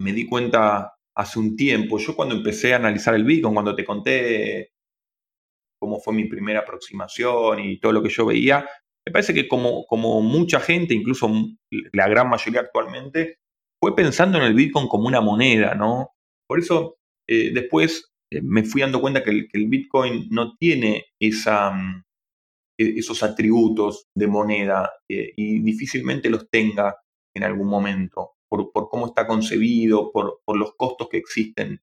me 0.00 0.12
di 0.12 0.26
cuenta 0.26 0.94
hace 1.16 1.38
un 1.38 1.56
tiempo. 1.56 1.98
Yo 1.98 2.14
cuando 2.14 2.34
empecé 2.36 2.72
a 2.72 2.76
analizar 2.76 3.14
el 3.14 3.24
Bitcoin, 3.24 3.54
cuando 3.54 3.74
te 3.74 3.84
conté 3.84 4.70
cómo 5.80 6.00
fue 6.00 6.14
mi 6.14 6.24
primera 6.24 6.60
aproximación 6.60 7.60
y 7.60 7.78
todo 7.78 7.92
lo 7.92 8.02
que 8.02 8.08
yo 8.08 8.26
veía, 8.26 8.68
me 9.06 9.12
parece 9.12 9.32
que 9.32 9.48
como, 9.48 9.86
como 9.86 10.20
mucha 10.20 10.60
gente, 10.60 10.94
incluso 10.94 11.30
la 11.92 12.08
gran 12.08 12.28
mayoría 12.28 12.60
actualmente, 12.60 13.38
fue 13.80 13.94
pensando 13.94 14.38
en 14.38 14.44
el 14.44 14.54
Bitcoin 14.54 14.88
como 14.88 15.06
una 15.06 15.20
moneda, 15.20 15.74
¿no? 15.74 16.10
Por 16.48 16.58
eso 16.58 16.96
eh, 17.28 17.52
después 17.52 18.10
eh, 18.30 18.40
me 18.42 18.64
fui 18.64 18.80
dando 18.80 19.00
cuenta 19.00 19.22
que 19.22 19.30
el, 19.30 19.68
Bitcoin 19.68 20.28
no 20.30 20.56
tiene 20.56 21.06
mm, 21.20 22.02
e, 22.78 22.98
esos 22.98 23.22
atributos 23.22 24.06
de 24.16 24.26
moneda 24.26 24.90
eh, 25.08 25.32
y 25.36 25.60
difícilmente 25.60 26.28
los 26.30 26.48
tenga 26.50 26.96
en 27.34 27.44
algún 27.44 27.68
momento, 27.68 28.32
por, 28.48 28.70
cómo 28.88 29.06
está 29.06 29.26
concebido, 29.26 30.10
por, 30.12 30.40
los 30.54 30.74
costos 30.76 31.08
que 31.08 31.18
existen 31.18 31.80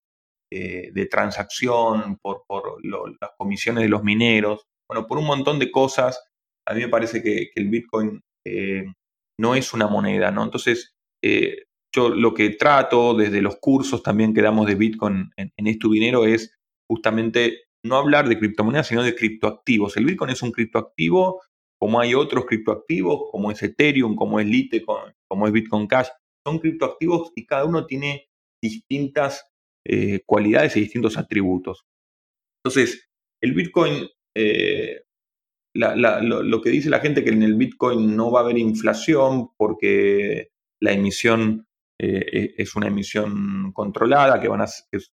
de 0.51 1.08
transacción, 1.12 2.17
por, 2.21 2.43
las 3.19 3.32
comisiones 3.38 3.84
de 3.84 3.89
los 3.89 4.04
mineros, 4.04 4.67
bueno, 4.89 5.06
por 5.06 5.17
un 5.17 5.25
montón 5.25 5.60
de 5.60 5.69
cosas, 5.69 6.23
a 6.65 6.73
mí 6.73 6.82
me 6.82 6.88
parece 6.88 7.21
que, 7.21 7.49
el 7.56 7.69
Bitcoin 7.69 8.21
no 9.39 9.56
es 9.56 9.73
una 9.73 9.88
moneda, 9.88 10.32
¿no? 10.32 10.43
Entonces, 10.43 10.93
yo 11.93 12.10
lo 12.10 12.34
que 12.34 12.51
trato 12.51 13.13
desde 13.15 13.41
los 13.41 13.58
cursos 13.58 14.01
también 14.01 14.34
que 14.34 14.41
damos 14.41 14.67
de 14.67 14.75
Bitcoin 14.75 15.32
en, 15.36 15.51
en 15.58 15.67
Esto 15.67 15.89
Dinero 15.89 16.25
es 16.25 16.56
justamente 16.89 17.65
no 17.86 17.97
hablar 17.97 18.28
de 18.28 18.38
criptomonedas, 18.38 18.88
sino 18.88 19.04
de 19.04 19.15
criptoactivos. 19.15 19.95
El 19.95 20.06
Bitcoin 20.06 20.32
es 20.32 20.41
un 20.41 20.51
criptoactivo, 20.51 21.41
como 21.80 21.99
hay 21.99 22.15
otros 22.15 22.45
criptoactivos, 22.45 23.30
como 23.32 23.51
es 23.51 23.62
Ethereum, 23.62 24.15
como 24.15 24.39
es 24.39 24.47
Litecoin, 24.47 25.13
como 25.30 25.47
es 25.47 25.54
Bitcoin 25.54 25.88
Cash. 25.88 26.08
Son 26.45 26.60
criptoactivos 26.60 27.31
y 27.36 27.45
cada 27.45 27.65
uno 27.65 27.86
tiene 27.86 28.29
distintas 28.62 29.47
eh, 29.88 30.21
cualidades 30.25 30.75
y 30.77 30.81
distintos 30.81 31.17
atributos. 31.17 31.86
Entonces, 32.63 33.08
el 33.41 33.53
Bitcoin, 33.53 34.08
eh, 34.36 35.03
lo, 35.75 36.62
que 36.62 36.69
dice 36.69 36.89
la 36.89 36.99
gente 36.99 37.23
que 37.23 37.29
en 37.29 37.43
el 37.43 37.55
Bitcoin 37.55 38.15
no 38.15 38.31
va 38.31 38.39
a 38.39 38.43
haber 38.43 38.58
inflación 38.58 39.49
porque 39.58 40.49
la 40.81 40.93
emisión 40.93 41.67
eh, 42.01 42.25
e, 42.31 42.53
es 42.58 42.75
una 42.75 42.88
emisión 42.88 43.71
controlada 43.73 44.39
que 44.39 44.47
van 44.47 44.62
a, 44.62 44.67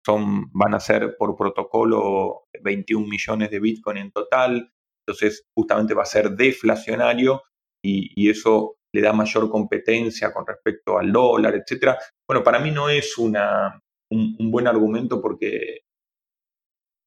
son, 0.05 0.51
van 0.51 0.73
a 0.73 0.79
ser 0.79 1.15
por 1.17 1.35
protocolo 1.35 2.47
21 2.61 3.07
millones 3.07 3.49
de 3.49 3.59
Bitcoin 3.59 3.97
en 3.97 4.11
total. 4.11 4.71
Entonces, 5.05 5.45
justamente 5.55 5.93
va 5.93 6.03
a 6.03 6.05
ser 6.05 6.31
deflacionario 6.31 7.43
y, 7.83 8.29
eso 8.29 8.76
le 8.93 9.01
da 9.01 9.13
mayor 9.13 9.49
competencia 9.49 10.33
con 10.33 10.45
respecto 10.45 10.97
al 10.97 11.11
dólar, 11.11 11.55
etcétera. 11.55 11.97
Bueno, 12.27 12.43
para 12.43 12.59
mí 12.59 12.71
no 12.71 12.89
es 12.89 13.17
una, 13.17 13.81
un, 14.11 14.51
buen 14.51 14.67
argumento 14.67 15.21
porque 15.21 15.81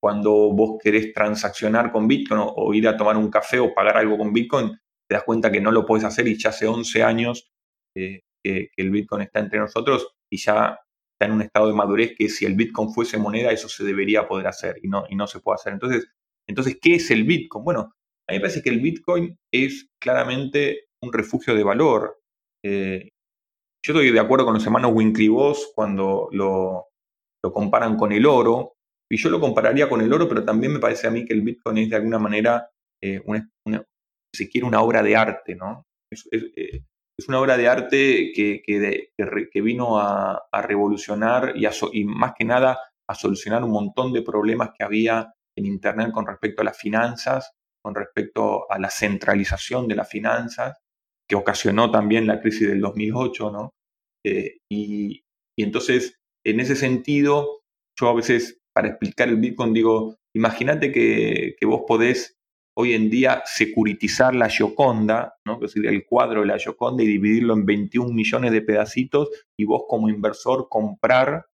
cuando 0.00 0.32
vos 0.52 0.78
querés 0.82 1.12
transaccionar 1.12 1.92
con 1.92 2.08
Bitcoin 2.08 2.40
o, 2.42 2.72
ir 2.74 2.88
a 2.88 2.96
tomar 2.96 3.16
un 3.16 3.30
café 3.30 3.58
o 3.58 3.74
pagar 3.74 3.98
algo 3.98 4.16
con 4.16 4.32
Bitcoin, 4.32 4.70
te 5.08 5.14
das 5.14 5.24
cuenta 5.24 5.50
que 5.50 5.60
no 5.60 5.72
lo 5.72 5.84
puedes 5.84 6.04
hacer 6.04 6.26
y 6.28 6.38
ya 6.38 6.50
hace 6.50 6.66
11 6.66 7.02
años 7.02 7.50
eh, 7.96 8.20
que, 8.42 8.70
el 8.76 8.90
Bitcoin 8.90 9.22
está 9.22 9.40
entre 9.40 9.58
nosotros 9.58 10.14
y 10.30 10.38
ya 10.38 10.78
está 11.12 11.26
en 11.26 11.32
un 11.32 11.42
estado 11.42 11.68
de 11.68 11.74
madurez 11.74 12.14
que 12.16 12.28
si 12.28 12.46
el 12.46 12.54
Bitcoin 12.54 12.92
fuese 12.92 13.18
moneda, 13.18 13.52
eso 13.52 13.68
se 13.68 13.84
debería 13.84 14.26
poder 14.26 14.46
hacer 14.46 14.76
y 14.82 14.88
no, 14.88 15.04
y 15.08 15.16
no 15.16 15.26
se 15.26 15.40
puede 15.40 15.56
hacer. 15.56 15.74
Entonces, 15.74 16.06
entonces, 16.48 16.78
¿qué 16.80 16.94
es 16.94 17.10
el 17.10 17.24
Bitcoin? 17.24 17.64
Bueno, 17.64 17.94
a 18.28 18.32
mí 18.32 18.38
me 18.38 18.40
parece 18.40 18.62
que 18.62 18.70
el 18.70 18.80
Bitcoin 18.80 19.36
es 19.52 19.90
claramente 20.00 20.89
un 21.02 21.12
refugio 21.12 21.54
de 21.54 21.64
valor. 21.64 22.20
Eh, 22.64 23.10
yo 23.84 23.92
estoy 23.94 24.10
de 24.10 24.20
acuerdo 24.20 24.44
con 24.44 24.54
los 24.54 24.64
hermanos 24.64 24.92
Winklevoss 24.94 25.72
cuando 25.74 26.28
lo, 26.32 26.88
lo, 27.42 27.52
comparan 27.52 27.96
con 27.96 28.12
el 28.12 28.26
oro, 28.26 28.74
y 29.10 29.16
yo 29.16 29.30
lo 29.30 29.40
compararía 29.40 29.88
con 29.88 30.00
el 30.00 30.12
oro, 30.12 30.28
pero 30.28 30.44
también 30.44 30.72
me 30.72 30.78
parece 30.78 31.06
a 31.06 31.10
mí 31.10 31.24
que 31.24 31.32
el 31.32 31.42
Bitcoin 31.42 31.78
es 31.78 31.90
de 31.90 31.96
alguna 31.96 32.18
manera, 32.18 32.70
eh, 33.02 33.22
una, 33.24 34.80
obra 34.80 35.02
de 35.02 35.16
arte, 35.16 35.56
¿no? 35.56 35.86
Eh, 36.30 36.82
es 37.18 37.28
una 37.28 37.40
obra 37.40 37.56
de 37.56 37.68
arte 37.68 38.32
que, 38.34 38.62
que, 38.64 39.60
vino 39.60 39.98
a, 39.98 40.42
revolucionar 40.62 41.54
y, 41.54 42.04
más 42.04 42.32
que 42.38 42.44
nada 42.44 42.78
a 43.08 43.14
solucionar 43.14 43.64
un 43.64 43.72
montón 43.72 44.12
de 44.12 44.22
problemas 44.22 44.70
que 44.76 44.84
había 44.84 45.32
en 45.56 45.66
Internet 45.66 46.12
con 46.12 46.26
respecto 46.26 46.62
a 46.62 46.64
las 46.64 46.78
finanzas, 46.78 47.52
con 47.82 47.94
respecto 47.94 48.70
a 48.70 48.78
la 48.78 48.90
centralización 48.90 49.88
de 49.88 49.96
las 49.96 50.08
finanzas, 50.08 50.78
que 51.30 51.36
ocasionó 51.36 51.92
también 51.92 52.26
la 52.26 52.40
crisis 52.40 52.68
del 52.68 52.80
2008, 52.80 53.52
¿no? 53.52 53.70
Eh, 54.26 54.58
y, 54.68 55.22
entonces, 55.56 56.18
en 56.44 56.58
ese 56.58 56.74
sentido, 56.74 57.62
yo 57.96 58.08
a 58.08 58.14
veces, 58.14 58.60
para 58.74 58.88
explicar 58.88 59.28
el 59.28 59.36
Bitcoin, 59.36 59.72
digo, 59.72 60.16
imagínate 60.34 60.90
que, 60.90 61.54
que 61.56 61.66
vos 61.66 61.82
podés 61.86 62.36
hoy 62.76 62.94
en 62.94 63.10
día 63.10 63.42
securitizar 63.44 64.34
la 64.34 64.48
Gioconda, 64.48 65.36
¿no? 65.46 65.60
decir, 65.60 65.86
el 65.86 66.04
cuadro 66.04 66.40
de 66.40 66.48
la 66.48 66.58
Gioconda 66.58 67.04
y 67.04 67.06
dividirlo 67.06 67.54
en 67.54 67.64
21 67.64 68.12
millones 68.12 68.50
de 68.50 68.62
pedacitos 68.62 69.28
y 69.56 69.64
vos 69.64 69.82
como 69.86 70.08
inversor 70.08 70.68
comprar 70.68 71.46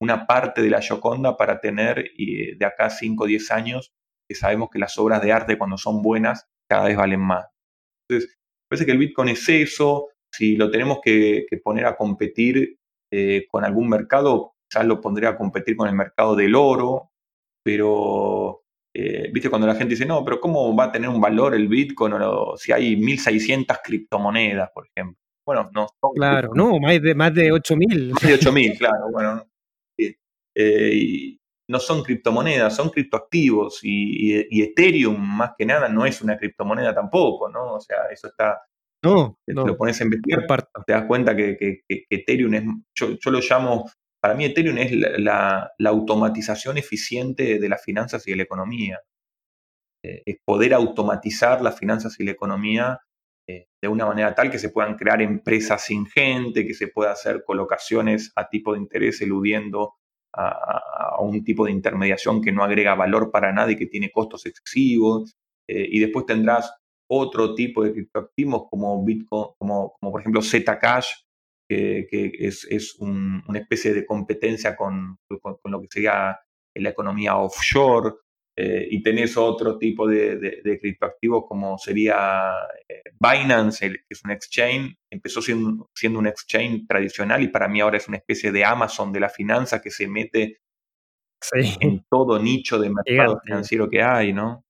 una 0.00 0.26
parte 0.26 0.62
de 0.62 0.70
la 0.70 0.80
Gioconda 0.80 1.36
para 1.36 1.60
tener 1.60 2.10
de 2.16 2.66
acá 2.66 2.90
5 2.90 3.22
o 3.22 3.26
10 3.28 3.50
años, 3.52 3.92
que 4.28 4.34
sabemos 4.34 4.68
que 4.70 4.80
las 4.80 4.98
obras 4.98 5.22
de 5.22 5.30
arte 5.30 5.58
cuando 5.58 5.78
son 5.78 6.02
buenas 6.02 6.48
cada 6.68 6.86
vez 6.86 6.96
valen 6.96 7.20
más. 7.20 7.46
Entonces, 8.08 8.36
parece 8.72 8.86
que 8.86 8.92
el 8.92 8.98
Bitcoin 8.98 9.28
es 9.28 9.46
eso, 9.50 10.08
si 10.32 10.56
lo 10.56 10.70
tenemos 10.70 11.00
que, 11.04 11.44
poner 11.62 11.84
a 11.84 11.94
competir 11.94 12.78
eh, 13.12 13.44
con 13.50 13.66
algún 13.66 13.86
mercado, 13.86 14.54
quizás 14.66 14.86
lo 14.86 14.98
pondría 14.98 15.28
a 15.28 15.36
competir 15.36 15.76
con 15.76 15.90
el 15.90 15.94
mercado 15.94 16.34
del 16.34 16.54
oro, 16.54 17.10
pero, 17.62 18.62
eh, 18.94 19.30
viste, 19.30 19.50
cuando 19.50 19.66
la 19.66 19.74
gente 19.74 19.90
dice, 19.90 20.06
no, 20.06 20.24
pero 20.24 20.40
¿cómo 20.40 20.74
va 20.74 20.84
a 20.84 20.92
tener 20.92 21.10
un 21.10 21.20
valor 21.20 21.54
el 21.54 21.68
Bitcoin 21.68 22.14
o 22.14 22.56
si 22.56 22.72
hay 22.72 22.96
1.600 22.96 23.78
criptomonedas, 23.84 24.70
por 24.74 24.86
ejemplo? 24.86 25.18
Bueno, 25.44 25.70
no. 25.74 25.88
Claro, 26.14 26.52
no, 26.54 26.80
más 26.80 27.02
de, 27.02 27.14
más 27.14 27.34
de 27.34 27.52
8.000. 27.52 28.12
Más 28.12 28.22
de 28.22 28.38
8.000, 28.38 28.78
claro, 28.78 29.10
bueno. 29.12 29.46
Eh, 30.54 31.36
no 31.72 31.80
son 31.80 32.02
criptomonedas, 32.02 32.76
son 32.76 32.90
criptoactivos 32.90 33.80
y, 33.82 34.62
Ethereum 34.62 35.18
más 35.18 35.52
que 35.56 35.64
nada 35.64 35.88
no 35.88 36.04
es 36.04 36.20
una 36.20 36.36
criptomoneda 36.36 36.94
tampoco, 36.94 37.48
¿no? 37.48 37.74
O 37.74 37.80
sea, 37.80 37.96
eso 38.12 38.28
está... 38.28 38.60
No, 39.02 39.38
lo 39.46 39.76
pones 39.76 40.00
a 40.00 40.04
investigar, 40.04 40.46
te 40.86 40.92
das 40.92 41.06
cuenta 41.06 41.34
que, 41.34 41.80
Ethereum 41.88 42.54
es, 42.54 42.64
yo, 42.94 43.18
yo, 43.18 43.30
lo 43.32 43.40
llamo, 43.40 43.90
para 44.20 44.34
mí 44.34 44.44
Ethereum 44.44 44.78
es 44.78 44.92
la, 44.92 45.72
automatización 45.84 46.78
eficiente 46.78 47.58
de 47.58 47.68
las 47.68 47.82
finanzas 47.82 48.28
y 48.28 48.32
de 48.32 48.36
la 48.36 48.42
economía. 48.44 49.00
Eh, 50.04 50.22
es 50.26 50.36
poder 50.44 50.74
automatizar 50.74 51.62
las 51.62 51.78
finanzas 51.78 52.20
y 52.20 52.24
la 52.24 52.32
economía 52.32 53.00
eh, 53.48 53.66
de 53.82 53.88
una 53.88 54.06
manera 54.06 54.34
tal 54.34 54.50
que 54.50 54.58
se 54.58 54.68
puedan 54.68 54.96
crear 54.96 55.20
empresas 55.22 55.84
sin 55.84 56.06
gente, 56.06 56.66
que 56.66 56.74
se 56.74 56.88
pueda 56.88 57.12
hacer 57.12 57.42
colocaciones 57.44 58.30
a 58.36 58.48
tipo 58.48 58.74
de 58.74 58.78
interés 58.78 59.20
eludiendo 59.20 59.94
a, 60.34 61.20
un 61.20 61.44
tipo 61.44 61.66
de 61.66 61.72
intermediación 61.72 62.40
que 62.40 62.52
no 62.52 62.64
agrega 62.64 62.94
valor 62.94 63.30
para 63.30 63.52
nada 63.52 63.70
y 63.72 63.76
que 63.76 63.86
tiene 63.86 64.10
costos 64.10 64.46
excesivos. 64.46 65.36
Eh, 65.68 65.88
y 65.90 66.00
después 66.00 66.26
tendrás 66.26 66.72
otro 67.08 67.54
tipo 67.54 67.84
de 67.84 67.92
criptoactivos 67.92 68.64
como 68.70 69.04
Bitcoin, 69.04 69.48
como, 69.58 69.96
por 70.00 70.20
ejemplo 70.20 70.42
Zcash, 70.42 71.08
que, 71.68 72.06
que 72.10 72.32
es, 72.38 72.66
es 72.70 72.96
una 72.98 73.58
especie 73.58 73.92
de 73.94 74.04
competencia 74.04 74.76
con, 74.76 75.18
con, 75.40 75.58
lo 75.64 75.80
que 75.80 75.88
sería 75.90 76.38
la 76.74 76.88
economía 76.88 77.36
offshore. 77.36 78.14
Eh, 78.54 78.86
y 78.90 79.02
tenés 79.02 79.38
otro 79.38 79.78
tipo 79.78 80.06
de, 80.06 80.36
de, 80.36 80.78
criptoactivos 80.78 81.44
como 81.48 81.78
sería 81.78 82.52
eh, 82.86 83.02
Binance, 83.18 83.90
que 83.90 84.04
es 84.10 84.22
un 84.24 84.30
exchange, 84.30 84.94
empezó 85.10 85.40
siendo, 85.40 85.88
siendo, 85.94 86.18
un 86.18 86.26
exchange 86.26 86.86
tradicional 86.86 87.42
y 87.42 87.48
para 87.48 87.66
mí 87.66 87.80
ahora 87.80 87.96
es 87.96 88.08
una 88.08 88.18
especie 88.18 88.52
de 88.52 88.62
Amazon 88.62 89.10
de 89.10 89.20
la 89.20 89.30
finanza 89.30 89.80
que 89.80 89.90
se 89.90 90.06
mete 90.06 90.60
en 91.80 92.04
todo 92.10 92.38
nicho 92.38 92.78
de 92.78 92.90
mercado 92.90 93.40
financiero 93.42 93.88
que 93.88 94.02
hay, 94.02 94.34
¿no? 94.34 94.66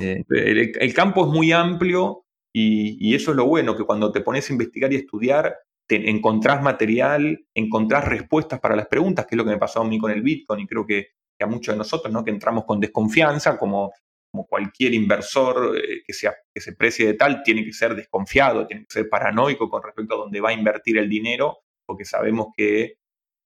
Eh, 0.00 0.24
el, 0.28 0.92
campo 0.92 1.26
es 1.26 1.32
muy 1.32 1.52
amplio 1.52 2.24
y, 2.52 2.98
y, 3.00 3.14
eso 3.14 3.30
es 3.30 3.36
lo 3.36 3.46
bueno, 3.46 3.76
que 3.76 3.84
cuando 3.84 4.10
te 4.10 4.20
pones 4.20 4.50
a 4.50 4.52
investigar 4.52 4.92
y 4.92 4.96
estudiar, 4.96 5.56
te 5.88 6.10
encontrás 6.10 6.60
material, 6.60 7.46
encontrás 7.54 8.04
respuestas 8.04 8.58
para 8.58 8.74
las 8.74 8.88
preguntas, 8.88 9.26
que 9.26 9.36
es 9.36 9.38
lo 9.38 9.44
que 9.44 9.50
me 9.50 9.58
pasó 9.58 9.80
a 9.80 9.88
mí 9.88 9.96
con 9.96 10.10
el 10.10 10.22
Bitcoin 10.22 10.60
y 10.60 10.66
creo 10.66 10.84
que 10.84 11.15
que 11.38 11.44
a 11.44 11.48
muchos 11.48 11.74
de 11.74 11.78
nosotros, 11.78 12.12
¿no? 12.12 12.24
que 12.24 12.30
entramos 12.30 12.64
con 12.64 12.80
desconfianza, 12.80 13.58
como, 13.58 13.92
como 14.32 14.46
cualquier 14.46 14.94
inversor 14.94 15.78
eh, 15.78 16.02
que, 16.06 16.12
sea, 16.12 16.34
que 16.54 16.60
se 16.60 16.74
precie 16.74 17.06
de 17.06 17.14
tal, 17.14 17.42
tiene 17.42 17.64
que 17.64 17.72
ser 17.72 17.94
desconfiado, 17.94 18.66
tiene 18.66 18.84
que 18.84 18.92
ser 18.92 19.08
paranoico 19.08 19.68
con 19.68 19.82
respecto 19.82 20.14
a 20.14 20.18
dónde 20.18 20.40
va 20.40 20.50
a 20.50 20.54
invertir 20.54 20.98
el 20.98 21.08
dinero, 21.08 21.58
porque 21.86 22.04
sabemos 22.04 22.48
que 22.56 22.96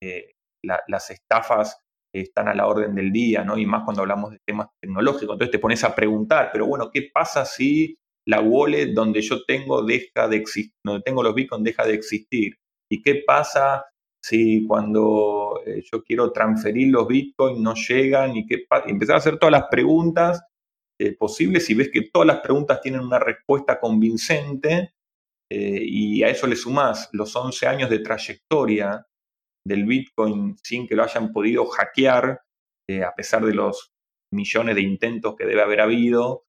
eh, 0.03 0.33
las 0.63 1.11
estafas 1.11 1.79
están 2.13 2.49
a 2.49 2.55
la 2.55 2.67
orden 2.67 2.95
del 2.95 3.13
día, 3.13 3.45
¿no? 3.45 3.57
Y 3.57 3.67
más 3.67 3.85
cuando 3.85 4.03
hablamos 4.03 4.33
de 4.33 4.39
temas 4.45 4.69
tecnológicos. 4.81 5.35
Entonces 5.35 5.53
te 5.53 5.59
pones 5.59 5.85
a 5.85 5.95
preguntar, 5.95 6.51
pero 6.53 6.67
bueno, 6.67 6.91
¿qué 6.93 7.09
pasa 7.13 7.45
si 7.45 7.97
la 8.27 8.41
wallet 8.41 8.93
donde 8.93 9.23
yo 9.23 9.45
tengo 9.45 9.83
deja 9.83 10.29
de 10.29 10.37
existir, 10.37 10.73
donde 10.85 11.03
tengo 11.03 11.23
los 11.23 11.35
bitcoins 11.35 11.65
deja 11.65 11.85
de 11.85 11.95
existir? 11.95 12.57
¿Y 12.91 13.03
qué 13.03 13.23
pasa 13.27 13.87
si 14.23 14.67
cuando 14.67 15.50
eh, 15.67 15.83
yo 15.91 16.03
quiero 16.03 16.33
transferir 16.33 16.89
los 16.89 17.07
bitcoins 17.07 17.59
no 17.59 17.75
llegan 17.75 18.37
y 18.37 18.47
qué 18.47 18.67
empezar 18.87 19.15
a 19.15 19.19
hacer 19.19 19.39
todas 19.39 19.53
las 19.53 19.69
preguntas 19.71 20.43
eh, 20.99 21.17
posibles 21.17 21.69
y 21.71 21.75
ves 21.75 21.91
que 21.93 22.11
todas 22.13 22.27
las 22.27 22.41
preguntas 22.41 22.81
tienen 22.81 23.01
una 23.01 23.19
respuesta 23.19 23.81
convincente 23.81 24.95
eh, 25.51 25.81
y 25.83 26.23
a 26.23 26.29
eso 26.29 26.47
le 26.47 26.57
sumás 26.57 27.09
los 27.13 27.35
11 27.35 27.67
años 27.67 27.91
de 27.91 28.01
trayectoria 28.01 29.07
del 29.67 29.85
bitcoin 29.85 30.57
sin 30.63 30.87
que 30.87 30.95
lo 30.95 31.05
hayan 31.05 31.33
podido 31.33 31.67
hackear 31.67 32.43
a 33.07 33.15
pesar 33.15 33.47
de 33.47 33.55
los 33.55 33.93
millones 34.35 34.75
de 34.75 34.81
intentos 34.81 35.37
que 35.37 35.47
debe 35.47 35.63
haber 35.63 35.81
habido 35.81 36.43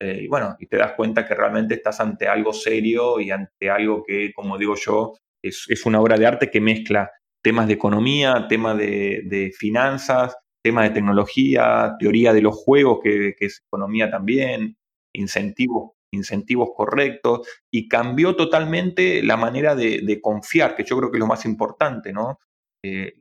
y 0.00 0.28
bueno, 0.28 0.54
y 0.60 0.66
te 0.66 0.76
das 0.76 0.92
cuenta 0.92 1.26
que 1.26 1.34
realmente 1.34 1.74
estás 1.74 1.98
ante 1.98 2.28
algo 2.28 2.52
serio 2.52 3.18
y 3.18 3.32
ante 3.32 3.68
algo 3.68 4.04
que, 4.04 4.32
como 4.32 4.56
digo 4.56 4.76
yo, 4.76 5.14
es, 5.42 5.64
es, 5.68 5.86
una 5.86 6.00
obra 6.00 6.16
de 6.16 6.24
arte 6.24 6.50
que 6.52 6.60
mezcla 6.60 7.10
temas 7.42 7.66
de 7.66 7.74
economía, 7.74 8.46
temas 8.48 8.76
de, 8.76 9.52
finanzas, 9.56 10.36
temas 10.62 10.88
de 10.88 10.94
tecnología, 10.94 11.96
teoría 11.98 12.32
de 12.32 12.42
los 12.42 12.56
juegos, 12.56 13.00
que, 13.02 13.34
es 13.38 13.62
economía 13.66 14.10
también, 14.10 14.76
incentivos, 15.14 15.92
incentivos 16.12 16.70
correctos, 16.76 17.48
y 17.72 17.88
cambió 17.88 18.36
totalmente 18.36 19.22
la 19.22 19.36
manera 19.36 19.74
de, 19.74 20.20
confiar, 20.22 20.74
que 20.76 20.84
yo 20.84 20.96
creo 20.98 21.10
que 21.10 21.16
es 21.16 21.20
lo 21.20 21.26
más 21.26 21.44
importante, 21.44 22.12
¿no? 22.12 22.38
Eh, 22.84 23.14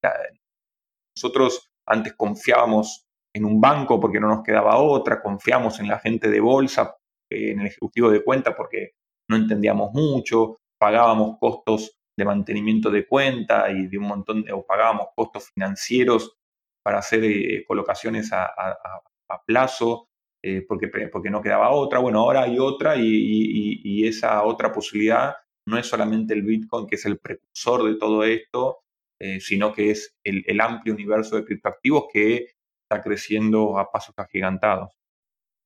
nosotros 1.15 1.72
antes 1.88 2.13
confiábamos 2.13 3.07
en 3.36 3.45
un 3.45 3.59
banco 3.61 3.99
porque 3.99 4.20
no 4.20 4.28
nos 4.28 4.43
quedaba 4.43 4.78
otra, 4.78 5.22
confiamos 5.22 5.80
en 5.80 5.88
la 5.88 5.99
gente 5.99 6.30
de 6.30 6.39
bolsa, 6.39 6.95
en 7.30 7.61
el 7.61 7.68
ejecutivo 7.68 8.09
de 8.09 8.24
cuenta 8.24 8.55
porque 8.55 8.91
no 9.30 9.36
entendíamos 9.36 9.93
mucho, 9.93 10.59
pagábamos 10.80 11.38
costos 11.39 11.97
de 12.18 12.26
mantenimiento 12.26 12.89
de 12.89 13.07
cuenta 13.07 13.70
y 13.72 13.88
de 13.88 13.97
un 13.97 14.05
montón 14.05 14.43
de, 14.43 14.51
o 14.51 14.65
pagábamos 14.65 15.09
costos 15.15 15.51
financieros 15.53 16.36
para 16.84 16.99
hacer 16.99 17.24
eh, 17.24 17.63
colocaciones 17.68 18.32
a, 18.34 18.53
plazo, 19.45 20.07
eh, 20.41 20.65
porque, 20.68 20.88
porque 21.11 21.30
no 21.30 21.41
quedaba 21.41 21.70
otra. 21.72 21.99
Bueno, 21.99 22.20
ahora 22.20 22.43
hay 22.43 22.57
otra 22.59 22.95
y, 22.97 24.05
esa 24.05 24.43
otra 24.43 24.72
posibilidad 24.72 25.36
no 25.68 25.78
es 25.78 25.86
solamente 25.86 26.34
el 26.34 26.43
Bitcoin, 26.43 26.88
que 26.88 26.95
es 26.95 27.05
el 27.05 27.20
precursor 27.20 27.84
de 27.84 27.97
todo 27.97 28.24
esto, 28.24 28.80
eh, 29.20 29.41
sino 29.41 29.74
que 29.74 29.91
es 29.91 30.15
el, 30.24 30.43
el, 30.47 30.61
amplio 30.61 30.93
universo 30.93 31.36
de 31.36 31.43
criptoactivos 31.43 32.05
que 32.11 32.47
está 32.89 33.03
creciendo 33.03 33.78
a 33.78 33.91
pasos 33.91 34.15
agigantados. 34.18 34.91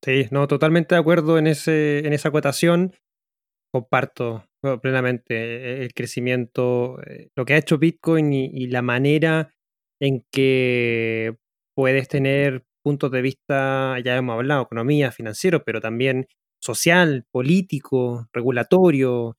Sí, 0.03 0.25
no, 0.31 0.47
totalmente 0.47 0.95
de 0.95 1.01
acuerdo 1.01 1.37
en, 1.37 1.45
ese, 1.45 1.99
en 1.99 2.13
esa 2.13 2.29
acotación. 2.29 2.95
Comparto 3.71 4.45
plenamente 4.81 5.35
eh, 5.35 5.83
el 5.83 5.93
crecimiento, 5.93 7.01
eh, 7.03 7.29
lo 7.35 7.45
que 7.45 7.53
ha 7.53 7.57
hecho 7.57 7.77
Bitcoin 7.77 8.33
y, 8.33 8.67
la 8.67 8.81
manera 8.81 9.53
en 9.99 10.25
que 10.31 11.37
puedes 11.75 12.07
tener 12.07 12.63
puntos 12.83 13.11
de 13.11 13.21
vista, 13.21 13.97
ya 14.03 14.17
hemos 14.17 14.33
hablado, 14.35 14.63
economía, 14.63 15.11
financiero, 15.11 15.63
pero 15.63 15.81
también 15.81 16.27
social, 16.61 17.25
político, 17.31 18.27
regulatorio. 18.33 19.37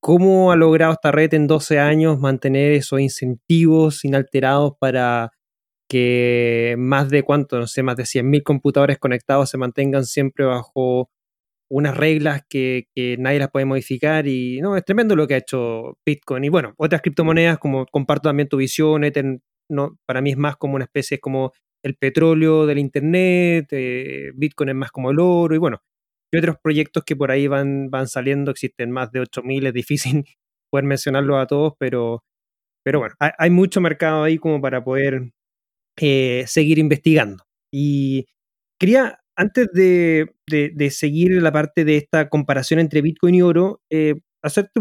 ¿Cómo 0.00 0.52
ha 0.52 0.56
logrado 0.56 0.92
esta 0.94 1.12
red 1.12 1.34
en 1.34 1.46
12 1.46 1.78
años 1.78 2.18
mantener 2.20 2.72
esos 2.72 3.00
incentivos 3.00 4.04
inalterados 4.04 4.74
para 4.78 5.30
que 5.88 6.76
más 6.78 7.10
de 7.10 7.22
cuánto, 7.22 7.58
no 7.58 7.66
sé, 7.66 7.82
más 7.82 7.96
de 7.96 8.04
100.000 8.04 8.42
computadores 8.42 8.98
conectados 8.98 9.50
se 9.50 9.58
mantengan 9.58 10.04
siempre 10.04 10.44
bajo 10.44 11.10
unas 11.70 11.96
reglas 11.96 12.42
que, 12.48 12.86
nadie 13.18 13.38
las 13.38 13.50
puede 13.50 13.66
modificar 13.66 14.26
y 14.26 14.60
no, 14.60 14.76
es 14.76 14.84
tremendo 14.84 15.16
lo 15.16 15.26
que 15.26 15.34
ha 15.34 15.38
hecho 15.38 15.98
Bitcoin. 16.04 16.44
Y 16.44 16.48
bueno, 16.48 16.74
otras 16.76 17.02
criptomonedas, 17.02 17.58
como 17.58 17.86
comparto 17.86 18.28
también 18.28 18.48
tu 18.48 18.56
visión, 18.58 19.04
Ether, 19.04 19.40
no, 19.68 19.98
para 20.06 20.20
mí 20.20 20.30
es 20.30 20.36
más 20.36 20.56
como 20.56 20.76
una 20.76 20.84
especie, 20.84 21.16
es 21.16 21.20
como 21.20 21.52
el 21.82 21.96
petróleo 21.96 22.66
del 22.66 22.78
Internet, 22.78 23.68
eh, 23.72 24.32
Bitcoin 24.34 24.70
es 24.70 24.74
más 24.74 24.90
como 24.90 25.10
el 25.10 25.18
oro 25.20 25.54
y 25.54 25.58
bueno, 25.58 25.82
hay 26.32 26.38
otros 26.38 26.56
proyectos 26.62 27.04
que 27.04 27.16
por 27.16 27.30
ahí 27.30 27.46
van, 27.46 27.90
van 27.90 28.08
saliendo, 28.08 28.50
existen 28.50 28.90
más 28.90 29.12
de 29.12 29.20
8.000, 29.20 29.68
es 29.68 29.74
difícil 29.74 30.24
poder 30.70 30.84
mencionarlos 30.84 31.42
a 31.42 31.46
todos, 31.46 31.74
pero, 31.78 32.24
pero 32.84 33.00
bueno, 33.00 33.14
hay, 33.20 33.50
mucho 33.50 33.80
mercado 33.80 34.24
ahí 34.24 34.38
como 34.38 34.60
para 34.60 34.82
poder 34.84 35.32
eh, 35.98 36.44
seguir 36.46 36.78
investigando. 36.78 37.44
Y 37.72 38.26
quería 38.78 39.20
antes 39.36 39.68
de, 39.72 40.90
seguir 40.90 41.42
la 41.42 41.52
parte 41.52 41.84
de 41.84 41.96
esta 41.96 42.28
comparación 42.28 42.80
entre 42.80 43.02
Bitcoin 43.02 43.34
y 43.34 43.42
oro, 43.42 43.82
eh, 43.90 44.14
hacerte 44.42 44.80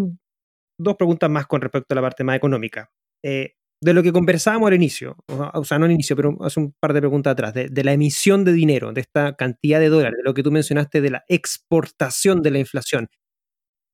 dos 0.78 0.95
preguntas 0.95 1.30
más 1.30 1.47
con 1.47 1.62
respecto 1.62 1.93
a 1.93 1.95
la 1.95 2.01
parte 2.01 2.24
más 2.24 2.36
económica. 2.36 2.91
Eh, 3.24 3.54
de 3.82 3.93
lo 3.93 4.01
que 4.01 4.14
conversábamos 4.14 4.68
al 4.68 4.76
inicio, 4.76 5.18
o 5.28 5.64
sea, 5.66 5.78
no 5.78 5.86
al 5.86 5.91
inicio, 5.91 6.16
pero 6.16 6.38
hace 6.41 6.60
un 6.60 6.74
par 6.80 6.93
de 6.93 7.01
preguntas 7.01 7.32
atrás, 7.32 7.54
de, 7.54 7.84
la 7.84 7.91
emisión 7.91 8.45
de 8.45 8.54
dinero, 8.54 8.93
de 8.93 9.01
esta 9.01 9.36
cantidad 9.36 9.80
de 9.80 9.89
dólares, 9.89 10.18
de 10.18 10.24
lo 10.24 10.34
que 10.34 10.41
tú 10.41 10.51
mencionaste 10.51 11.01
de 11.01 11.10
la 11.10 11.24
exportación 11.28 12.41
de 12.41 12.51
la 12.51 12.60
inflación 12.60 13.10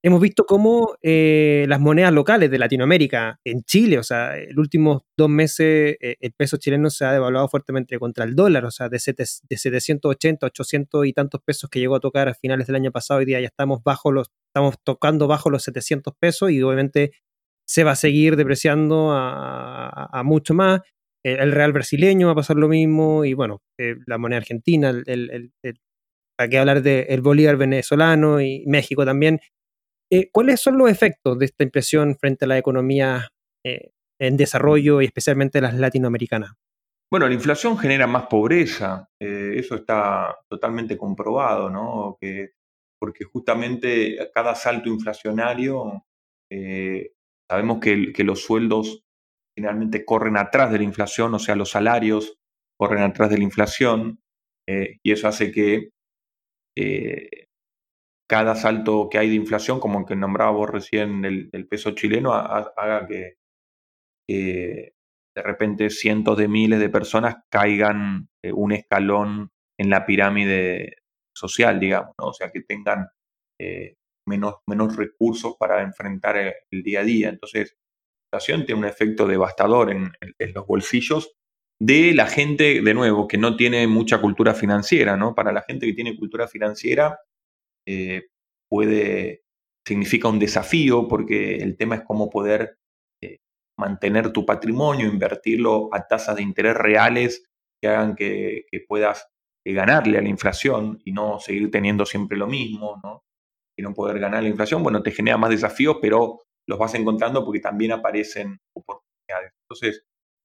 hemos 0.01 0.21
visto 0.21 0.45
cómo 0.45 0.95
eh, 1.01 1.65
las 1.67 1.79
monedas 1.79 2.13
locales 2.13 2.49
de 2.49 2.57
Latinoamérica, 2.57 3.39
en 3.43 3.63
Chile, 3.63 3.99
o 3.99 4.03
sea, 4.03 4.37
en 4.37 4.49
los 4.49 4.59
últimos 4.59 5.01
dos 5.17 5.29
meses 5.29 5.97
eh, 5.99 6.15
el 6.19 6.31
peso 6.33 6.57
chileno 6.57 6.89
se 6.89 7.05
ha 7.05 7.11
devaluado 7.11 7.49
fuertemente 7.49 7.99
contra 7.99 8.23
el 8.23 8.35
dólar, 8.35 8.65
o 8.65 8.71
sea, 8.71 8.87
de, 8.87 8.97
de 8.97 9.57
780, 9.57 10.45
800 10.45 11.05
y 11.05 11.13
tantos 11.13 11.41
pesos 11.43 11.69
que 11.69 11.79
llegó 11.79 11.95
a 11.95 11.99
tocar 11.99 12.29
a 12.29 12.33
finales 12.33 12.67
del 12.67 12.77
año 12.77 12.91
pasado, 12.91 13.19
hoy 13.19 13.25
día 13.25 13.41
ya 13.41 13.47
estamos 13.47 13.83
bajo 13.83 14.11
los, 14.11 14.31
estamos 14.47 14.75
tocando 14.83 15.27
bajo 15.27 15.49
los 15.49 15.63
700 15.63 16.13
pesos 16.17 16.51
y 16.51 16.61
obviamente 16.61 17.11
se 17.67 17.83
va 17.83 17.91
a 17.91 17.95
seguir 17.95 18.35
depreciando 18.35 19.11
a, 19.11 20.21
mucho 20.23 20.55
más. 20.55 20.81
el 21.23 21.51
real 21.51 21.71
brasileño 21.71 22.27
va 22.27 22.33
a 22.33 22.35
pasar 22.35 22.57
lo 22.57 22.67
mismo 22.67 23.25
y 23.25 23.33
bueno, 23.35 23.61
la 24.07 24.17
moneda 24.17 24.37
argentina, 24.37 24.89
el, 24.89 25.51
para 26.35 26.49
qué 26.49 26.57
hablar 26.57 26.81
del 26.81 27.21
bolívar 27.21 27.57
venezolano 27.57 28.41
y 28.41 28.63
México 28.65 29.05
también. 29.05 29.39
¿Cuáles 30.31 30.61
son 30.61 30.77
los 30.77 30.89
efectos 30.89 31.37
de 31.37 31.45
esta 31.45 31.63
impresión 31.63 32.15
frente 32.15 32.45
a 32.45 32.47
la 32.47 32.57
economía 32.57 33.29
en 33.63 34.37
desarrollo 34.37 35.01
y 35.01 35.05
especialmente 35.05 35.61
las 35.61 35.75
latinoamericanas? 35.75 36.53
Bueno, 37.11 37.27
la 37.27 37.33
inflación 37.33 37.75
genera 37.77 38.05
más 38.05 38.27
pobreza, 38.27 39.09
eh, 39.19 39.53
eso 39.55 39.75
está 39.75 40.37
totalmente 40.47 40.95
comprobado, 40.95 41.67
¿no? 41.69 42.17
Que, 42.21 42.51
porque 42.99 43.23
justamente 43.23 44.29
cada 44.31 44.53
salto 44.53 44.89
inflacionario, 44.89 46.05
eh, 46.51 47.13
sabemos 47.49 47.79
que, 47.79 48.13
los 48.23 48.43
sueldos 48.43 49.03
generalmente 49.57 50.05
corren 50.05 50.37
atrás 50.37 50.71
de 50.71 50.77
la 50.77 50.83
inflación, 50.83 51.33
o 51.33 51.39
sea, 51.39 51.55
los 51.55 51.71
salarios 51.71 52.37
corren 52.77 53.01
atrás 53.01 53.31
de 53.31 53.39
la 53.39 53.43
inflación, 53.43 54.19
eh, 54.67 54.99
y 55.01 55.11
eso 55.11 55.27
hace 55.27 55.51
que 55.51 55.89
cada 58.29 58.55
salto 58.55 59.09
que 59.09 59.17
hay 59.17 59.29
de 59.29 59.35
inflación, 59.35 59.79
como 59.79 59.99
el 59.99 60.05
que 60.05 60.15
nombraba 60.15 60.51
vos 60.51 60.69
recién 60.69 61.25
el, 61.25 61.67
peso 61.67 61.91
chileno, 61.91 62.33
haga 62.33 63.07
que 63.07 63.37
de 65.39 65.43
repente 65.43 65.89
cientos 65.89 66.37
de 66.37 66.47
miles 66.47 66.79
de 66.79 66.89
personas 66.89 67.37
caigan 67.49 68.29
eh, 68.43 68.51
un 68.51 68.73
escalón 68.73 69.51
en 69.77 69.89
la 69.89 70.05
pirámide 70.05 70.97
social, 71.33 71.79
digamos, 71.79 72.13
o 72.17 72.33
sea, 72.33 72.51
que 72.51 72.61
tengan 72.61 73.07
eh, 73.59 73.95
menos, 74.27 74.55
menos 74.67 74.95
recursos 74.97 75.55
para 75.57 75.81
enfrentar 75.81 76.37
el, 76.37 76.83
día 76.83 76.99
a 76.99 77.03
día. 77.03 77.29
Entonces, 77.29 77.77
la 78.31 78.37
inflación 78.37 78.65
tiene 78.65 78.81
un 78.81 78.87
efecto 78.87 79.25
devastador 79.27 79.91
en, 79.91 80.11
los 80.53 80.67
bolsillos 80.67 81.33
de 81.81 82.13
la 82.13 82.27
gente, 82.27 82.81
de 82.81 82.93
nuevo, 82.93 83.27
que 83.27 83.37
no 83.37 83.55
tiene 83.55 83.87
mucha 83.87 84.19
cultura 84.19 84.53
financiera, 84.53 85.15
¿no? 85.15 85.33
Para 85.33 85.53
la 85.53 85.61
gente 85.61 85.85
que 85.85 85.93
tiene 85.93 86.17
cultura 86.17 86.47
financiera, 86.49 87.17
puede, 88.69 89.43
significa 89.85 90.27
un 90.27 90.39
desafío 90.39 91.07
porque 91.07 91.57
el 91.57 91.77
tema 91.77 91.95
es 91.95 92.01
cómo 92.03 92.29
poder 92.29 92.79
mantener 93.79 94.31
tu 94.33 94.45
patrimonio, 94.45 95.07
invertirlo 95.07 95.89
a 95.93 96.05
tasas 96.05 96.35
de 96.35 96.43
interés 96.43 96.75
reales 96.75 97.49
que 97.81 97.87
hagan 97.87 98.15
que, 98.15 98.65
puedas 98.87 99.27
eh, 99.65 99.73
ganarle 99.73 100.17
a 100.17 100.21
la 100.21 100.29
inflación 100.29 101.01
y 101.05 101.13
no 101.13 101.39
seguir 101.39 101.71
teniendo 101.71 102.05
siempre 102.05 102.37
lo 102.37 102.45
mismo, 102.45 102.99
¿no? 103.03 103.23
Y 103.77 103.81
no 103.81 103.93
poder 103.93 104.19
ganar 104.19 104.43
la 104.43 104.49
inflación, 104.49 104.83
bueno, 104.83 105.01
te 105.01 105.11
genera 105.11 105.37
más 105.37 105.49
desafíos, 105.49 105.97
pero 106.01 106.41
los 106.67 106.77
vas 106.77 106.93
encontrando 106.95 107.45
porque 107.45 107.61
también 107.61 107.93
aparecen 107.93 108.59
oportunidades. 108.75 109.53
Entonces, 109.63 110.03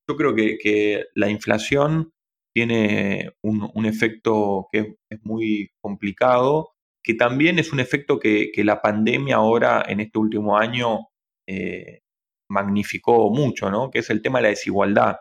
yo 0.09 0.15
creo 0.15 0.33
que, 0.33 1.05
la 1.13 1.29
inflación 1.29 2.13
tiene 2.53 3.31
un, 3.43 3.85
efecto 3.85 4.69
que 4.71 4.95
es, 5.09 5.19
muy 5.23 5.71
complicado, 5.81 6.74
que 7.05 7.13
también 7.13 7.59
es 7.59 7.71
un 7.71 7.79
efecto 7.79 8.19
que, 8.19 8.51
la 8.57 8.81
pandemia 8.81 9.35
ahora, 9.35 9.85
en 9.87 9.99
este 9.99 10.17
último 10.17 10.57
año, 10.57 11.09
eh, 11.47 11.99
magnificó 12.49 13.29
mucho, 13.29 13.69
¿no? 13.69 13.91
que 13.91 13.99
es 13.99 14.09
el 14.09 14.23
tema 14.23 14.39
de 14.39 14.43
la 14.43 14.49
desigualdad 14.49 15.17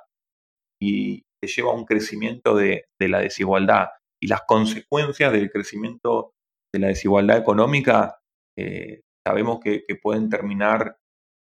y 0.83 1.23
te 1.43 1.49
lleva 1.49 1.73
a 1.73 1.75
un 1.75 1.85
crecimiento 1.85 2.57
de, 2.57 2.87
la 3.01 3.21
desigualdad 3.21 3.89
y 4.23 4.29
las 4.29 4.43
consecuencias 4.47 5.31
del 5.33 5.51
crecimiento 5.51 6.33
de 6.73 6.81
la 6.81 6.89
desigualdad 6.89 7.37
económica 7.37 8.19
eh, 8.59 9.03
sabemos 9.27 9.61
que, 9.61 9.85
pueden 10.03 10.31
terminar 10.31 10.97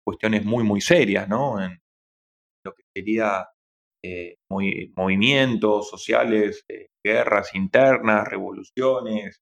cuestiones 0.06 0.44
muy, 0.44 0.64
muy 0.64 0.80
serias, 0.80 1.28
¿no? 1.28 1.62
En 1.62 1.78
lo 2.64 2.72
que 2.74 2.82
sería 2.96 3.46
eh, 4.02 4.36
movimientos 4.50 5.90
sociales, 5.90 6.64
guerras 7.04 7.54
internas, 7.54 8.26
revoluciones, 8.26 9.40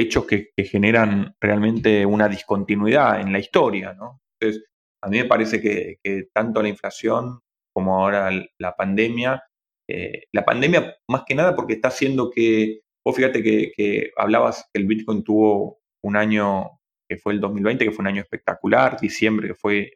hechos 0.00 0.26
que, 0.26 0.52
generan 0.56 1.34
realmente 1.40 2.04
una 2.06 2.28
discontinuidad 2.28 3.20
en 3.20 3.32
la 3.32 3.38
historia, 3.38 3.94
¿no? 3.94 4.20
Entonces, 4.40 4.64
a 5.02 5.08
mí 5.08 5.18
me 5.18 5.24
parece 5.24 5.60
que, 5.60 6.28
tanto 6.32 6.62
la 6.62 6.68
inflación 6.68 7.40
como 7.74 8.00
ahora 8.00 8.30
la 8.58 8.74
pandemia, 8.76 9.42
eh, 9.88 10.24
la 10.32 10.44
pandemia 10.44 10.96
más 11.08 11.24
que 11.26 11.34
nada 11.34 11.54
porque 11.54 11.74
está 11.74 11.88
haciendo 11.88 12.30
que, 12.30 12.80
vos 13.04 13.16
fíjate 13.16 13.42
que, 13.42 14.10
hablabas 14.16 14.68
que 14.72 14.80
el 14.80 14.86
Bitcoin 14.86 15.22
tuvo 15.22 15.78
un 16.04 16.16
año 16.16 16.78
que 17.08 17.16
fue 17.16 17.32
el 17.32 17.40
2020, 17.40 17.84
que 17.84 17.90
fue 17.90 18.02
un 18.02 18.08
año 18.08 18.22
espectacular, 18.22 19.00
diciembre 19.00 19.48
que 19.48 19.54
fue 19.54 19.92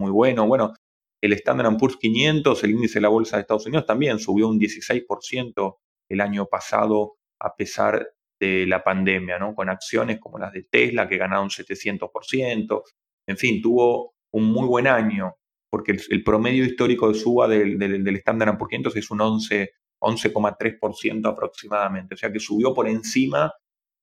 muy 0.00 0.10
bueno, 0.10 0.46
bueno, 0.46 0.72
el 1.22 1.32
Standard 1.34 1.76
Poor's 1.78 1.96
500, 1.96 2.64
el 2.64 2.70
índice 2.70 2.94
de 2.94 3.02
la 3.02 3.08
bolsa 3.08 3.36
de 3.36 3.42
Estados 3.42 3.66
Unidos 3.66 3.86
también 3.86 4.18
subió 4.18 4.48
un 4.48 4.58
16% 4.58 5.76
el 6.10 6.20
año 6.20 6.46
pasado 6.46 7.16
a 7.40 7.54
pesar 7.56 8.06
de 8.40 8.66
la 8.66 8.82
pandemia, 8.82 9.38
¿no? 9.38 9.54
Con 9.54 9.68
acciones 9.68 10.18
como 10.18 10.38
las 10.38 10.52
de 10.52 10.64
Tesla 10.64 11.08
que 11.08 11.18
ganaron 11.18 11.48
700%, 11.48 12.82
en 13.26 13.36
fin, 13.36 13.62
tuvo 13.62 14.14
un 14.32 14.52
muy 14.52 14.66
buen 14.66 14.86
año, 14.86 15.36
porque 15.70 15.96
el, 16.08 16.24
promedio 16.24 16.64
histórico 16.64 17.08
de 17.08 17.14
suba 17.14 17.48
del, 17.48 17.78
del, 17.78 18.16
Standard 18.16 18.58
Poor's 18.58 18.70
500 18.70 18.96
es 18.96 19.10
un 19.10 19.20
11, 19.20 19.72
11,3% 20.00 21.28
aproximadamente, 21.28 22.14
o 22.14 22.18
sea 22.18 22.32
que 22.32 22.40
subió 22.40 22.74
por 22.74 22.88
encima 22.88 23.52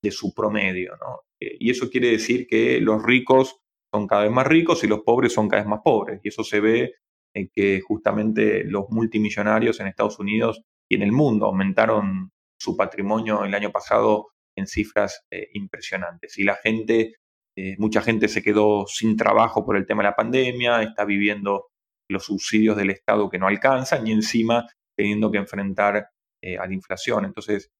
de 0.01 0.11
su 0.11 0.33
promedio. 0.33 0.93
Eh, 1.39 1.57
y 1.59 1.69
eso 1.69 1.89
quiere 1.89 2.09
decir 2.09 2.47
que 2.47 2.79
los 2.81 3.03
ricos 3.03 3.57
son 3.93 4.07
cada 4.07 4.23
vez 4.23 4.31
más 4.31 4.47
ricos 4.47 4.83
y 4.83 4.87
los 4.87 5.01
pobres 5.01 5.33
son 5.33 5.47
cada 5.47 5.63
vez 5.63 5.69
más 5.69 5.81
pobres. 5.83 6.21
Y 6.23 6.29
eso 6.29 6.43
se 6.43 6.59
ve 6.59 6.95
en 7.33 7.49
que 7.53 7.81
justamente 7.81 8.63
los 8.63 8.89
multimillonarios 8.89 9.79
en 9.79 9.87
Estados 9.87 10.19
Unidos 10.19 10.63
y 10.89 10.95
en 10.95 11.03
el 11.03 11.11
mundo 11.11 11.45
aumentaron 11.45 12.31
su 12.61 12.77
patrimonio 12.77 13.43
el 13.43 13.55
año 13.55 13.71
pasado 13.71 14.27
en 14.55 14.67
cifras 14.67 15.25
eh, 15.31 15.49
impresionantes. 15.53 16.37
Y 16.37 16.43
la 16.43 16.55
gente 16.55 17.15
eh, 17.57 17.75
mucha 17.79 18.01
gente 18.01 18.27
se 18.27 18.43
quedó 18.43 18.85
sin 18.87 19.17
trabajo 19.17 19.65
por 19.65 19.75
el 19.77 19.87
tema 19.87 20.03
de 20.03 20.09
la 20.09 20.15
pandemia, 20.15 20.83
está 20.83 21.03
viviendo 21.03 21.69
los 22.07 22.25
subsidios 22.25 22.77
del 22.77 22.91
Estado 22.91 23.29
que 23.29 23.39
no 23.39 23.47
alcanzan 23.47 24.05
y 24.05 24.11
encima 24.11 24.67
teniendo 24.95 25.31
que 25.31 25.39
enfrentar 25.39 26.09
eh, 26.43 26.57
a 26.57 26.67
la 26.67 26.73
inflación. 26.73 27.25
Entonces, 27.25 27.71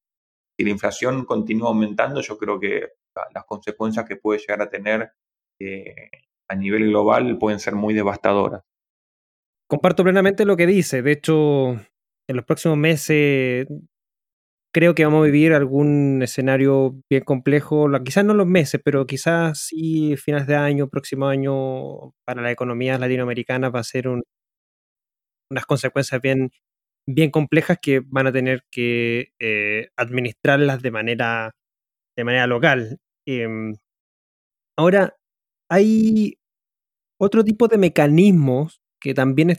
si 0.58 0.66
la 0.66 0.72
inflación 0.72 1.26
continúa 1.26 1.70
aumentando, 1.70 2.22
yo 2.22 2.38
creo 2.38 2.60
que 2.60 2.88
las 3.34 3.46
consecuencias 3.46 4.06
que 4.08 4.16
puede 4.16 4.40
llegar 4.40 4.62
a 4.62 4.70
tener 4.70 5.12
a 6.50 6.56
nivel 6.56 6.88
global 6.88 7.38
pueden 7.38 7.60
ser 7.60 7.76
muy 7.76 7.94
devastadoras. 7.94 8.64
Comparto 9.70 10.04
plenamente 10.04 10.44
lo 10.44 10.58
que 10.58 10.66
dice. 10.66 11.02
De 11.02 11.12
hecho, 11.12 11.74
en 12.28 12.36
los 12.36 12.46
próximos 12.46 12.78
meses 12.78 13.68
creo 14.74 14.96
que 14.96 15.06
vamos 15.06 15.22
a 15.24 15.26
vivir 15.26 15.54
algún 15.54 16.22
escenario 16.24 16.96
bien 17.10 17.24
complejo, 17.24 17.88
quizás 18.04 18.26
no 18.26 18.34
los 18.34 18.48
meses, 18.48 18.82
pero 18.84 19.06
quizás 19.06 19.60
sí 19.60 20.16
finales 20.18 20.48
de 20.48 20.56
año, 20.56 20.90
próximo 20.90 21.28
año, 21.28 22.14
para 22.26 22.42
la 22.42 22.52
economía 22.52 22.98
latinoamericana 22.98 23.70
va 23.70 23.82
a 23.82 23.84
ser 23.84 24.08
unas 24.08 25.66
consecuencias 25.68 26.22
bien, 26.22 26.52
bien 27.08 27.32
complejas 27.32 27.80
que 27.82 28.02
van 28.06 28.28
a 28.28 28.32
tener 28.34 28.64
que 28.72 29.34
eh, 29.40 29.90
administrarlas 29.98 30.82
de 30.82 30.92
manera, 30.92 31.52
de 32.18 32.24
manera 32.26 32.48
local. 32.48 33.00
Em, 33.28 33.76
ahora, 34.78 35.16
hay 35.70 36.38
otro 37.20 37.44
tipo 37.44 37.68
de 37.68 37.78
mecanismos 37.78 38.82
que 39.02 39.14
también 39.14 39.52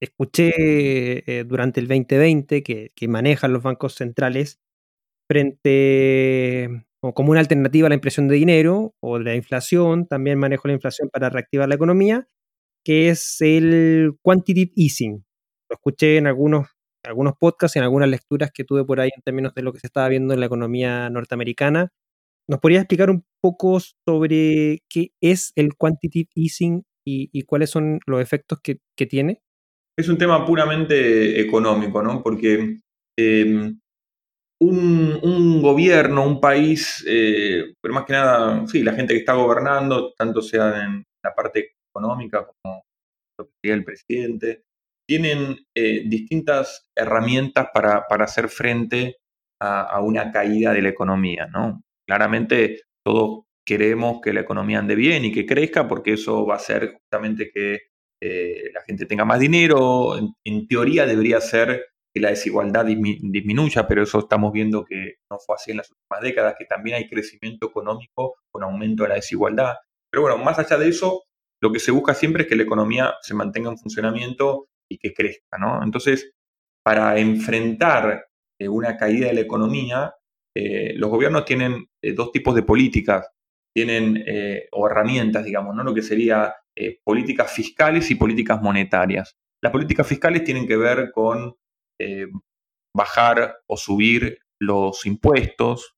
escuché 0.00 1.40
eh, 1.40 1.44
durante 1.44 1.80
el 1.80 1.88
2020 1.88 2.62
que, 2.62 3.08
manejan 3.08 3.52
los 3.52 3.62
bancos 3.62 3.94
centrales 3.94 4.60
frente 5.28 6.86
o 7.00 7.14
como 7.14 7.30
una 7.32 7.40
alternativa 7.40 7.86
a 7.86 7.90
la 7.90 7.94
impresión 7.96 8.28
de 8.28 8.36
dinero 8.36 8.94
o 9.00 9.18
la 9.18 9.34
inflación, 9.34 10.06
también 10.06 10.38
manejo 10.38 10.68
la 10.68 10.74
inflación 10.74 11.08
para 11.10 11.30
reactivar 11.30 11.68
la 11.68 11.74
economía, 11.76 12.28
que 12.84 13.10
es 13.10 13.40
el 13.40 14.16
quantitative 14.22 14.72
easing. 14.76 15.24
Lo 15.70 15.74
escuché 15.76 16.18
en 16.18 16.26
algunos, 16.26 16.68
algunos 17.04 17.34
podcasts, 17.38 17.76
en 17.76 17.84
algunas 17.84 18.08
lecturas 18.08 18.50
que 18.52 18.64
tuve 18.64 18.84
por 18.84 19.00
ahí 19.00 19.10
en 19.14 19.22
términos 19.22 19.54
de 19.54 19.62
lo 19.62 19.72
que 19.72 19.80
se 19.80 19.88
estaba 19.88 20.08
viendo 20.08 20.34
en 20.34 20.40
la 20.40 20.46
economía 20.46 21.10
norteamericana. 21.10 21.92
¿Nos 22.48 22.60
podría 22.60 22.80
explicar 22.80 23.10
un 23.10 23.24
poco 23.40 23.78
sobre 23.80 24.82
qué 24.88 25.12
es 25.20 25.52
el 25.56 25.76
quantitative 25.76 26.30
easing 26.36 26.84
y, 27.04 27.42
cuáles 27.44 27.70
son 27.70 28.00
los 28.06 28.20
efectos 28.20 28.60
que, 28.62 28.80
que 28.96 29.06
tiene? 29.06 29.42
Es 29.98 30.08
un 30.08 30.18
tema 30.18 30.44
puramente 30.44 31.40
económico, 31.40 32.02
¿no? 32.02 32.22
Porque 32.22 32.78
em, 33.18 33.78
un, 34.60 35.62
gobierno, 35.62 36.26
un 36.26 36.40
país, 36.40 37.04
eh, 37.08 37.74
pero 37.80 37.94
más 37.94 38.04
que 38.04 38.12
nada, 38.12 38.66
sí, 38.66 38.82
la 38.82 38.92
gente 38.92 39.14
que 39.14 39.20
está 39.20 39.34
gobernando, 39.34 40.12
tanto 40.16 40.42
sea 40.42 40.84
en 40.84 41.04
la 41.24 41.34
parte 41.34 41.72
económica 41.90 42.46
como 42.46 42.82
lo 43.38 43.46
que 43.46 43.52
sería 43.62 43.74
el 43.74 43.84
presidente, 43.84 44.62
tienen 45.08 45.56
eh, 45.74 46.02
distintas 46.06 46.88
herramientas 46.96 47.68
para, 47.72 48.04
hacer 48.08 48.48
frente 48.48 49.16
a, 49.60 50.00
una 50.02 50.30
caída 50.32 50.72
de 50.72 50.82
la 50.82 50.88
economía, 50.90 51.46
¿no? 51.46 51.82
Claramente 52.06 52.82
todos 53.04 53.44
queremos 53.66 54.20
que 54.20 54.32
la 54.32 54.40
economía 54.40 54.78
ande 54.78 54.94
bien 54.94 55.24
y 55.24 55.32
que 55.32 55.46
crezca 55.46 55.88
porque 55.88 56.14
eso 56.14 56.46
va 56.46 56.54
a 56.54 56.58
hacer 56.58 56.92
justamente 56.92 57.50
que 57.52 57.80
eh, 58.20 58.70
la 58.72 58.82
gente 58.82 59.06
tenga 59.06 59.24
más 59.24 59.40
dinero. 59.40 60.16
En, 60.44 60.68
teoría 60.68 61.06
debería 61.06 61.40
ser 61.40 61.86
que 62.14 62.20
la 62.20 62.30
desigualdad 62.30 62.86
disminuya, 62.86 63.86
pero 63.86 64.02
eso 64.02 64.20
estamos 64.20 64.52
viendo 64.52 64.84
que 64.84 65.16
no 65.30 65.38
fue 65.38 65.56
así 65.56 65.70
en 65.70 65.78
las 65.78 65.90
últimas 65.90 66.22
décadas, 66.22 66.54
que 66.58 66.64
también 66.64 66.96
hay 66.96 67.08
crecimiento 67.08 67.66
económico 67.66 68.36
con 68.50 68.62
aumento 68.62 69.02
de 69.02 69.10
la 69.10 69.14
desigualdad. 69.16 69.74
Pero 70.10 70.22
bueno, 70.22 70.38
más 70.38 70.58
allá 70.58 70.78
de 70.78 70.88
eso, 70.88 71.24
lo 71.62 71.72
que 71.72 71.78
se 71.78 71.90
busca 71.90 72.14
siempre 72.14 72.42
es 72.42 72.48
que 72.48 72.56
la 72.56 72.62
economía 72.62 73.14
se 73.20 73.34
mantenga 73.34 73.70
en 73.70 73.78
funcionamiento 73.78 74.68
y 74.90 74.98
que 74.98 75.12
crezca, 75.12 75.58
¿no? 75.58 75.82
Entonces, 75.82 76.32
para 76.82 77.18
enfrentar 77.18 78.26
eh, 78.58 78.68
una 78.68 78.96
caída 78.96 79.26
de 79.26 79.34
la 79.34 79.40
economía, 79.40 80.14
eh, 80.56 80.94
los 80.94 81.10
gobiernos 81.10 81.44
tienen 81.44 81.86
dos 82.14 82.32
tipos 82.32 82.54
de 82.54 82.62
políticas, 82.62 83.28
tienen, 83.74 84.24
o 84.72 84.86
herramientas, 84.86 85.44
digamos, 85.44 85.74
¿no? 85.74 85.82
Lo 85.82 85.92
que 85.92 86.00
sería 86.00 86.54
eh, 86.78 87.00
políticas 87.04 87.50
fiscales 87.52 88.10
y 88.10 88.16
políticas 88.16 88.60
monetarias. 88.60 89.36
Las 89.62 89.72
políticas 89.72 90.06
fiscales 90.06 90.44
tienen 90.44 90.66
que 90.66 90.76
ver 90.76 91.10
con 91.10 91.56
eh, 91.98 92.26
bajar 92.94 93.56
o 93.66 93.76
subir 93.78 94.38
los 94.60 95.06
impuestos 95.06 95.96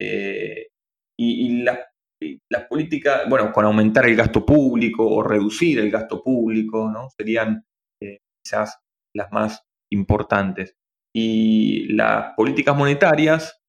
eh, 0.00 0.68
y, 1.18 1.62
las 1.62 2.64
políticas, 2.68 3.28
bueno, 3.28 3.52
con 3.52 3.64
aumentar 3.64 4.06
el 4.06 4.16
gasto 4.16 4.44
público 4.46 5.06
o 5.06 5.22
reducir 5.22 5.78
el 5.78 5.90
gasto 5.90 6.22
público, 6.22 6.90
¿no? 6.90 7.08
Serían 7.10 7.64
quizás 8.42 8.78
las 9.14 9.30
más 9.30 9.62
importantes. 9.92 10.74
Y 11.14 11.92
las 11.92 12.34
políticas 12.34 12.74
monetarias 12.76 13.60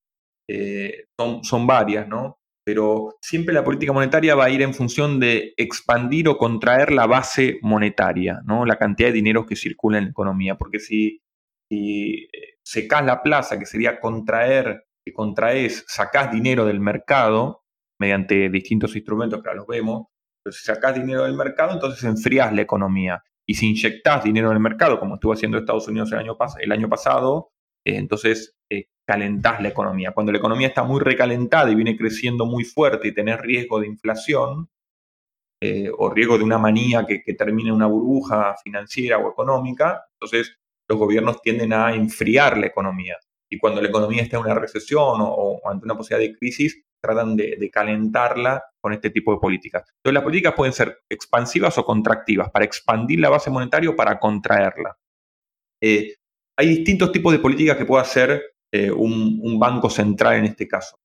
son, 1.20 1.44
son 1.44 1.68
varias, 1.68 2.08
¿no? 2.08 2.38
Pero 2.66 3.16
siempre 3.22 3.54
la 3.54 3.64
política 3.64 3.94
monetaria 3.94 4.34
va 4.34 4.46
a 4.46 4.50
ir 4.50 4.64
en 4.64 4.74
función 4.74 5.20
de 5.20 5.54
expandir 5.56 6.28
o 6.28 6.38
contraer 6.38 6.92
la 6.92 7.06
base 7.06 7.60
monetaria, 7.62 8.42
¿no? 8.44 8.66
la 8.66 8.78
cantidad 8.78 9.10
de 9.10 9.14
dinero 9.14 9.46
que 9.46 9.56
circula 9.56 10.00
en 10.00 10.06
la 10.06 10.10
economía, 10.10 10.58
porque 10.58 10.80
si, 10.80 11.22
si 11.70 12.28
eh, 12.34 12.58
secás 12.64 13.06
la 13.06 13.22
plaza, 13.22 13.60
que 13.60 13.68
sería 13.68 14.00
contraer, 14.00 14.88
que 15.06 15.14
contraes, 15.14 15.86
sacás 15.88 16.32
dinero 16.32 16.66
del 16.66 16.80
mercado 16.80 17.64
mediante 18.00 18.50
distintos 18.50 18.96
instrumentos 18.96 19.44
que 19.44 19.48
ahora 19.48 19.60
los 19.60 19.68
vemos, 19.68 20.08
pero 20.44 20.52
si 20.52 20.66
sacás 20.66 20.96
dinero 20.96 21.24
del 21.24 21.36
mercado, 21.36 21.74
entonces 21.74 22.04
enfrías 22.04 22.52
la 22.52 22.62
economía. 22.62 23.24
Y 23.48 23.54
si 23.54 23.70
inyectás 23.70 24.24
dinero 24.24 24.50
en 24.50 24.56
el 24.56 24.60
mercado, 24.60 25.00
como 25.00 25.16
estuvo 25.16 25.34
haciendo 25.34 25.60
Estados 25.60 25.88
Unidos 25.88 26.12
el 26.12 26.72
año, 26.72 26.90
pasado, 26.90 27.52
eh, 27.86 27.98
entonces 27.98 28.56
eh, 28.72 28.88
calentás 29.06 29.62
la 29.62 29.70
economía. 29.70 30.12
Cuando 30.12 30.32
la 30.32 30.40
economía 30.40 30.68
está 30.68 30.84
muy 30.84 31.00
recalentada 31.00 31.70
y 31.72 31.76
viene 31.76 31.96
creciendo 31.96 32.46
muy 32.46 32.64
fuerte 32.64 33.08
y 33.08 33.14
tenés 33.14 33.40
riesgo 33.40 33.80
de 33.80 33.88
inflación 33.88 34.70
eh, 35.62 35.90
o 35.98 36.10
riesgo 36.10 36.38
de 36.38 36.44
una 36.44 36.58
manía 36.58 37.06
que, 37.06 37.22
termine 37.34 37.70
en 37.70 37.76
una 37.76 37.88
burbuja 37.88 38.56
financiera 38.64 39.18
o 39.20 39.32
económica, 39.32 40.04
entonces 40.14 40.58
los 40.88 41.00
gobiernos 41.00 41.42
tienden 41.42 41.74
a 41.74 41.94
enfriar 41.94 42.58
la 42.58 42.68
economía. 42.68 43.18
Y 43.50 43.58
cuando 43.58 43.82
la 43.82 43.88
economía 43.88 44.24
está 44.24 44.38
en 44.38 44.44
una 44.44 44.56
recesión 44.56 45.20
o, 45.22 45.62
ante 45.66 45.86
una 45.86 45.96
posibilidad 45.96 46.30
de 46.30 46.38
crisis, 46.38 46.84
tratan 47.00 47.36
de, 47.36 47.70
calentarla 47.72 48.64
con 48.82 48.92
este 48.94 49.12
tipo 49.12 49.32
de 49.32 49.40
políticas. 49.40 49.84
Entonces 49.98 50.14
las 50.14 50.24
políticas 50.24 50.54
pueden 50.56 50.74
ser 50.74 51.00
expansivas 51.10 51.78
o 51.78 51.86
contractivas, 51.86 52.50
para 52.50 52.66
expandir 52.66 53.20
la 53.20 53.30
base 53.30 53.50
monetaria 53.50 53.90
o 53.90 53.96
para 53.96 54.20
contraerla. 54.20 54.98
Eh, 55.82 56.16
hay 56.58 56.68
distintos 56.68 57.12
tipos 57.12 57.32
de 57.32 57.40
políticas 57.40 57.78
que 57.78 57.86
puede 57.86 58.02
hacer 58.02 58.55
eh, 58.76 58.92
un, 58.92 59.58
banco 59.58 59.90
central 59.90 60.36
en 60.36 60.46
este 60.46 60.68
caso. 60.68 61.00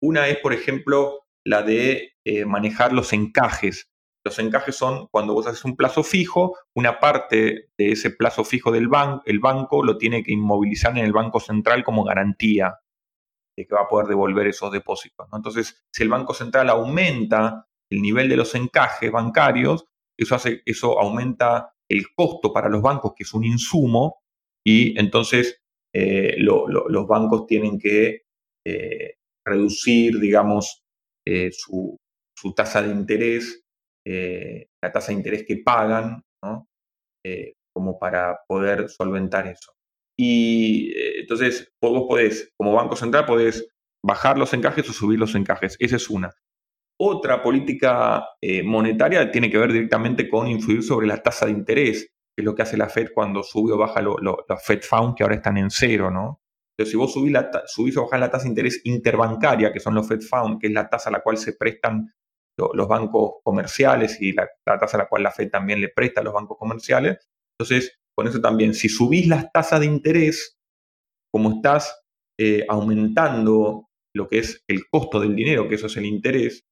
Una 0.00 0.28
es, 0.28 0.38
por 0.38 0.52
ejemplo, 0.52 1.26
la 1.44 1.62
de 1.62 2.12
eh, 2.24 2.44
manejar 2.44 2.92
los 2.92 3.12
encajes. 3.12 3.90
Los 4.24 4.38
encajes 4.38 4.76
son 4.76 5.08
cuando 5.10 5.34
vos 5.34 5.48
haces 5.48 5.64
un 5.64 5.74
plazo 5.74 6.04
fijo, 6.04 6.56
una 6.76 7.00
parte 7.00 7.70
de 7.76 7.90
ese 7.90 8.10
plazo 8.10 8.44
fijo 8.44 8.70
del 8.70 8.86
banco, 8.86 9.22
el 9.26 9.40
banco 9.40 9.82
lo 9.82 9.98
tiene 9.98 10.22
que 10.22 10.32
inmovilizar 10.32 10.96
en 10.96 11.04
el 11.04 11.12
Banco 11.12 11.40
Central 11.40 11.82
como 11.82 12.04
garantía 12.04 12.78
de 13.56 13.66
que 13.66 13.74
va 13.74 13.82
a 13.82 13.88
poder 13.88 14.06
devolver 14.06 14.46
esos 14.46 14.70
depósitos. 14.70 15.26
Entonces, 15.32 15.84
si 15.90 16.04
el 16.04 16.08
Banco 16.10 16.34
Central 16.34 16.70
aumenta 16.70 17.66
el 17.90 18.00
nivel 18.00 18.28
de 18.28 18.36
los 18.36 18.54
encajes 18.54 19.10
bancarios, 19.10 19.86
eso, 20.16 20.36
hace, 20.36 20.62
eso 20.66 21.00
aumenta 21.00 21.72
el 21.88 22.14
costo 22.14 22.52
para 22.52 22.68
los 22.68 22.80
bancos, 22.80 23.12
que 23.16 23.24
es 23.24 23.34
un 23.34 23.44
insumo, 23.44 24.20
y 24.64 24.96
entonces 25.00 25.57
eh, 25.94 26.36
los 26.38 27.06
bancos 27.06 27.46
tienen 27.46 27.78
que 27.78 28.22
eh, 28.66 29.14
reducir, 29.44 30.18
digamos, 30.18 30.82
eh, 31.26 31.50
su, 31.52 31.98
tasa 32.54 32.82
de 32.82 32.92
interés, 32.92 33.62
la 34.04 34.92
tasa 34.92 35.08
de 35.08 35.18
interés 35.18 35.44
que 35.46 35.58
pagan, 35.58 36.22
como 37.74 37.98
para 37.98 38.40
poder 38.48 38.88
solventar 38.88 39.46
eso. 39.46 39.72
Y 40.18 40.92
entonces 41.20 41.70
vos 41.82 42.06
podés, 42.08 42.50
como 42.56 42.72
Banco 42.72 42.96
Central, 42.96 43.26
podés 43.26 43.68
bajar 44.04 44.38
los 44.38 44.54
encajes 44.54 44.88
o 44.88 44.92
subir 44.92 45.18
los 45.18 45.34
encajes. 45.34 45.76
Esa 45.78 45.96
es 45.96 46.08
una. 46.08 46.32
Otra 46.98 47.42
política 47.42 48.26
monetaria 48.64 49.30
tiene 49.30 49.50
que 49.50 49.58
ver 49.58 49.72
directamente 49.72 50.28
con 50.28 50.48
influir 50.48 50.82
sobre 50.82 51.06
la 51.06 51.22
tasa 51.22 51.46
de 51.46 51.52
interés 51.52 52.08
que 52.38 52.42
es 52.42 52.44
lo 52.44 52.54
que 52.54 52.62
hace 52.62 52.76
la 52.76 52.88
Fed 52.88 53.08
cuando 53.12 53.42
sube 53.42 53.72
o 53.72 53.76
baja 53.76 54.00
los 54.00 54.22
Fed 54.64 54.82
Fund, 54.82 55.16
que 55.16 55.24
ahora 55.24 55.34
están 55.34 55.58
en 55.58 55.72
cero, 55.72 56.08
¿no? 56.08 56.40
Entonces, 56.70 56.92
si 56.92 56.96
vos 56.96 57.12
subís, 57.12 57.32
la, 57.32 57.50
subís 57.66 57.96
o 57.96 58.04
bajás 58.04 58.20
la 58.20 58.30
tasa 58.30 58.44
de 58.44 58.50
interés 58.50 58.80
interbancaria, 58.84 59.72
que 59.72 59.80
son 59.80 59.96
los 59.96 60.06
Fed 60.06 60.20
Fund, 60.20 60.60
que 60.60 60.68
es 60.68 60.72
la 60.72 60.88
tasa 60.88 61.08
a 61.08 61.12
la 61.14 61.20
cual 61.20 61.36
se 61.36 61.54
prestan 61.54 62.14
los 62.56 62.86
bancos 62.86 63.40
comerciales 63.42 64.22
y 64.22 64.34
la, 64.34 64.48
tasa 64.64 64.96
a 64.96 65.00
la 65.00 65.08
cual 65.08 65.24
la 65.24 65.32
Fed 65.32 65.50
también 65.50 65.80
le 65.80 65.88
presta 65.88 66.20
a 66.20 66.24
los 66.24 66.32
bancos 66.32 66.56
comerciales, 66.56 67.18
entonces, 67.58 67.98
con 68.16 68.28
eso 68.28 68.40
también, 68.40 68.72
si 68.72 68.88
subís 68.88 69.26
las 69.26 69.50
tasas 69.50 69.80
de 69.80 69.86
interés, 69.86 70.60
como 71.34 71.56
estás 71.56 72.04
eh, 72.38 72.64
aumentando 72.68 73.88
lo 74.14 74.28
que 74.28 74.38
es 74.38 74.62
el 74.68 74.88
costo 74.88 75.18
del 75.18 75.34
dinero, 75.34 75.68
que 75.68 75.74
eso 75.74 75.88
es 75.88 75.96
el 75.96 76.06
interés, 76.06 76.62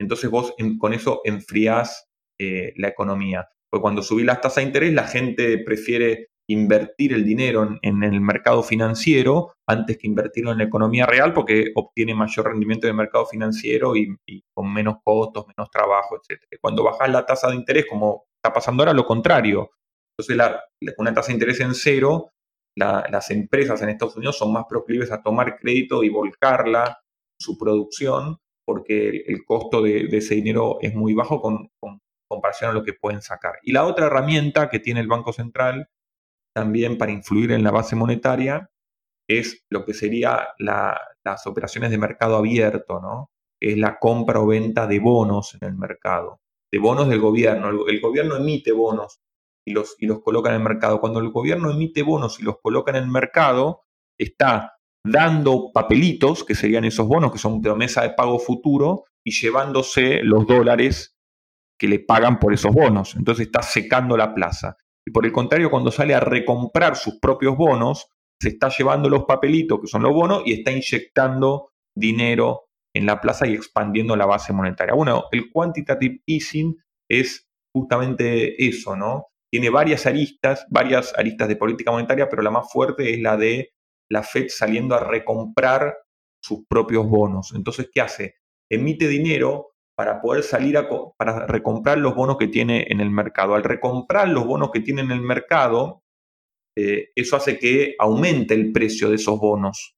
entonces 0.00 0.30
vos 0.30 0.54
con 0.78 0.94
eso 0.94 1.22
enfriás 1.24 2.06
eh, 2.40 2.72
la 2.76 2.86
economía. 2.86 3.48
Porque 3.70 3.82
cuando 3.82 4.02
subís 4.02 4.26
las 4.26 4.40
tasas 4.40 4.56
de 4.56 4.68
interés, 4.68 4.92
la 4.92 5.04
gente 5.04 5.58
prefiere 5.58 6.28
invertir 6.50 7.12
el 7.12 7.24
dinero 7.24 7.78
en, 7.82 8.02
el 8.02 8.20
mercado 8.20 8.62
financiero 8.62 9.52
antes 9.66 9.98
que 9.98 10.06
invertirlo 10.06 10.52
en 10.52 10.58
la 10.58 10.64
economía 10.64 11.04
real 11.04 11.34
porque 11.34 11.72
obtiene 11.74 12.14
mayor 12.14 12.46
rendimiento 12.46 12.86
del 12.86 12.96
mercado 12.96 13.26
financiero 13.26 13.94
y, 13.94 14.16
con 14.54 14.72
menos 14.72 14.96
costos, 15.04 15.46
menos 15.46 15.70
trabajo, 15.70 16.16
etc. 16.16 16.40
Cuando 16.60 16.82
bajas 16.82 17.10
la 17.10 17.26
tasa 17.26 17.50
de 17.50 17.56
interés, 17.56 17.86
como 17.88 18.24
está 18.36 18.52
pasando 18.52 18.82
ahora, 18.82 18.94
lo 18.94 19.04
contrario. 19.04 19.70
Entonces, 20.16 20.36
la, 20.36 20.64
una 20.96 21.12
tasa 21.12 21.28
de 21.28 21.34
interés 21.34 21.60
en 21.60 21.74
cero, 21.74 22.30
las 22.74 23.30
empresas 23.30 23.82
en 23.82 23.90
Estados 23.90 24.16
Unidos 24.16 24.38
son 24.38 24.52
más 24.52 24.64
proclives 24.68 25.12
a 25.12 25.22
tomar 25.22 25.58
crédito 25.58 26.02
y 26.02 26.08
volcarla 26.08 26.98
su 27.38 27.58
producción 27.58 28.38
porque 28.64 29.24
el, 29.26 29.44
costo 29.44 29.82
de, 29.82 30.08
ese 30.12 30.36
dinero 30.36 30.78
es 30.80 30.94
muy 30.94 31.14
bajo 31.14 31.40
con 31.40 31.70
comparación 32.28 32.70
a 32.70 32.74
lo 32.74 32.84
que 32.84 32.92
pueden 32.92 33.22
sacar. 33.22 33.54
Y 33.62 33.72
la 33.72 33.84
otra 33.84 34.06
herramienta 34.06 34.68
que 34.68 34.78
tiene 34.78 35.00
el 35.00 35.08
Banco 35.08 35.32
Central 35.32 35.88
también 36.54 36.98
para 36.98 37.12
influir 37.12 37.52
en 37.52 37.64
la 37.64 37.70
base 37.70 37.96
monetaria 37.96 38.70
es 39.28 39.64
lo 39.70 39.84
que 39.84 39.94
sería 39.94 40.48
las 40.58 41.46
operaciones 41.46 41.90
de 41.90 41.98
mercado 41.98 42.36
abierto, 42.36 43.00
¿no? 43.00 43.30
es 43.60 43.76
la 43.76 43.98
compra 43.98 44.40
o 44.40 44.46
venta 44.46 44.86
de 44.86 45.00
bonos 45.00 45.56
en 45.60 45.68
el 45.68 45.76
mercado, 45.76 46.40
de 46.72 46.78
bonos 46.78 47.08
del 47.08 47.20
gobierno. 47.20 47.68
El, 47.88 48.00
gobierno 48.00 48.36
emite 48.36 48.72
bonos 48.72 49.20
y 49.66 49.72
los, 49.72 49.96
y 49.98 50.06
los 50.06 50.22
coloca 50.22 50.50
en 50.50 50.56
el 50.56 50.62
mercado. 50.62 51.00
Cuando 51.00 51.20
el 51.20 51.30
gobierno 51.30 51.70
emite 51.70 52.02
bonos 52.02 52.40
y 52.40 52.44
los 52.44 52.58
coloca 52.60 52.90
en 52.90 52.96
el 52.96 53.08
mercado, 53.08 53.82
está 54.18 54.74
dando 55.04 55.70
papelitos, 55.72 56.44
que 56.44 56.54
serían 56.54 56.84
esos 56.84 57.06
bonos, 57.06 57.32
que 57.32 57.38
son 57.38 57.60
promesa 57.60 58.02
de 58.02 58.10
pago 58.10 58.38
futuro, 58.38 59.04
y 59.24 59.32
llevándose 59.32 60.22
los 60.22 60.46
dólares 60.46 61.17
que 61.78 61.88
le 61.88 62.00
pagan 62.00 62.38
por 62.38 62.52
esos 62.52 62.72
bonos. 62.72 63.14
Entonces 63.16 63.46
está 63.46 63.62
secando 63.62 64.16
la 64.16 64.34
plaza. 64.34 64.76
Y 65.06 65.10
por 65.10 65.24
el 65.24 65.32
contrario, 65.32 65.70
cuando 65.70 65.90
sale 65.90 66.14
a 66.14 66.20
recomprar 66.20 66.96
sus 66.96 67.18
propios 67.18 67.56
bonos, 67.56 68.08
se 68.40 68.50
está 68.50 68.68
llevando 68.68 69.08
los 69.08 69.24
papelitos, 69.24 69.80
que 69.80 69.86
son 69.86 70.02
los 70.02 70.12
bonos, 70.12 70.42
y 70.44 70.52
está 70.52 70.70
inyectando 70.70 71.70
dinero 71.96 72.66
en 72.94 73.06
la 73.06 73.20
plaza 73.20 73.46
y 73.46 73.54
expandiendo 73.54 74.16
la 74.16 74.26
base 74.26 74.52
monetaria. 74.52 74.94
Bueno, 74.94 75.24
el 75.32 75.50
quantitative 75.50 76.20
easing 76.26 76.76
es 77.10 77.48
justamente 77.74 78.66
eso, 78.66 78.96
¿no? 78.96 79.26
Tiene 79.50 79.70
varias 79.70 80.06
aristas, 80.06 80.66
varias 80.68 81.16
aristas 81.16 81.48
de 81.48 81.56
política 81.56 81.90
monetaria, 81.90 82.28
pero 82.28 82.42
la 82.42 82.50
más 82.50 82.70
fuerte 82.70 83.14
es 83.14 83.20
la 83.20 83.36
de 83.36 83.70
la 84.10 84.22
Fed 84.22 84.46
saliendo 84.48 84.94
a 84.94 85.00
recomprar 85.00 85.96
sus 86.42 86.66
propios 86.68 87.08
bonos. 87.08 87.52
Entonces, 87.54 87.88
¿qué 87.92 88.00
hace? 88.00 88.34
Emite 88.70 89.08
dinero 89.08 89.72
para 89.98 90.20
poder 90.20 90.44
salir 90.44 90.78
a 90.78 90.88
para 91.16 91.44
recomprar 91.48 91.98
los 91.98 92.14
bonos 92.14 92.36
que 92.38 92.46
tiene 92.46 92.86
en 92.88 93.00
el 93.00 93.10
mercado. 93.10 93.56
Al 93.56 93.64
recomprar 93.64 94.28
los 94.28 94.46
bonos 94.46 94.70
que 94.70 94.78
tiene 94.78 95.00
en 95.02 95.10
el 95.10 95.20
mercado, 95.20 96.04
eh, 96.76 97.08
eso 97.16 97.34
hace 97.34 97.58
que 97.58 97.96
aumente 97.98 98.54
el 98.54 98.70
precio 98.70 99.08
de 99.08 99.16
esos 99.16 99.40
bonos. 99.40 99.96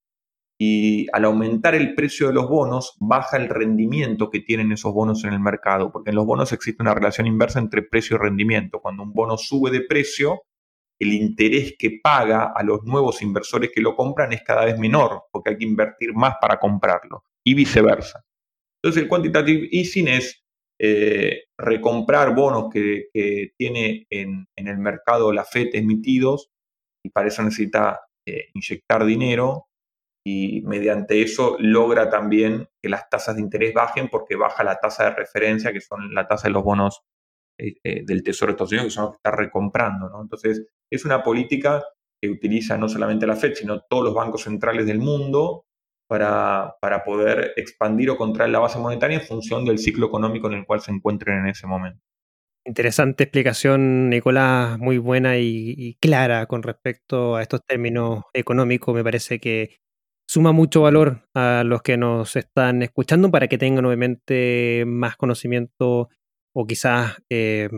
y 0.63 1.07
al 1.15 1.25
aumentar 1.25 1.75
el 1.75 1.95
precio 1.95 2.29
de 2.29 2.35
los 2.35 2.49
bonos, 2.49 2.95
baja 3.01 3.39
el 3.39 3.49
rendimiento 3.49 4.29
que 4.31 4.41
tienen 4.41 4.73
esos 4.73 4.93
bonos 4.93 5.25
en 5.25 5.33
el 5.33 5.41
mercado, 5.41 5.91
porque 5.91 6.11
en 6.11 6.17
los 6.17 6.27
bonos 6.27 6.53
existe 6.53 6.83
una 6.83 6.95
relación 6.95 7.27
inversa 7.27 7.59
entre 7.61 7.83
precio 7.83 8.17
y 8.17 8.19
rendimiento. 8.21 8.81
Cuando 8.81 9.03
un 9.03 9.13
bono 9.15 9.39
sube 9.39 9.71
de 9.71 9.83
precio, 9.83 10.43
el 10.99 11.13
interés 11.15 11.75
que 11.79 12.01
paga 12.03 12.53
a 12.55 12.63
los 12.63 12.85
nuevos 12.85 13.23
inversores 13.23 13.71
que 13.75 13.81
lo 13.81 13.97
compran 13.97 14.33
es 14.35 14.43
cada 14.43 14.67
vez 14.67 14.79
menor, 14.79 15.25
porque 15.33 15.51
hay 15.51 15.59
que 15.59 15.67
invertir 15.67 16.15
más 16.15 16.35
para 16.41 16.59
comprarlo, 16.59 17.25
y 17.45 17.55
viceversa. 17.55 18.25
Entonces 18.83 19.03
el 19.03 19.09
quantitative 19.09 19.69
easing 19.73 20.09
es 20.09 20.43
eh, 20.83 21.45
recomprar 21.59 22.35
bonos 22.35 22.71
que, 22.73 23.09
tiene 23.59 24.07
en, 24.11 24.47
el 24.57 24.79
mercado 24.79 25.33
la 25.33 25.45
FED 25.45 25.75
emitidos, 25.75 26.51
y 27.05 27.11
para 27.11 27.29
eso 27.29 27.43
necesita 27.43 28.01
eh, 28.27 28.49
inyectar 28.55 29.05
dinero, 29.05 29.67
y 30.27 30.63
mediante 30.63 31.23
eso 31.23 31.57
logra 31.59 32.09
también 32.11 32.69
que 32.83 32.89
las 32.89 33.09
tasas 33.09 33.37
de 33.37 33.43
interés 33.43 33.75
bajen 33.75 34.09
porque 34.09 34.37
baja 34.37 34.65
la 34.65 34.79
tasa 34.79 35.05
de 35.05 35.11
referencia, 35.11 35.73
que 35.73 35.81
son 35.81 36.15
la 36.15 36.27
tasa 36.27 36.49
de 36.49 36.55
los 36.55 36.65
bonos 36.65 37.03
eh, 37.59 38.05
del 38.05 38.23
Tesoro 38.23 38.53
de 38.53 38.55
Estados 38.55 38.73
Unidos, 38.73 38.87
que 38.87 38.95
son 38.95 39.05
los 39.05 39.13
que 39.13 39.17
está 39.17 39.33
recomprando. 39.33 40.11
Entonces, 40.21 40.67
es 40.91 41.05
una 41.05 41.23
política 41.23 41.85
que 42.23 42.31
utiliza 42.31 42.77
no 42.79 42.89
solamente 42.89 43.27
la 43.27 43.37
Fed, 43.37 43.55
sino 43.55 43.83
todos 43.83 44.05
los 44.05 44.15
bancos 44.15 44.43
centrales 44.43 44.87
del 44.87 44.99
mundo 44.99 45.67
para, 46.11 46.75
para 46.81 47.05
poder 47.05 47.53
expandir 47.55 48.11
o 48.11 48.17
contraer 48.17 48.51
la 48.51 48.59
base 48.59 48.81
monetaria 48.81 49.19
en 49.19 49.25
función 49.25 49.65
del 49.65 49.79
ciclo 49.79 50.09
económico 50.09 50.49
en 50.49 50.55
el 50.55 50.67
cual 50.67 50.81
se 50.81 50.91
encuentren 50.91 51.39
en 51.39 51.47
ese 51.47 51.69
momento. 51.69 52.03
Interesante 52.67 53.23
explicación, 53.23 54.11
Nicolás, 54.11 54.77
muy 54.81 54.99
buena 54.99 55.39
y, 55.39 55.97
clara 56.01 56.47
con 56.47 56.65
respecto 56.65 57.37
a 57.37 57.43
estos 57.43 57.65
términos 57.65 58.25
económicos. 58.35 58.93
Me 58.93 59.05
parece 59.05 59.39
que 59.39 59.77
suma 60.29 60.51
mucho 60.51 60.83
valor 60.83 61.29
a 61.33 61.63
los 61.65 61.81
que 61.83 61.97
nos 61.97 62.35
están 62.35 62.83
escuchando 62.83 63.31
para 63.31 63.47
que 63.47 63.57
tengan 63.57 63.85
obviamente 63.85 64.83
más 64.89 65.17
conocimiento 65.17 66.09
o 66.53 66.67
quizás 66.67 67.23
eh, 67.31 67.69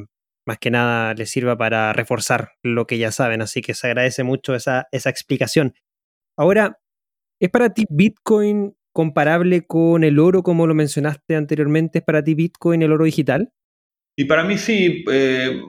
más 0.47 0.57
que 0.59 0.71
nada 0.71 1.13
les 1.13 1.31
sirva 1.31 1.59
para 1.59 1.93
reforzar 1.93 2.53
lo 2.63 2.87
que 2.87 2.97
ya 2.97 3.13
saben. 3.13 3.43
Así 3.43 3.61
que 3.61 3.75
se 3.75 3.89
agradece 3.89 4.25
mucho 4.25 4.55
esa, 4.55 4.89
esa 4.91 5.11
explicación. 5.11 5.75
Ahora, 6.39 6.82
¿es 7.43 7.51
para 7.51 7.75
ti 7.75 7.85
Bitcoin 7.91 8.77
comparable 8.93 9.67
con 9.67 10.05
el 10.05 10.21
oro 10.21 10.45
como 10.45 10.69
lo 10.69 10.75
mencionaste 10.75 11.35
anteriormente? 11.35 11.99
¿Es 11.99 12.05
para 12.05 12.23
ti 12.23 12.35
Bitcoin 12.35 12.83
el 12.83 12.93
oro 12.93 13.05
digital? 13.05 13.53
Y 14.17 14.27
para 14.27 14.45
mí 14.45 14.57
sí, 14.59 15.05
eh, 15.11 15.61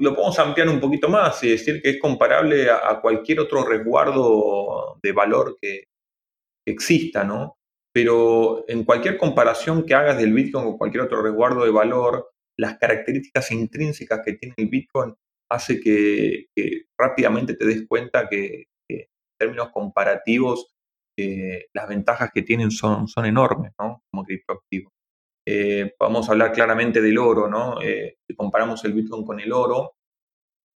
lo 0.00 0.14
podemos 0.14 0.38
ampliar 0.38 0.70
un 0.70 0.80
poquito 0.80 1.10
más 1.10 1.44
y 1.44 1.50
decir 1.50 1.82
que 1.82 1.90
es 1.90 2.00
comparable 2.00 2.70
a, 2.70 3.00
cualquier 3.02 3.40
otro 3.40 3.66
resguardo 3.66 4.98
de 5.02 5.12
valor 5.12 5.58
que 5.60 5.84
exista, 6.66 7.22
¿no? 7.22 7.58
Pero 7.92 8.64
en 8.66 8.84
cualquier 8.84 9.18
comparación 9.18 9.84
que 9.84 9.94
hagas 9.94 10.16
del 10.16 10.32
Bitcoin 10.32 10.66
o 10.66 10.78
cualquier 10.78 11.02
otro 11.04 11.20
resguardo 11.20 11.64
de 11.64 11.70
valor, 11.70 12.30
las 12.58 12.78
características 12.78 13.50
intrínsecas 13.50 14.20
que 14.24 14.34
tiene 14.34 14.54
el 14.56 14.68
Bitcoin 14.68 15.14
hace 15.50 15.80
que, 15.80 16.46
rápidamente 16.98 17.54
te 17.54 17.66
des 17.66 17.86
cuenta 17.86 18.26
que, 18.30 18.68
términos 19.42 19.70
comparativos 19.72 20.72
eh, 21.18 21.66
las 21.74 21.88
ventajas 21.88 22.30
que 22.32 22.42
tienen 22.42 22.70
son, 22.70 23.08
son 23.08 23.26
enormes, 23.26 23.72
¿no? 23.78 24.02
Como 24.10 24.24
criptoactivo. 24.24 24.90
Eh, 25.46 25.94
vamos 25.98 26.28
a 26.28 26.32
hablar 26.32 26.52
claramente 26.52 27.02
del 27.02 27.18
oro, 27.18 27.48
¿no? 27.48 27.82
Eh, 27.82 28.16
si 28.26 28.36
comparamos 28.36 28.84
el 28.84 28.92
Bitcoin 28.92 29.24
con 29.24 29.40
el 29.40 29.52
oro, 29.52 29.94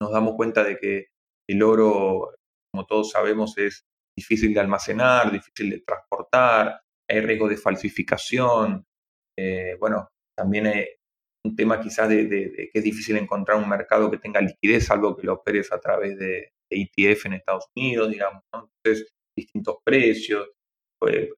nos 0.01 0.11
damos 0.11 0.35
cuenta 0.35 0.65
de 0.65 0.79
que 0.79 1.09
el 1.49 1.63
oro, 1.63 2.35
como 2.73 2.87
todos 2.87 3.11
sabemos, 3.11 3.57
es 3.59 3.85
difícil 4.17 4.55
de 4.55 4.61
almacenar, 4.61 5.31
difícil 5.31 5.71
de 5.71 5.81
transportar, 5.81 6.81
hay 7.09 7.21
riesgo 7.21 7.49
de 7.49 7.57
falsificación. 7.57 8.85
Bueno, 9.79 10.09
también 10.37 10.67
hay 10.67 10.87
un 11.45 11.55
tema 11.55 11.81
quizás 11.81 12.09
de, 12.09 12.29
que 12.29 12.71
es 12.73 12.85
difícil 12.85 13.17
encontrar 13.17 13.59
un 13.59 13.69
mercado 13.69 14.11
que 14.11 14.19
tenga 14.19 14.41
liquidez, 14.41 14.91
algo 14.91 15.17
que 15.17 15.27
lo 15.27 15.35
operes 15.35 15.71
a 15.73 15.81
través 15.81 16.19
de, 16.19 16.54
ETF 16.71 17.27
en 17.27 17.35
Estados 17.35 17.67
Unidos, 17.77 18.11
digamos. 18.11 18.43
Entonces, 18.53 19.09
distintos 19.37 19.77
precios. 19.85 20.51
Pues, 21.01 21.31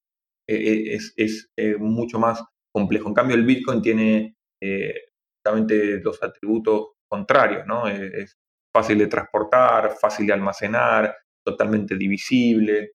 es, 0.48 1.14
es 1.56 1.78
mucho 1.78 2.18
más 2.18 2.42
complejo. 2.72 3.08
En 3.08 3.14
cambio, 3.14 3.36
el 3.36 3.44
Bitcoin 3.44 3.82
tiene 3.82 4.36
eh, 4.62 4.94
justamente 5.38 6.00
los 6.00 6.22
atributos 6.22 6.88
contrarios, 7.10 7.66
¿no? 7.66 7.88
Es, 7.88 8.36
fácil 8.74 8.98
de 8.98 9.06
transportar, 9.06 9.96
fácil 9.98 10.26
de 10.26 10.34
almacenar, 10.34 11.16
totalmente 11.42 11.96
divisible 11.96 12.92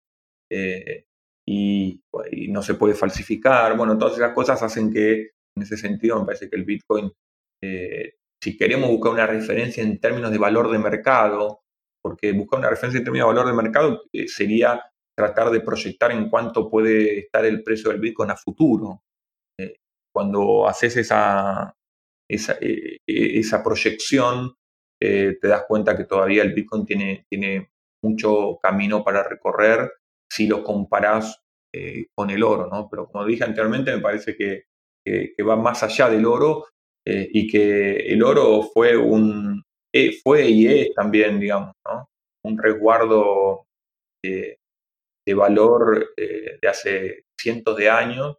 eh, 0.47 1.05
y, 1.47 1.99
no 2.49 2.61
se 2.61 2.75
puede 2.75 2.93
falsificar. 2.93 3.75
Bueno, 3.75 3.97
todas 3.97 4.17
esas 4.17 4.33
cosas 4.33 4.61
hacen 4.61 4.93
que, 4.93 5.31
en 5.57 5.63
ese 5.63 5.77
sentido, 5.77 6.19
me 6.19 6.25
parece 6.27 6.51
que 6.51 6.55
el 6.55 6.65
Bitcoin, 6.65 7.11
eh, 7.63 8.13
si 8.43 8.55
queremos 8.55 8.91
buscar 8.91 9.13
una 9.13 9.25
referencia 9.25 9.81
en 9.81 9.99
términos 9.99 10.29
de 10.31 10.37
valor 10.37 10.69
de 10.69 10.77
mercado, 10.77 11.60
porque 12.01 12.31
buscar 12.33 12.59
una 12.59 12.69
referencia 12.69 12.99
en 12.99 13.03
términos 13.03 13.27
de 13.27 13.33
valor 13.35 13.47
de 13.47 13.61
mercado 13.61 14.03
sería 14.27 14.83
tratar 15.15 15.51
de 15.51 15.61
proyectar 15.61 16.11
en 16.11 16.29
cuánto 16.29 16.69
puede 16.69 17.19
estar 17.19 17.45
el 17.45 17.63
precio 17.63 17.91
del 17.91 17.99
Bitcoin 17.99 18.31
a 18.31 18.37
futuro 18.37 19.01
cuando 20.11 20.67
haces 20.67 20.97
esa, 20.97 21.75
esa, 22.29 22.53
eh, 22.61 22.97
eh, 23.07 23.39
esa 23.39 23.63
proyección, 23.63 24.53
eh, 25.01 25.37
te 25.41 25.47
das 25.47 25.63
cuenta 25.67 25.97
que 25.97 26.05
todavía 26.05 26.43
el 26.43 26.53
Bitcoin 26.53 26.85
tiene, 26.85 27.25
tiene 27.29 27.71
mucho 28.03 28.59
camino 28.61 29.03
para 29.03 29.27
recorrer 29.27 29.91
si 30.31 30.47
lo 30.47 30.63
comparás 30.63 31.37
con 32.13 32.29
el 32.29 32.43
oro, 32.43 32.67
¿no? 32.69 32.89
Pero 32.91 33.07
como 33.07 33.25
dije 33.25 33.45
anteriormente, 33.45 33.95
me 33.95 34.01
parece 34.01 34.35
que, 34.35 34.65
va 35.41 35.55
más 35.55 35.83
allá 35.83 36.09
del 36.09 36.25
oro 36.25 36.65
y 37.05 37.47
que 37.47 37.95
el 37.95 38.21
oro 38.21 38.63
fue 38.73 38.97
un 38.97 39.63
fue 40.23 40.49
y 40.49 40.67
es 40.67 40.93
también, 40.93 41.39
digamos, 41.39 41.73
¿no? 41.85 42.07
un 42.43 42.57
resguardo 42.57 43.65
de 44.23 44.57
valor 45.33 46.13
de 46.17 46.67
hace 46.67 47.23
cientos 47.39 47.77
de 47.77 47.89
años, 47.89 48.37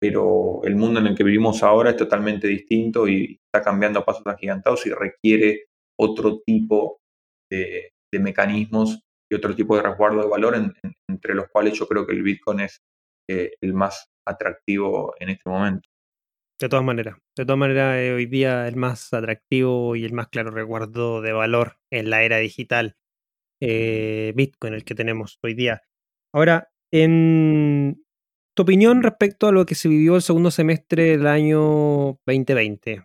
pero 0.00 0.62
el 0.64 0.74
mundo 0.74 1.00
en 1.00 1.06
el 1.08 1.16
que 1.16 1.22
vivimos 1.22 1.62
ahora 1.62 1.90
es 1.90 1.96
totalmente 1.96 2.48
distinto 2.48 3.06
y 3.06 3.38
está 3.46 3.62
cambiando 3.64 4.00
a 4.00 4.04
pasos 4.04 4.26
agigantados 4.26 4.84
y 4.86 4.90
requiere 4.90 5.66
otro 5.96 6.40
tipo 6.40 7.00
de, 7.50 7.92
mecanismos 8.20 9.00
y 9.30 9.34
otro 9.34 9.54
tipo 9.54 9.76
de 9.76 9.82
resguardo 9.82 10.22
de 10.22 10.28
valor, 10.28 10.54
entre 11.08 11.34
los 11.34 11.46
cuales 11.48 11.78
yo 11.78 11.86
creo 11.86 12.06
que 12.06 12.12
el 12.12 12.22
Bitcoin 12.22 12.60
es 12.60 12.82
eh, 13.30 13.52
el 13.62 13.72
más 13.74 14.06
atractivo 14.26 15.14
en 15.18 15.30
este 15.30 15.48
momento. 15.48 15.88
De 16.60 16.68
todas 16.68 16.84
maneras, 16.84 17.16
de 17.36 17.44
todas 17.44 17.58
maneras, 17.58 17.98
eh, 17.98 18.12
hoy 18.12 18.26
día 18.26 18.68
el 18.68 18.76
más 18.76 19.12
atractivo 19.12 19.96
y 19.96 20.04
el 20.04 20.12
más 20.12 20.28
claro 20.28 20.50
resguardo 20.50 21.20
de 21.20 21.32
valor 21.32 21.78
en 21.90 22.08
la 22.08 22.22
era 22.22 22.38
digital, 22.38 22.96
eh, 23.60 24.32
Bitcoin, 24.36 24.74
el 24.74 24.84
que 24.84 24.94
tenemos 24.94 25.38
hoy 25.42 25.54
día. 25.54 25.82
Ahora, 26.32 26.68
en, 26.92 28.02
tu 28.54 28.64
opinión 28.64 29.02
respecto 29.02 29.46
a 29.46 29.52
lo 29.52 29.64
que 29.64 29.74
se 29.74 29.88
vivió 29.88 30.16
el 30.16 30.22
segundo 30.22 30.50
semestre 30.50 31.16
del 31.16 31.26
año 31.26 32.18
2020. 32.26 33.02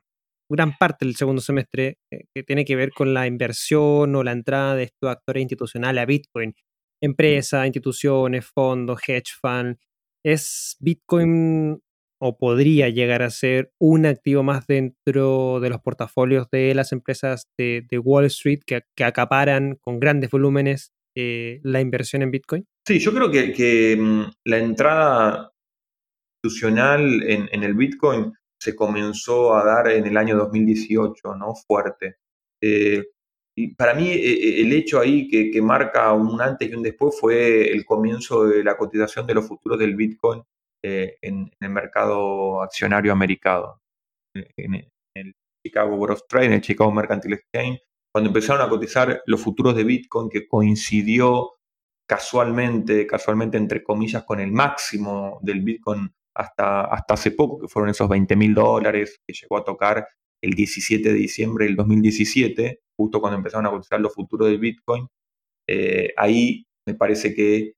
Gran 0.50 0.78
parte 0.78 1.06
del 1.06 1.16
segundo 1.16 1.42
semestre 1.42 2.00
eh, 2.12 2.26
que 2.34 2.44
tiene 2.44 2.66
que 2.66 2.76
ver 2.76 2.92
con 2.92 3.14
la 3.14 3.28
inversión 3.28 4.16
o 4.16 4.24
la 4.24 4.34
entrada 4.34 4.76
de 4.76 4.84
estos 4.84 5.10
actores 5.10 5.42
institucionales 5.42 6.02
a 6.02 6.06
Bitcoin. 6.06 6.54
Empresas, 7.02 7.66
instituciones, 7.66 8.46
fondos, 8.46 9.00
hedge 9.08 9.32
funds. 9.40 9.80
¿Es 10.26 10.76
Bitcoin 10.80 11.82
o 12.20 12.38
podría 12.38 12.90
llegar 12.90 13.22
a 13.22 13.30
ser 13.30 13.72
un 13.80 14.06
activo 14.06 14.44
más 14.44 14.66
dentro 14.68 15.60
de 15.60 15.70
los 15.70 15.82
portafolios 15.82 16.50
de 16.52 16.74
las 16.74 16.92
empresas 16.92 17.48
de, 17.58 17.86
Wall 18.04 18.26
Street 18.26 18.62
que, 18.66 18.84
acaparan 19.04 19.76
con 19.82 20.00
grandes 20.00 20.32
volúmenes 20.32 20.92
eh, 21.16 21.60
la 21.64 21.82
inversión 21.82 22.22
en 22.22 22.32
Bitcoin? 22.32 22.66
Sí, 22.88 23.00
yo 23.00 23.14
creo 23.14 23.32
que, 23.32 23.98
mm, 24.00 24.32
la 24.46 24.58
entrada 24.58 25.52
institucional 26.44 27.24
en, 27.24 27.64
el 27.64 27.74
Bitcoin 27.74 28.34
se 28.60 28.76
comenzó 28.76 29.56
a 29.56 29.64
dar 29.64 29.90
en 29.90 30.06
el 30.06 30.18
año 30.18 30.38
2018, 30.38 31.36
¿no? 31.36 31.54
Fuerte. 31.68 32.18
Eh, 32.62 33.04
y 33.56 33.76
para 33.76 33.94
mí 33.94 34.08
e, 34.10 34.34
e, 34.34 34.62
el 34.62 34.74
hecho 34.74 35.00
ahí 35.00 35.28
que, 35.28 35.62
marca 35.62 36.14
un 36.14 36.40
antes 36.42 36.70
y 36.70 36.74
un 36.74 36.84
después 36.84 37.20
fue 37.20 37.72
el 37.72 37.86
comienzo 37.86 38.46
de 38.46 38.64
la 38.64 38.78
cotización 38.78 39.28
de 39.28 39.34
los 39.34 39.48
futuros 39.48 39.80
del 39.80 39.96
Bitcoin 39.96 40.44
eh, 40.90 41.18
en, 41.22 41.52
el 41.60 41.70
mercado 41.70 42.62
accionario 42.62 43.12
americano, 43.12 43.82
en, 44.34 44.90
el 45.16 45.36
Chicago 45.66 45.98
Board 45.98 46.12
of 46.14 46.22
Trade, 46.30 46.46
en 46.46 46.54
el 46.54 46.62
Chicago 46.62 46.94
Mercantile 46.94 47.36
Exchange, 47.36 47.82
cuando 48.14 48.30
empezaron 48.30 48.66
a 48.66 48.70
cotizar 48.70 49.22
los 49.26 49.42
futuros 49.42 49.76
de 49.76 49.84
Bitcoin 49.84 50.30
que 50.30 50.48
coincidió 50.48 51.56
casualmente, 52.08 53.06
casualmente 53.06 53.58
entre 53.58 53.84
comillas, 53.84 54.24
con 54.24 54.40
el 54.40 54.54
máximo 54.54 55.40
del 55.42 55.62
Bitcoin 55.62 56.10
hasta, 56.34 56.86
hasta 56.86 57.16
hace 57.16 57.32
poco, 57.32 57.60
que 57.60 57.68
fueron 57.68 57.90
esos 57.90 58.08
20 58.08 58.38
mil 58.38 58.54
dólares 58.54 59.20
que 59.28 59.34
llegó 59.34 59.58
a 59.58 59.66
tocar 59.66 60.08
el 60.42 60.54
17 60.54 61.10
de 61.10 61.16
diciembre 61.16 61.66
del 61.66 61.76
2017, 61.76 62.80
justo 62.98 63.20
cuando 63.20 63.38
empezaron 63.38 63.66
a 63.66 63.72
cotizar 63.72 64.00
los 64.00 64.14
futuros 64.14 64.48
del 64.48 64.60
Bitcoin. 64.60 65.06
Eh, 65.68 66.14
ahí 66.16 66.66
me 66.88 66.94
parece 66.94 67.34
que 67.34 67.74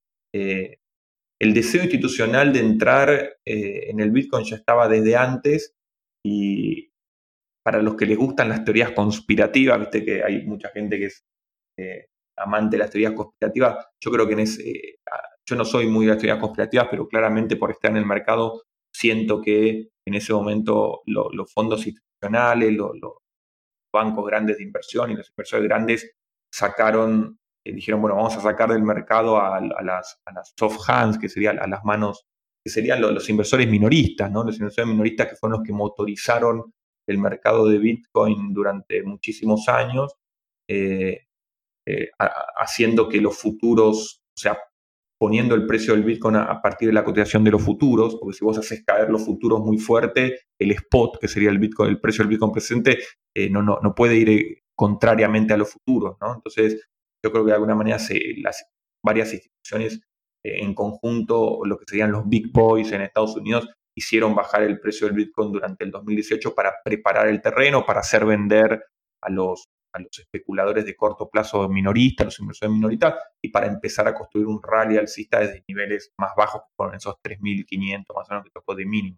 el 1.41 1.53
deseo 1.53 1.83
institucional 1.83 2.51
de 2.51 2.59
entrar 2.59 3.37
en 3.45 3.99
el 3.99 4.11
Bitcoin 4.11 4.45
ya 4.45 4.57
estaba 4.57 4.87
desde 4.87 5.15
antes 5.15 5.73
y 6.25 6.89
para 7.63 7.81
los 7.81 7.95
que 7.95 8.05
les 8.05 8.17
gustan 8.17 8.49
las 8.49 8.63
teorías 8.63 8.91
conspirativas, 8.91 9.79
viste 9.79 10.03
que 10.03 10.23
hay 10.23 10.45
mucha 10.45 10.69
gente 10.69 10.97
que 10.97 11.05
es 11.05 11.23
amante 12.37 12.77
de 12.77 12.83
las 12.83 12.91
teorías 12.91 13.13
conspirativas, 13.13 13.85
yo 14.01 14.11
creo 14.11 14.27
que 14.27 14.33
en 14.33 14.39
ese, 14.39 14.99
yo 15.47 15.55
no 15.55 15.65
soy 15.65 15.87
muy 15.87 16.05
de 16.05 16.13
las 16.13 16.21
teorías 16.21 16.39
conspirativas, 16.39 16.87
pero 16.89 17.07
claramente 17.07 17.55
por 17.55 17.71
estar 17.71 17.91
en 17.91 17.97
el 17.97 18.05
mercado 18.05 18.63
siento 18.93 19.41
que 19.41 19.89
en 20.07 20.13
ese 20.13 20.33
momento 20.33 21.01
los 21.05 21.53
fondos 21.53 21.85
institucionales, 21.85 22.73
los 22.73 23.17
bancos 23.93 24.25
grandes 24.25 24.57
de 24.57 24.63
inversión 24.63 25.11
y 25.11 25.15
los 25.15 25.29
inversores 25.29 25.67
grandes 25.67 26.11
sacaron, 26.53 27.37
eh, 27.65 27.73
dijeron, 27.73 28.01
bueno, 28.01 28.15
vamos 28.15 28.35
a 28.37 28.41
sacar 28.41 28.71
del 28.71 28.83
mercado 28.83 29.39
a, 29.39 29.59
las, 29.83 30.19
soft 30.57 30.79
hands, 30.87 31.17
que 31.17 31.29
serían 31.29 31.59
a 31.59 31.67
las 31.67 31.83
manos, 31.83 32.25
que 32.63 32.71
serían 32.71 33.01
los, 33.01 33.29
inversores 33.29 33.67
minoristas, 33.67 34.31
¿no? 34.31 34.43
Los 34.43 34.57
inversores 34.57 34.89
minoristas 34.89 35.27
que 35.27 35.35
fueron 35.35 35.59
los 35.59 35.67
que 35.67 35.73
motorizaron 35.73 36.73
el 37.07 37.17
mercado 37.17 37.67
de 37.67 37.79
Bitcoin 37.79 38.53
durante 38.53 39.03
muchísimos 39.03 39.67
años, 39.67 40.15
eh, 40.69 41.25
eh, 41.87 42.09
haciendo 42.57 43.09
que 43.09 43.19
los 43.19 43.37
futuros, 43.37 44.21
o 44.27 44.39
sea, 44.39 44.59
poniendo 45.19 45.55
el 45.55 45.65
precio 45.65 45.93
del 45.93 46.03
Bitcoin 46.03 46.37
a, 46.37 46.61
partir 46.61 46.87
de 46.87 46.93
la 46.93 47.03
cotización 47.03 47.43
de 47.43 47.51
los 47.51 47.61
futuros, 47.61 48.15
porque 48.15 48.37
si 48.37 48.45
vos 48.45 48.57
haces 48.57 48.83
caer 48.85 49.09
los 49.09 49.25
futuros 49.25 49.59
muy 49.59 49.77
fuerte, 49.77 50.41
el 50.57 50.71
spot, 50.71 51.19
que 51.19 51.27
sería 51.27 51.49
el 51.49 51.59
Bitcoin, 51.59 51.89
el 51.89 51.99
precio 51.99 52.23
del 52.23 52.29
Bitcoin 52.29 52.53
presente, 52.53 52.99
no, 53.49 53.61
no, 53.61 53.79
no, 53.81 53.95
puede 53.95 54.15
ir 54.15 54.63
contrariamente 54.75 55.53
a 55.53 55.57
los 55.57 55.71
futuros, 55.71 56.15
¿no? 56.21 56.35
Entonces, 56.35 56.89
yo 57.23 57.31
creo 57.31 57.43
que 57.43 57.49
de 57.49 57.55
alguna 57.55 57.75
manera 57.75 57.99
se, 57.99 58.19
las 58.37 58.65
varias 59.03 59.33
instituciones 59.33 60.01
eh, 60.45 60.63
en 60.63 60.73
conjunto, 60.73 61.59
lo 61.65 61.77
que 61.77 61.85
serían 61.87 62.11
los 62.11 62.27
big 62.27 62.51
boys 62.51 62.91
en 62.91 63.01
Estados 63.01 63.35
Unidos, 63.35 63.67
hicieron 63.97 64.35
bajar 64.35 64.63
el 64.63 64.79
precio 64.79 65.07
del 65.07 65.15
Bitcoin 65.15 65.51
durante 65.51 65.83
el 65.83 65.91
2018 65.91 66.55
para 66.55 66.75
preparar 66.83 67.27
el 67.27 67.41
terreno, 67.41 67.85
para 67.85 67.99
hacer 67.99 68.25
vender 68.25 68.85
a 69.21 69.29
los 69.29 69.69
a 69.93 69.99
los 69.99 70.19
especuladores 70.19 70.85
de 70.85 70.95
corto 70.95 71.29
plazo 71.29 71.67
minoristas, 71.69 72.25
los 72.25 72.39
inversores 72.39 72.73
minoristas, 72.73 73.15
y 73.41 73.49
para 73.49 73.67
empezar 73.67 74.07
a 74.07 74.13
construir 74.13 74.47
un 74.47 74.61
rally 74.61 74.97
alcista 74.97 75.39
desde 75.39 75.63
niveles 75.67 76.13
más 76.17 76.31
bajos, 76.37 76.63
con 76.75 76.93
esos 76.93 77.15
3.500 77.23 78.05
más 78.15 78.29
o 78.29 78.33
menos 78.33 78.45
que 78.45 78.51
tocó 78.51 78.75
de 78.75 78.85
mínimo. 78.85 79.17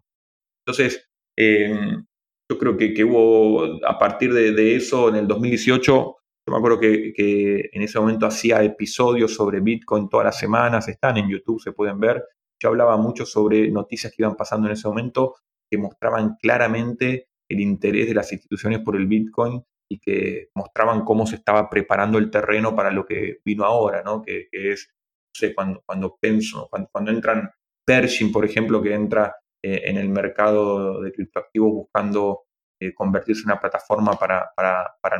Entonces, 0.66 1.08
em, 1.36 2.04
yo 2.50 2.58
creo 2.58 2.76
que, 2.76 2.94
que, 2.94 3.04
hubo, 3.04 3.86
a 3.86 3.98
partir 3.98 4.32
de, 4.32 4.76
eso, 4.76 5.08
en 5.08 5.16
el 5.16 5.28
2018, 5.28 6.16
yo 6.46 6.52
me 6.52 6.58
acuerdo 6.58 6.80
que, 6.80 7.12
que, 7.12 7.70
en 7.72 7.82
ese 7.82 8.00
momento 8.00 8.26
hacía 8.26 8.62
episodios 8.62 9.34
sobre 9.34 9.60
Bitcoin 9.60 10.08
todas 10.08 10.26
las 10.26 10.38
semanas, 10.38 10.88
están 10.88 11.16
en 11.16 11.28
YouTube, 11.28 11.60
se 11.60 11.72
pueden 11.72 12.00
ver. 12.00 12.24
Yo 12.60 12.70
hablaba 12.70 12.96
mucho 12.96 13.24
sobre 13.26 13.70
noticias 13.70 14.12
que 14.12 14.22
iban 14.22 14.36
pasando 14.36 14.66
en 14.66 14.72
ese 14.72 14.88
momento 14.88 15.36
que 15.70 15.78
mostraban 15.78 16.36
claramente 16.40 17.28
el 17.48 17.60
interés 17.60 18.08
de 18.08 18.14
las 18.14 18.32
instituciones 18.32 18.80
por 18.80 18.96
el 18.96 19.06
Bitcoin 19.06 19.62
y 19.90 19.98
que 19.98 20.48
mostraban 20.54 21.04
cómo 21.04 21.26
se 21.26 21.36
estaba 21.36 21.68
preparando 21.68 22.18
el 22.18 22.30
terreno 22.30 22.74
para 22.74 22.90
lo 22.90 23.04
que 23.04 23.38
vino 23.44 23.64
ahora, 23.64 24.02
¿no? 24.02 24.22
Que, 24.22 24.48
es, 24.52 24.88
no 24.90 25.38
sé, 25.38 25.54
cuando, 25.54 25.82
cuando 25.86 26.16
pienso, 26.20 26.68
cuando, 26.70 27.10
entran 27.10 27.50
Pershing, 27.86 28.32
por 28.32 28.44
ejemplo, 28.44 28.82
que 28.82 28.94
entra 28.94 29.36
eh, 29.62 29.82
en 29.84 29.96
el 29.96 30.08
mercado 30.08 31.00
de 31.02 31.12
criptoactivos 31.12 31.72
buscando 31.72 32.44
eh, 32.82 32.92
convertirse 32.94 33.42
en 33.42 33.52
una 33.52 33.60
plataforma 33.60 34.18
para, 34.18 34.50
para, 34.56 34.96
para 35.00 35.18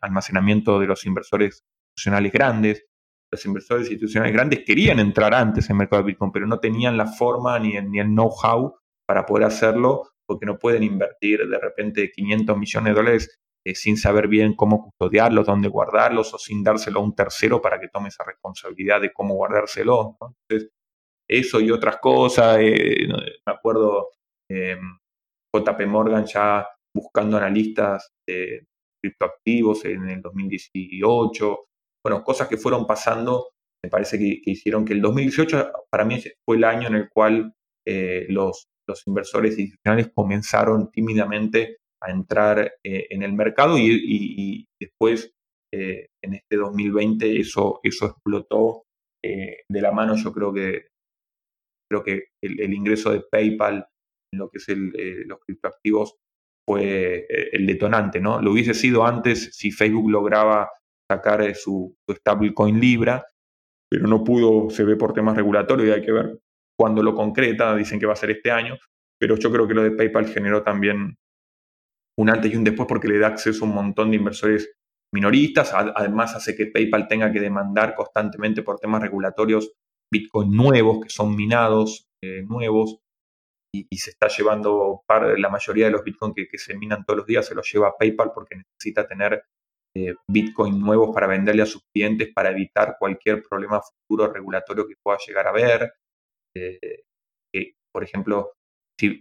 almacenamiento 0.00 0.78
de 0.78 0.86
los 0.86 1.04
inversores 1.06 1.64
institucionales 1.88 2.32
grandes. 2.32 2.86
Los 3.32 3.44
inversores 3.46 3.82
institucionales 3.88 4.32
grandes 4.32 4.64
querían 4.64 5.00
entrar 5.00 5.34
antes 5.34 5.66
en 5.66 5.74
el 5.74 5.78
mercado 5.78 6.02
de 6.02 6.06
Bitcoin, 6.06 6.30
pero 6.30 6.46
no 6.46 6.60
tenían 6.60 6.96
la 6.96 7.06
forma 7.06 7.58
ni 7.58 7.76
el, 7.76 7.90
ni 7.90 7.98
el 7.98 8.06
know-how 8.06 8.76
para 9.08 9.26
poder 9.26 9.46
hacerlo, 9.46 10.10
porque 10.24 10.46
no 10.46 10.56
pueden 10.56 10.84
invertir 10.84 11.48
de 11.48 11.58
repente 11.58 12.12
500 12.12 12.56
millones 12.56 12.94
de 12.94 12.94
dólares 12.94 13.40
eh, 13.66 13.74
sin 13.74 13.96
saber 13.96 14.28
bien 14.28 14.54
cómo 14.54 14.84
custodiarlos, 14.84 15.46
dónde 15.46 15.68
guardarlos 15.68 16.32
o 16.32 16.38
sin 16.38 16.62
dárselo 16.62 17.00
a 17.00 17.02
un 17.02 17.16
tercero 17.16 17.60
para 17.60 17.80
que 17.80 17.88
tome 17.88 18.08
esa 18.08 18.22
responsabilidad 18.22 19.00
de 19.00 19.12
cómo 19.12 19.34
guardárselo. 19.34 20.16
Entonces, 20.20 20.70
eso 21.28 21.60
y 21.60 21.72
otras 21.72 21.96
cosas, 21.96 22.58
eh, 22.60 23.08
me 23.08 23.52
acuerdo 23.52 24.10
JP 25.52 25.86
Morgan 25.86 26.24
ya 26.24 26.66
buscando 26.94 27.36
analistas 27.36 28.10
de 28.28 28.64
criptoactivos 29.02 29.84
en 29.84 30.08
el 30.08 30.20
2018, 30.20 31.64
bueno, 32.04 32.22
cosas 32.22 32.48
que 32.48 32.56
fueron 32.56 32.86
pasando, 32.86 33.50
me 33.84 33.90
parece 33.90 34.18
que, 34.18 34.42
hicieron 34.44 34.84
que 34.84 34.92
el 34.92 35.00
2018 35.00 35.72
para 35.90 36.04
mí 36.04 36.22
fue 36.46 36.56
el 36.56 36.64
año 36.64 36.88
en 36.88 36.94
el 36.96 37.08
cual 37.08 37.52
los, 38.28 38.66
los 38.90 39.06
inversores 39.06 39.58
institucionales 39.58 40.12
comenzaron 40.14 40.90
tímidamente 40.90 41.78
a 42.02 42.10
entrar 42.10 42.72
eh, 42.84 43.06
en 43.10 43.22
el 43.22 43.32
mercado 43.32 43.78
y, 43.78 44.66
después 44.80 45.32
eh, 45.72 46.08
en 46.24 46.34
este 46.34 46.56
2020 46.56 47.40
eso, 47.40 47.80
eso 47.82 48.06
explotó 48.06 48.84
eh, 49.24 49.62
de 49.70 49.80
la 49.80 49.92
mano. 49.92 50.16
Yo 50.16 50.32
creo 50.32 50.52
que, 50.52 50.88
creo 51.90 52.02
que 52.02 52.28
el, 52.42 52.72
ingreso 52.72 53.12
de 53.12 53.22
PayPal 53.30 53.86
en 54.32 54.38
lo 54.38 54.50
que 54.50 54.58
es 54.58 54.66
los 55.26 55.38
criptoactivos 55.40 56.16
fue 56.66 57.26
el 57.52 57.66
detonante, 57.66 58.20
¿no? 58.20 58.40
Lo 58.40 58.52
hubiese 58.52 58.74
sido 58.74 59.04
antes 59.04 59.50
si 59.56 59.70
Facebook 59.70 60.10
lograba 60.10 60.70
sacar 61.10 61.54
su, 61.54 61.96
su 62.06 62.14
stablecoin 62.14 62.78
Libra, 62.78 63.24
pero 63.90 64.06
no 64.06 64.22
pudo, 64.22 64.70
se 64.70 64.84
ve 64.84 64.96
por 64.96 65.12
temas 65.12 65.36
regulatorios 65.36 65.88
y 65.88 65.92
hay 65.92 66.02
que 66.02 66.12
ver 66.12 66.38
cuándo 66.78 67.02
lo 67.02 67.14
concreta, 67.14 67.74
dicen 67.74 67.98
que 67.98 68.06
va 68.06 68.12
a 68.12 68.16
ser 68.16 68.30
este 68.30 68.50
año, 68.50 68.78
pero 69.20 69.36
yo 69.36 69.50
creo 69.50 69.66
que 69.66 69.74
lo 69.74 69.82
de 69.82 69.90
PayPal 69.90 70.26
generó 70.28 70.62
también 70.62 71.16
un 72.18 72.30
antes 72.30 72.52
y 72.52 72.56
un 72.56 72.64
después 72.64 72.88
porque 72.88 73.08
le 73.08 73.18
da 73.18 73.28
acceso 73.28 73.64
a 73.64 73.68
un 73.68 73.74
montón 73.74 74.10
de 74.10 74.16
inversores 74.16 74.72
minoristas. 75.12 75.72
Además 75.74 76.34
hace 76.34 76.54
que 76.54 76.66
PayPal 76.66 77.08
tenga 77.08 77.32
que 77.32 77.40
demandar 77.40 77.94
constantemente 77.94 78.62
por 78.62 78.78
temas 78.78 79.02
regulatorios 79.02 79.72
Bitcoin 80.12 80.50
nuevos, 80.50 81.00
que 81.02 81.10
son 81.10 81.36
minados 81.36 82.08
eh, 82.22 82.42
nuevos, 82.42 83.00
y, 83.72 83.96
se 83.98 84.10
está 84.10 84.28
llevando 84.28 85.02
la 85.36 85.48
mayoría 85.48 85.86
de 85.86 85.92
los 85.92 86.02
Bitcoin 86.02 86.34
que, 86.34 86.46
se 86.58 86.76
minan 86.76 87.04
todos 87.04 87.18
los 87.18 87.26
días 87.26 87.46
se 87.46 87.54
los 87.54 87.70
lleva 87.72 87.96
PayPal 87.96 88.32
porque 88.34 88.56
necesita 88.56 89.06
tener 89.06 89.44
eh, 89.94 90.14
Bitcoin 90.26 90.78
nuevos 90.78 91.14
para 91.14 91.26
venderle 91.26 91.62
a 91.62 91.66
sus 91.66 91.82
clientes 91.92 92.30
para 92.34 92.50
evitar 92.50 92.96
cualquier 92.98 93.42
problema 93.42 93.80
futuro 93.80 94.32
regulatorio 94.32 94.86
que 94.86 94.94
pueda 95.02 95.18
llegar 95.26 95.46
a 95.46 95.50
haber. 95.50 95.92
Eh, 96.54 97.02
por 97.92 98.04
ejemplo, 98.04 98.52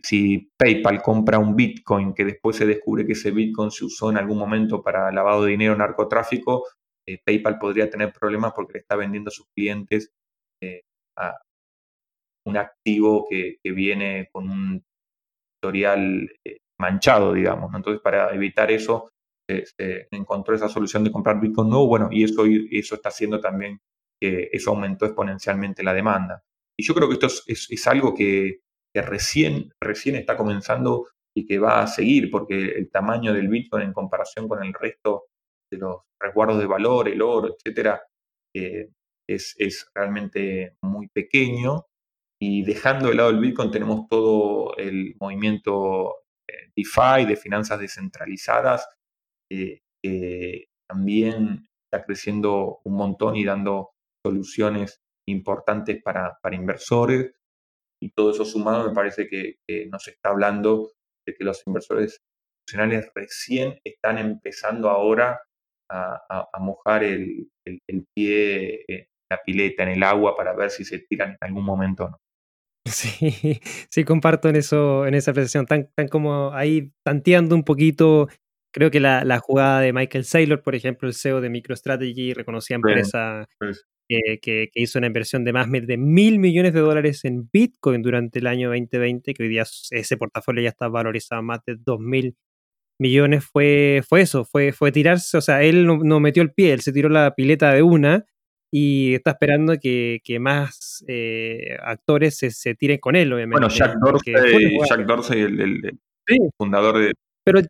si, 0.03 0.51
PayPal 0.57 1.01
compra 1.01 1.39
un 1.39 1.55
Bitcoin 1.55 2.13
que 2.13 2.25
después 2.25 2.57
se 2.57 2.65
descubre 2.65 3.05
que 3.05 3.13
ese 3.13 3.31
Bitcoin 3.31 3.71
se 3.71 3.85
usó 3.85 4.09
en 4.09 4.17
algún 4.17 4.37
momento 4.37 4.81
para 4.81 5.11
lavado 5.11 5.45
de 5.45 5.51
dinero, 5.51 5.75
narcotráfico, 5.75 6.65
eh, 7.07 7.19
PayPal 7.23 7.57
podría 7.59 7.89
tener 7.89 8.11
problemas 8.13 8.53
porque 8.53 8.73
le 8.73 8.79
está 8.79 8.95
vendiendo 8.95 9.29
a 9.29 9.31
sus 9.31 9.47
clientes 9.55 10.11
eh, 10.61 10.81
un 12.49 12.57
activo 12.57 13.27
que, 13.29 13.57
viene 13.63 14.29
con 14.31 14.49
un 14.49 14.83
historial 15.55 16.29
eh, 16.45 16.57
manchado, 16.79 17.33
digamos. 17.33 17.73
Entonces, 17.73 18.01
para 18.01 18.33
evitar 18.33 18.71
eso, 18.71 19.09
se 19.47 20.07
encontró 20.11 20.53
esa 20.53 20.69
solución 20.69 21.03
de 21.03 21.11
comprar 21.11 21.39
Bitcoin 21.39 21.69
nuevo, 21.69 21.87
bueno, 21.87 22.09
y 22.11 22.23
eso, 22.23 22.45
eso 22.45 22.95
está 22.95 23.09
haciendo 23.09 23.41
también 23.41 23.79
que 24.21 24.49
eso 24.51 24.71
aumentó 24.71 25.05
exponencialmente 25.05 25.83
la 25.83 25.93
demanda. 25.93 26.43
Y 26.77 26.83
yo 26.83 26.93
creo 26.93 27.07
que 27.07 27.15
esto 27.15 27.27
es 27.47 27.87
algo 27.87 28.13
que, 28.13 28.59
que 28.93 29.01
recién, 29.01 29.71
recién 29.81 30.15
está 30.15 30.35
comenzando 30.35 31.07
y 31.35 31.45
que 31.45 31.59
va 31.59 31.81
a 31.81 31.87
seguir, 31.87 32.29
porque 32.31 32.69
el 32.71 32.89
tamaño 32.89 33.33
del 33.33 33.47
Bitcoin 33.47 33.83
en 33.83 33.93
comparación 33.93 34.47
con 34.47 34.63
el 34.63 34.73
resto 34.73 35.27
de 35.71 35.77
los 35.77 36.01
resguardos 36.19 36.59
de 36.59 36.65
valor, 36.65 37.07
el 37.07 37.21
oro, 37.21 37.55
etcétera, 37.55 38.01
eh, 38.55 38.89
es, 39.27 39.55
es, 39.57 39.89
realmente 39.93 40.75
muy 40.81 41.07
pequeño. 41.07 41.85
Y 42.41 42.63
dejando 42.63 43.09
de 43.09 43.15
lado 43.15 43.29
el 43.31 43.39
Bitcoin, 43.39 43.71
tenemos 43.71 44.07
todo 44.07 44.75
el 44.77 45.15
movimiento 45.19 46.15
eh, 46.49 46.71
DeFi, 46.75 47.25
de 47.25 47.35
finanzas 47.35 47.79
descentralizadas, 47.79 48.87
eh, 49.51 49.81
que 50.01 50.67
también 50.89 51.67
está 51.91 52.05
creciendo 52.05 52.79
un 52.85 52.95
montón 52.95 53.35
y 53.35 53.43
dando 53.43 53.91
soluciones 54.25 55.01
importantes 55.27 56.01
para, 56.01 56.37
para 56.41 56.55
inversores 56.55 57.33
y 58.01 58.11
todo 58.11 58.31
eso 58.31 58.45
sumado 58.45 58.87
me 58.87 58.95
parece 58.95 59.27
que, 59.27 59.57
nos 59.91 60.07
está 60.07 60.29
hablando 60.29 60.91
de 61.27 61.35
que 61.35 61.43
los 61.43 61.65
inversores 61.67 62.21
institucionales 62.67 63.11
recién 63.13 63.79
están 63.83 64.17
empezando 64.17 64.89
ahora 64.89 65.41
a, 65.91 66.47
mojar 66.59 67.03
el, 67.03 67.49
pie 68.15 68.85
en 68.87 69.07
la 69.29 69.41
pileta, 69.43 69.83
en 69.83 69.89
el 69.89 70.03
agua, 70.03 70.35
para 70.35 70.53
ver 70.53 70.69
si 70.69 70.85
se 70.85 70.99
tiran 70.99 71.31
en 71.31 71.37
algún 71.41 71.65
momento 71.65 72.05
o 72.05 72.09
no. 72.09 72.17
Sí, 72.93 73.59
sí, 73.89 74.03
comparto 74.03 74.49
en 74.49 74.55
eso, 74.55 75.05
en 75.05 75.13
esa 75.13 75.31
apreciación, 75.31 75.65
tan, 75.65 75.89
tan 75.95 76.07
como 76.07 76.53
ahí 76.53 76.91
tanteando 77.03 77.55
un 77.55 77.63
poquito. 77.63 78.27
Creo 78.71 78.91
que 78.91 78.99
la, 78.99 79.39
jugada 79.39 79.81
de 79.81 79.93
Michael 79.93 80.25
Saylor, 80.25 80.61
por 80.61 80.75
ejemplo, 80.75 81.07
el 81.07 81.15
CEO 81.15 81.41
de 81.41 81.49
MicroStrategy, 81.49 82.33
reconocida 82.33 82.75
empresa 82.75 83.47
que, 84.09 84.69
hizo 84.73 84.99
una 84.99 85.07
inversión 85.07 85.43
de 85.43 85.53
más 85.53 85.69
de 85.71 85.97
mil 85.97 86.39
millones 86.39 86.73
de 86.73 86.79
dólares 86.79 87.25
en 87.25 87.49
Bitcoin 87.51 88.01
durante 88.01 88.39
el 88.39 88.47
año 88.47 88.69
2020, 88.69 89.33
que 89.33 89.43
hoy 89.43 89.49
día 89.49 89.63
ese 89.91 90.17
portafolio 90.17 90.63
ya 90.63 90.69
está 90.69 90.87
valorizado 90.87 91.43
más 91.43 91.59
de 91.65 91.75
dos 91.77 91.99
mil 91.99 92.35
millones, 92.99 93.45
fue, 93.45 94.01
fue 94.07 94.21
eso, 94.21 94.43
fue, 94.45 94.73
fue 94.73 94.91
tirarse, 94.91 95.37
o 95.37 95.41
sea, 95.41 95.63
él 95.63 95.85
no, 95.85 96.19
metió 96.19 96.43
el 96.43 96.51
pie, 96.51 96.73
él 96.73 96.81
se 96.81 96.91
tiró 96.91 97.07
la 97.07 97.33
pileta 97.33 97.73
de 97.73 97.81
una 97.81 98.25
y 98.71 99.15
está 99.15 99.31
esperando 99.31 99.77
que, 99.79 100.37
más 100.39 101.03
eh, 101.07 101.77
actores 101.81 102.37
se, 102.37 102.75
tiren 102.75 102.99
con 102.99 103.15
él, 103.15 103.33
obviamente. 103.33 103.59
Bueno, 103.59 103.69
Jack 103.69 103.95
Dorsey, 105.05 105.41
el, 105.41 105.99
fundador 106.57 106.99
de, 106.99 107.13
pero, 107.51 107.61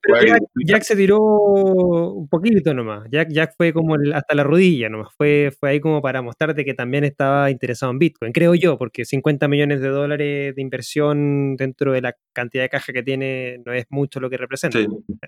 Jack, 0.65 0.83
se 0.83 0.95
tiró 0.95 1.19
un 1.19 2.27
poquito 2.27 2.73
nomás. 2.73 3.07
Jack, 3.09 3.29
Jack 3.31 3.53
fue 3.55 3.71
como 3.71 3.95
hasta 4.13 4.35
la 4.35 4.43
rodilla 4.43 4.89
nomás. 4.89 5.13
Fue, 5.15 5.51
fue 5.57 5.69
ahí 5.69 5.79
como 5.79 6.01
para 6.01 6.21
mostrarte 6.21 6.65
que 6.65 6.73
también 6.73 7.03
estaba 7.03 7.49
interesado 7.49 7.91
en 7.91 7.99
Bitcoin, 7.99 8.33
creo 8.33 8.55
yo, 8.55 8.77
porque 8.77 9.05
50 9.05 9.47
millones 9.47 9.81
de 9.81 9.87
dólares 9.87 10.55
de 10.55 10.61
inversión 10.61 11.55
dentro 11.55 11.93
de 11.93 12.01
la 12.01 12.15
cantidad 12.33 12.63
de 12.63 12.69
caja 12.69 12.91
que 12.91 13.03
tiene 13.03 13.61
no 13.65 13.73
es 13.73 13.85
mucho 13.89 14.19
lo 14.19 14.29
que 14.29 14.37
representa. 14.37 14.79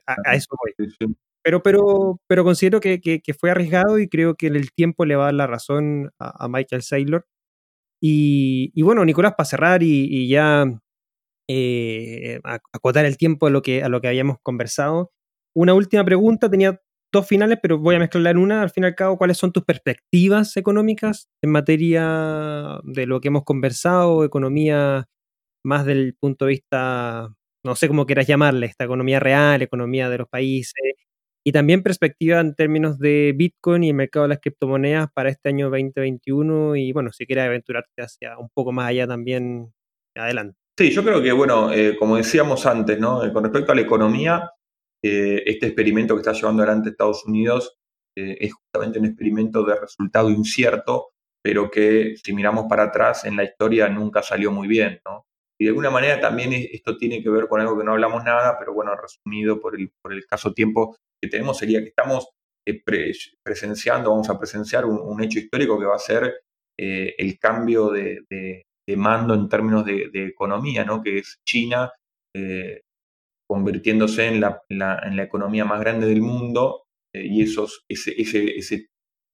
A, 0.05 0.35
eso 0.35 0.47
voy. 0.59 1.15
Pero, 1.43 1.63
pero, 1.63 2.19
pero 2.27 2.43
considero 2.43 2.79
que, 2.79 3.21
fue 3.39 3.51
arriesgado 3.51 3.99
y 3.99 4.09
creo 4.09 4.35
que 4.35 4.47
el 4.47 4.71
tiempo 4.73 5.05
le 5.05 5.15
va 5.15 5.23
a 5.23 5.25
dar 5.27 5.35
la 5.35 5.47
razón 5.47 6.11
a, 6.19 6.47
Michael 6.49 6.81
Saylor. 6.81 7.25
Y, 8.01 8.81
bueno, 8.81 9.05
Nicolás, 9.05 9.35
para 9.37 9.45
cerrar 9.45 9.83
y 9.83 10.27
ya 10.27 10.65
eh, 11.47 12.39
acotar 12.73 13.05
el 13.05 13.17
tiempo 13.17 13.47
a 13.47 13.49
lo, 13.49 13.61
que, 13.61 13.83
a 13.83 13.89
lo 13.89 14.01
que 14.01 14.07
habíamos 14.07 14.37
conversado. 14.43 15.11
Una 15.55 15.73
última 15.73 16.05
pregunta, 16.05 16.49
tenía 16.49 16.81
dos 17.13 17.27
finales, 17.27 17.59
pero 17.61 17.77
voy 17.79 17.95
a 17.95 17.99
mezclarla 17.99 18.31
en 18.31 18.37
una. 18.37 18.61
Al 18.61 18.69
fin 18.71 18.83
y 18.83 18.87
al 18.87 18.95
cabo, 18.95 19.17
¿cuáles 19.17 19.37
son 19.37 19.51
tus 19.51 19.63
perspectivas 19.65 20.55
económicas 20.57 21.27
en 21.43 21.51
materia 21.51 22.79
de 22.83 23.05
lo 23.05 23.21
que 23.21 23.29
hemos 23.29 23.43
conversado? 23.43 24.23
Economía 24.23 25.07
más 25.63 25.85
del 25.85 26.15
punto 26.19 26.45
de 26.45 26.51
vista, 26.51 27.29
no 27.65 27.75
sé 27.75 27.87
cómo 27.87 28.05
quieras 28.05 28.27
llamarle, 28.27 28.67
esta 28.67 28.85
economía 28.85 29.19
real, 29.19 29.61
economía 29.61 30.09
de 30.09 30.19
los 30.19 30.27
países, 30.29 30.73
y 31.43 31.51
también 31.51 31.83
perspectiva 31.83 32.39
en 32.39 32.55
términos 32.55 32.99
de 32.99 33.33
Bitcoin 33.35 33.83
y 33.83 33.89
el 33.89 33.95
mercado 33.95 34.23
de 34.23 34.29
las 34.29 34.39
criptomonedas 34.39 35.09
para 35.13 35.29
este 35.29 35.49
año 35.49 35.69
2021 35.69 36.75
y 36.75 36.91
bueno, 36.93 37.11
si 37.11 37.25
quieres 37.25 37.45
aventurarte 37.45 38.01
hacia 38.03 38.37
un 38.37 38.49
poco 38.53 38.71
más 38.71 38.89
allá 38.89 39.07
también, 39.07 39.73
adelante. 40.15 40.60
Sí, 40.81 40.89
yo 40.89 41.03
creo 41.03 41.21
que, 41.21 41.31
bueno, 41.31 41.71
eh, 41.71 41.95
como 41.95 42.17
decíamos 42.17 42.65
antes, 42.65 42.99
¿no? 42.99 43.23
Eh, 43.23 43.31
con 43.31 43.43
respecto 43.43 43.71
a 43.71 43.75
la 43.75 43.81
economía, 43.81 44.49
eh, 45.05 45.43
este 45.45 45.67
experimento 45.67 46.15
que 46.15 46.21
está 46.21 46.33
llevando 46.33 46.63
adelante 46.63 46.89
Estados 46.89 47.23
Unidos 47.27 47.77
es 48.15 48.51
justamente 48.51 48.97
un 48.97 49.05
experimento 49.05 49.63
de 49.63 49.75
resultado 49.75 50.31
incierto, 50.31 51.11
pero 51.43 51.69
que 51.69 52.15
si 52.17 52.33
miramos 52.33 52.65
para 52.67 52.85
atrás 52.85 53.25
en 53.25 53.35
la 53.35 53.43
historia 53.43 53.89
nunca 53.89 54.23
salió 54.23 54.51
muy 54.51 54.67
bien, 54.67 54.99
¿no? 55.05 55.27
Y 55.59 55.65
de 55.65 55.69
alguna 55.69 55.91
manera 55.91 56.19
también 56.19 56.51
esto 56.51 56.97
tiene 56.97 57.21
que 57.21 57.29
ver 57.29 57.47
con 57.47 57.61
algo 57.61 57.77
que 57.77 57.83
no 57.83 57.91
hablamos 57.91 58.23
nada, 58.23 58.57
pero 58.57 58.73
bueno, 58.73 58.95
resumido 58.95 59.61
por 59.61 59.79
el, 59.79 59.91
por 60.01 60.13
el 60.13 60.25
caso 60.25 60.51
tiempo 60.51 60.97
que 61.21 61.29
tenemos, 61.29 61.59
sería 61.59 61.81
que 61.81 61.89
estamos 61.89 62.31
presenciando, 63.43 64.09
vamos 64.09 64.31
a 64.31 64.39
presenciar 64.39 64.85
un, 64.85 65.23
hecho 65.23 65.37
histórico 65.37 65.79
que 65.79 65.85
va 65.85 65.95
a 65.95 65.99
ser 65.99 66.41
el 66.77 67.37
cambio 67.39 67.89
de, 67.91 68.25
de 68.31 68.63
mando 68.97 69.33
en 69.33 69.49
términos 69.49 69.85
de, 69.85 70.09
economía, 70.13 70.85
¿no? 70.85 71.01
que 71.01 71.19
es 71.19 71.39
China 71.45 71.91
eh, 72.35 72.81
convirtiéndose 73.49 74.27
en 74.27 74.39
la, 74.39 74.61
la, 74.69 75.23
economía 75.23 75.65
más 75.65 75.81
grande 75.81 76.07
del 76.07 76.21
mundo 76.21 76.85
eh, 77.13 77.25
y 77.25 77.41
esos, 77.41 77.83
ese, 77.89 78.13
ese, 78.17 78.87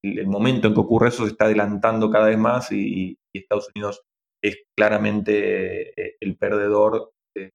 el 0.04 0.28
momento 0.28 0.68
en 0.68 0.74
que 0.74 0.80
ocurre 0.80 1.10
eso 1.10 1.26
se 1.26 1.32
está 1.32 1.46
adelantando 1.46 2.10
cada 2.10 2.28
vez 2.28 2.38
más 2.38 2.72
y, 2.72 3.18
Estados 3.32 3.70
Unidos 3.76 4.02
es 4.44 4.64
claramente 4.76 5.90
eh, 5.90 6.18
el 6.20 6.38
perdedor 6.38 7.12
de, 7.36 7.52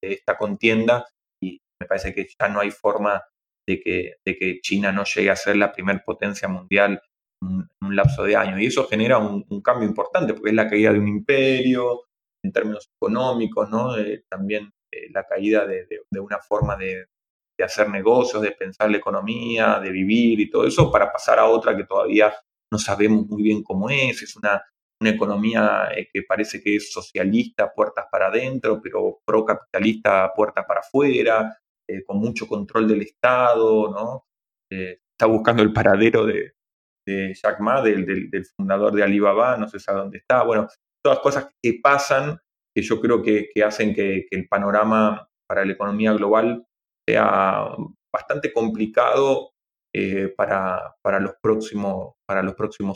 esta 0.00 0.38
contienda 0.38 1.08
y 1.42 1.60
me 1.80 1.88
parece 1.88 2.14
que 2.14 2.28
ya 2.40 2.48
no 2.48 2.60
hay 2.60 2.70
forma 2.70 3.20
de 3.68 3.80
que, 3.80 4.14
de 4.24 4.36
que 4.36 4.60
China 4.60 4.92
no 4.92 5.02
llegue 5.02 5.30
a 5.30 5.36
ser 5.36 5.56
la 5.56 5.72
primer 5.72 6.04
potencia 6.04 6.46
mundial 6.46 7.02
un, 7.42 7.96
lapso 7.96 8.24
de 8.24 8.36
años. 8.36 8.60
Y 8.60 8.66
eso 8.66 8.86
genera 8.86 9.18
un, 9.18 9.44
cambio 9.62 9.88
importante, 9.88 10.34
porque 10.34 10.50
es 10.50 10.56
la 10.56 10.68
caída 10.68 10.92
de 10.92 10.98
un 10.98 11.08
imperio, 11.08 12.02
en 12.42 12.52
términos 12.52 12.90
económicos, 12.96 13.68
¿no? 13.70 13.96
Eh, 13.96 14.24
también 14.28 14.72
eh, 14.90 15.10
la 15.12 15.24
caída 15.24 15.66
de, 15.66 15.86
una 16.18 16.38
forma 16.38 16.76
de, 16.76 17.06
hacer 17.62 17.88
negocios, 17.88 18.42
de 18.42 18.50
pensar 18.50 18.90
la 18.90 18.96
economía, 18.96 19.78
de 19.78 19.92
vivir 19.92 20.40
y 20.40 20.50
todo 20.50 20.66
eso, 20.66 20.90
para 20.90 21.12
pasar 21.12 21.38
a 21.38 21.46
otra 21.46 21.76
que 21.76 21.84
todavía 21.84 22.34
no 22.72 22.78
sabemos 22.78 23.26
muy 23.28 23.40
bien 23.40 23.62
cómo 23.62 23.88
es. 23.88 24.20
Es 24.20 24.34
una, 24.34 24.60
una 25.00 25.10
economía 25.10 25.90
eh, 25.96 26.08
que 26.12 26.22
parece 26.22 26.60
que 26.60 26.76
es 26.76 26.92
socialista, 26.92 27.72
puertas 27.72 28.06
para 28.10 28.28
adentro, 28.28 28.80
pero 28.82 29.20
procapitalista, 29.24 30.32
puertas 30.34 30.64
para 30.66 30.80
afuera, 30.80 31.56
con 32.06 32.18
mucho 32.18 32.48
control 32.48 32.88
del 32.88 33.02
Estado, 33.02 33.90
¿no? 33.90 34.24
está 34.70 35.26
buscando 35.26 35.62
el 35.62 35.74
paradero 35.74 36.24
de, 36.24 36.54
de 37.06 37.34
Jack 37.34 37.60
Ma, 37.60 37.82
del, 37.82 38.30
fundador 38.56 38.94
de 38.94 39.02
Alibaba, 39.02 39.56
no 39.56 39.68
se 39.68 39.80
sabe 39.80 40.00
dónde 40.00 40.18
está. 40.18 40.42
Bueno, 40.44 40.68
todas 41.04 41.18
cosas 41.20 41.48
que 41.62 41.80
pasan 41.82 42.38
que 42.74 42.82
yo 42.82 43.00
creo 43.00 43.22
que, 43.22 43.50
hacen 43.64 43.94
que, 43.94 44.26
el 44.30 44.48
panorama 44.48 45.28
para 45.48 45.64
la 45.64 45.72
economía 45.72 46.12
global 46.12 46.64
sea 47.06 47.68
bastante 48.12 48.52
complicado 48.52 49.50
eh, 49.94 50.32
para, 50.36 50.94
los 51.20 51.34
próximos, 51.42 52.14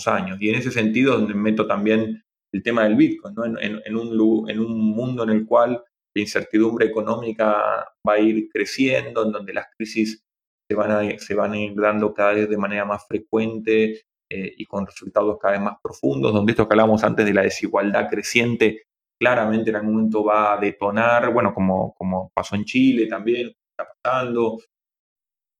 años. 0.07 0.38
Y 0.40 0.48
en 0.48 0.54
ese 0.57 0.70
sentido, 0.70 1.18
donde 1.18 1.34
meto 1.34 1.66
también 1.66 2.22
el 2.54 2.62
tema 2.62 2.84
del 2.84 2.96
Bitcoin, 2.96 3.34
¿no? 3.34 3.44
en, 3.44 3.96
un, 3.96 4.50
en 4.50 4.61
un 4.61 4.90
mundo 4.90 5.24
en 5.24 5.30
el 5.30 5.46
cual 5.46 5.82
la 6.16 6.22
incertidumbre 6.22 6.86
económica 6.86 7.86
va 8.09 8.14
a 8.14 8.18
ir 8.18 8.48
creciendo, 8.48 9.26
en 9.26 9.32
donde 9.32 9.52
las 9.52 9.66
crisis 9.76 10.25
se 10.68 10.76
van 10.76 10.90
a, 10.90 11.18
se 11.18 11.34
van 11.34 11.54
ir 11.54 11.74
dando 11.76 12.12
cada 12.12 12.32
vez 12.32 12.48
de 12.48 12.56
manera 12.56 12.84
más 12.84 13.06
frecuente 13.06 14.02
eh, 14.30 14.54
y 14.56 14.64
con 14.66 14.86
resultados 14.86 15.38
cada 15.40 15.52
vez 15.52 15.62
más 15.62 15.76
profundos, 15.82 16.32
donde 16.32 16.52
esto 16.52 16.66
que 16.66 16.74
hablábamos 16.74 17.04
antes 17.04 17.24
de 17.24 17.32
la 17.32 17.42
desigualdad 17.42 18.08
creciente, 18.08 18.82
claramente 19.20 19.70
en 19.70 19.76
algún 19.76 19.94
momento 19.94 20.24
va 20.24 20.54
a 20.54 20.56
detonar, 20.58 21.32
bueno, 21.32 21.54
como, 21.54 21.94
como 21.94 22.30
pasó 22.34 22.56
en 22.56 22.64
Chile 22.64 23.06
también, 23.06 23.52
está 23.70 23.92
pasando, 24.02 24.58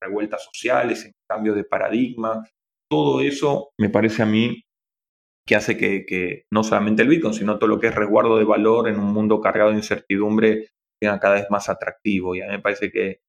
revueltas 0.03 0.45
sociales, 0.45 1.11
cambio 1.29 1.55
de 1.55 1.65
paradigma, 1.65 2.45
todo 2.91 3.21
eso 3.21 3.71
me 3.79 3.89
parece 3.89 4.23
a 4.23 4.27
mí 4.27 4.63
que 5.47 5.55
hace 5.55 5.77
que, 5.77 6.05
que, 6.07 6.45
no 6.53 6.65
solamente 6.65 7.03
el 7.03 7.09
Bitcoin, 7.09 7.35
sino 7.35 7.59
todo 7.59 7.69
lo 7.69 7.79
que 7.79 7.89
es 7.89 7.95
resguardo 7.95 8.37
de 8.37 8.45
valor 8.45 8.89
en 8.89 8.99
un 8.99 9.13
mundo 9.13 9.41
cargado 9.41 9.71
de 9.71 9.77
incertidumbre 9.77 10.71
sea 11.01 11.21
cada 11.21 11.35
vez 11.37 11.47
más 11.51 11.69
atractivo. 11.69 12.35
Y 12.35 12.41
a 12.41 12.47
mí 12.47 12.53
me 12.53 12.59
parece 12.61 12.91
que 12.91 13.21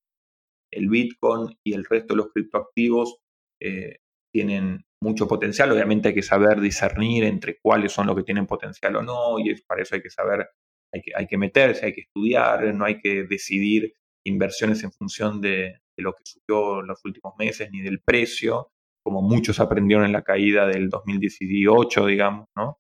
el 0.72 0.90
Bitcoin 0.90 1.58
y 1.66 1.74
el 1.74 1.86
resto 1.86 2.14
de 2.14 2.18
los 2.18 2.32
criptoactivos 2.34 3.18
eh, 3.62 3.98
tienen 4.34 4.86
mucho 5.02 5.28
potencial. 5.28 5.72
Obviamente 5.72 6.10
hay 6.10 6.16
que 6.16 6.22
saber 6.22 6.60
discernir 6.60 7.24
entre 7.24 7.60
cuáles 7.62 7.92
son 7.92 8.08
los 8.08 8.16
que 8.16 8.24
tienen 8.24 8.48
potencial 8.48 8.96
o 8.98 9.04
no, 9.04 9.40
y 9.40 9.54
para 9.62 9.82
eso 9.82 9.96
hay 9.96 10.02
que 10.02 10.10
saber, 10.10 10.48
hay 10.94 11.02
que, 11.02 11.12
hay 11.16 11.28
que 11.28 11.38
meterse, 11.38 11.86
hay 11.86 11.94
que 11.94 12.02
estudiar, 12.02 12.74
no 12.74 12.86
hay 12.86 13.00
que 13.00 13.24
decidir 13.24 13.94
inversiones 14.26 14.84
en 14.84 14.92
función 14.92 15.42
de, 15.42 15.80
lo 15.98 16.14
que 16.14 16.24
subió 16.26 16.82
en 16.82 16.88
los 16.88 17.04
últimos 17.06 17.34
meses 17.40 17.70
ni 17.72 17.82
del 17.82 18.02
precio, 18.02 18.72
como 19.04 19.22
muchos 19.22 19.60
aprendieron 19.60 20.06
en 20.06 20.12
la 20.12 20.22
caída 20.22 20.68
del 20.68 20.90
2018, 20.90 22.06
digamos, 22.06 22.48
¿no? 22.56 22.78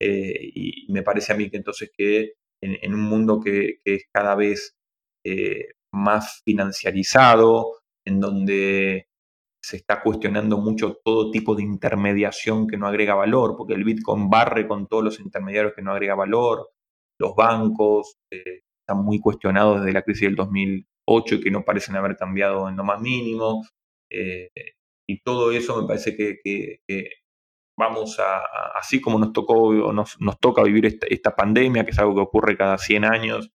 Eh, 0.00 0.50
y 0.54 0.92
me 0.92 1.02
parece 1.02 1.32
a 1.32 1.36
mí 1.36 1.50
que 1.50 1.56
entonces 1.58 1.90
que 1.96 2.34
en, 2.62 2.94
un 2.94 3.02
mundo 3.02 3.40
que, 3.40 3.80
es 3.84 4.06
cada 4.12 4.34
vez 4.34 4.76
eh, 5.26 5.72
más 5.94 6.42
financiarizado, 6.44 7.78
en 8.04 8.20
donde 8.20 9.08
se 9.62 9.78
está 9.78 10.02
cuestionando 10.02 10.58
mucho 10.58 10.98
todo 11.02 11.30
tipo 11.30 11.54
de 11.54 11.62
intermediación 11.62 12.66
que 12.66 12.76
no 12.76 12.86
agrega 12.86 13.14
valor, 13.14 13.54
porque 13.56 13.74
el 13.74 13.84
Bitcoin 13.84 14.28
barre 14.28 14.68
con 14.68 14.86
todos 14.86 15.02
los 15.02 15.20
intermediarios 15.20 15.72
que 15.74 15.82
no 15.82 15.92
agrega 15.92 16.14
valor, 16.14 16.70
los 17.18 17.34
bancos 17.34 18.18
eh, 18.30 18.60
están 18.82 19.02
muy 19.04 19.20
cuestionados 19.20 19.80
desde 19.80 19.94
la 19.94 20.02
crisis 20.02 20.28
del 20.28 20.36
2008 20.36 21.36
y 21.36 21.40
que 21.40 21.50
no 21.50 21.64
parecen 21.64 21.96
haber 21.96 22.16
cambiado 22.16 22.68
en 22.68 22.76
lo 22.76 22.84
más 22.84 23.00
mínimo, 23.00 23.62
eh, 24.10 24.50
y 25.08 25.20
todo 25.22 25.50
eso 25.52 25.80
me 25.80 25.88
parece 25.88 26.14
que, 26.16 26.80
vamos 27.78 28.18
a, 28.20 28.40
así 28.78 29.00
como 29.00 29.18
nos 29.18 29.32
tocó 29.32 29.72
nos, 29.92 30.20
nos 30.20 30.38
toca 30.38 30.62
vivir 30.62 30.86
esta, 30.86 31.06
esta 31.08 31.34
pandemia, 31.34 31.84
que 31.84 31.90
es 31.90 31.98
algo 31.98 32.14
que 32.14 32.20
ocurre 32.20 32.56
cada 32.56 32.78
100 32.78 33.04
años, 33.04 33.50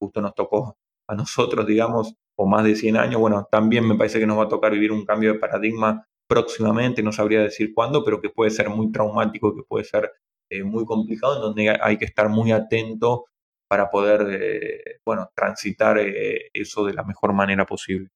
justo 0.00 0.20
nos 0.22 0.34
tocó 0.34 0.76
a 1.10 1.14
nosotros, 1.14 1.66
digamos, 1.66 2.14
o 2.36 2.46
más 2.46 2.64
de 2.64 2.76
100 2.76 2.96
años, 2.96 3.20
bueno, 3.20 3.46
también 3.50 3.86
me 3.86 3.96
parece 3.96 4.18
que 4.18 4.26
nos 4.26 4.38
va 4.38 4.44
a 4.44 4.48
tocar 4.48 4.72
vivir 4.72 4.92
un 4.92 5.04
cambio 5.04 5.32
de 5.32 5.38
paradigma 5.38 6.06
próximamente, 6.28 7.02
no 7.02 7.12
sabría 7.12 7.42
decir 7.42 7.72
cuándo, 7.74 8.04
pero 8.04 8.20
que 8.20 8.30
puede 8.30 8.50
ser 8.50 8.70
muy 8.70 8.92
traumático, 8.92 9.54
que 9.54 9.62
puede 9.62 9.84
ser 9.84 10.12
eh, 10.48 10.62
muy 10.62 10.84
complicado, 10.84 11.36
en 11.36 11.42
donde 11.42 11.78
hay 11.82 11.98
que 11.98 12.04
estar 12.04 12.28
muy 12.28 12.52
atento 12.52 13.26
para 13.68 13.90
poder, 13.90 14.26
eh, 14.30 15.00
bueno, 15.04 15.30
transitar 15.34 15.98
eh, 15.98 16.50
eso 16.52 16.84
de 16.84 16.94
la 16.94 17.02
mejor 17.02 17.32
manera 17.32 17.66
posible. 17.66 18.08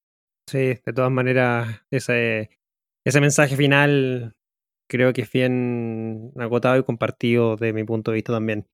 Sí, 0.49 0.79
de 0.85 0.93
todas 0.95 1.11
maneras, 1.11 1.83
ese, 1.91 2.51
ese 3.05 3.21
mensaje 3.21 3.57
final 3.57 4.35
creo 4.89 5.13
que 5.13 5.23
es 5.23 5.33
bien 5.33 6.33
agotado 6.37 6.79
y 6.79 6.85
compartido 6.85 7.57
de 7.57 7.73
mi 7.73 7.85
punto 7.85 8.11
de 8.11 8.17
vista 8.17 8.33
también. 8.33 8.67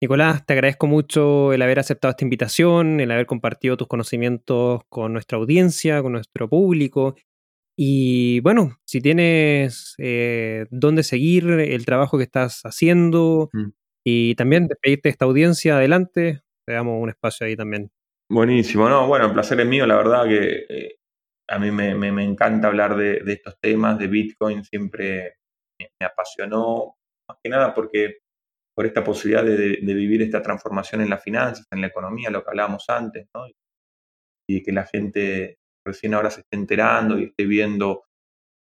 Nicolás, 0.00 0.46
te 0.46 0.52
agradezco 0.52 0.86
mucho 0.86 1.52
el 1.52 1.60
haber 1.60 1.80
aceptado 1.80 2.10
esta 2.10 2.24
invitación, 2.24 3.00
el 3.00 3.10
haber 3.10 3.26
compartido 3.26 3.76
tus 3.76 3.88
conocimientos 3.88 4.82
con 4.88 5.12
nuestra 5.12 5.38
audiencia, 5.38 6.02
con 6.02 6.12
nuestro 6.12 6.48
público. 6.48 7.16
Y 7.76 8.40
bueno, 8.40 8.78
si 8.84 9.00
tienes 9.00 9.94
eh, 9.98 10.66
dónde 10.70 11.02
seguir 11.02 11.48
el 11.50 11.84
trabajo 11.84 12.16
que 12.16 12.24
estás 12.24 12.62
haciendo 12.62 13.50
mm. 13.52 13.68
y 14.04 14.34
también 14.36 14.68
despedirte 14.68 15.08
de 15.08 15.10
esta 15.10 15.24
audiencia, 15.24 15.76
adelante, 15.76 16.42
te 16.64 16.72
damos 16.72 17.02
un 17.02 17.08
espacio 17.08 17.46
ahí 17.46 17.56
también. 17.56 17.90
Buenísimo, 18.30 18.88
no, 18.88 19.06
bueno, 19.06 19.26
el 19.26 19.32
placer 19.32 19.58
es 19.60 19.66
mío, 19.66 19.86
la 19.86 19.96
verdad 19.96 20.26
que 20.26 20.66
eh, 20.68 20.96
a 21.48 21.58
mí 21.58 21.70
me, 21.70 22.22
encanta 22.22 22.68
hablar 22.68 22.94
de, 22.96 23.22
estos 23.26 23.58
temas, 23.58 23.98
de 23.98 24.06
Bitcoin, 24.06 24.62
siempre 24.64 25.36
me, 25.80 26.06
apasionó, 26.06 26.96
más 27.28 27.38
que 27.42 27.48
nada 27.48 27.74
porque 27.74 28.18
por 28.78 28.86
esta 28.86 29.02
posibilidad 29.02 29.44
de, 29.44 29.80
vivir 29.92 30.22
esta 30.22 30.40
transformación 30.40 31.00
en 31.00 31.10
las 31.10 31.20
finanzas, 31.20 31.66
en 31.72 31.80
la 31.80 31.88
economía, 31.88 32.30
lo 32.30 32.44
que 32.44 32.50
hablábamos 32.50 32.84
antes, 32.88 33.26
y 34.48 34.62
que 34.62 34.70
la 34.70 34.86
gente 34.86 35.58
recién 35.84 36.14
ahora 36.14 36.30
se 36.30 36.42
esté 36.42 36.56
enterando 36.56 37.18
y 37.18 37.24
esté 37.24 37.44
viendo 37.44 38.04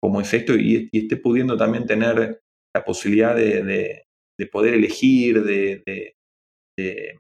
cómo 0.02 0.20
es 0.20 0.34
esto 0.34 0.56
y, 0.56 0.90
esté 0.92 1.18
pudiendo 1.18 1.56
también 1.56 1.86
tener 1.86 2.42
la 2.76 2.84
posibilidad 2.84 3.36
de, 3.36 4.08
poder 4.52 4.74
elegir, 4.74 5.44
de, 5.44 5.84
de, 6.76 7.20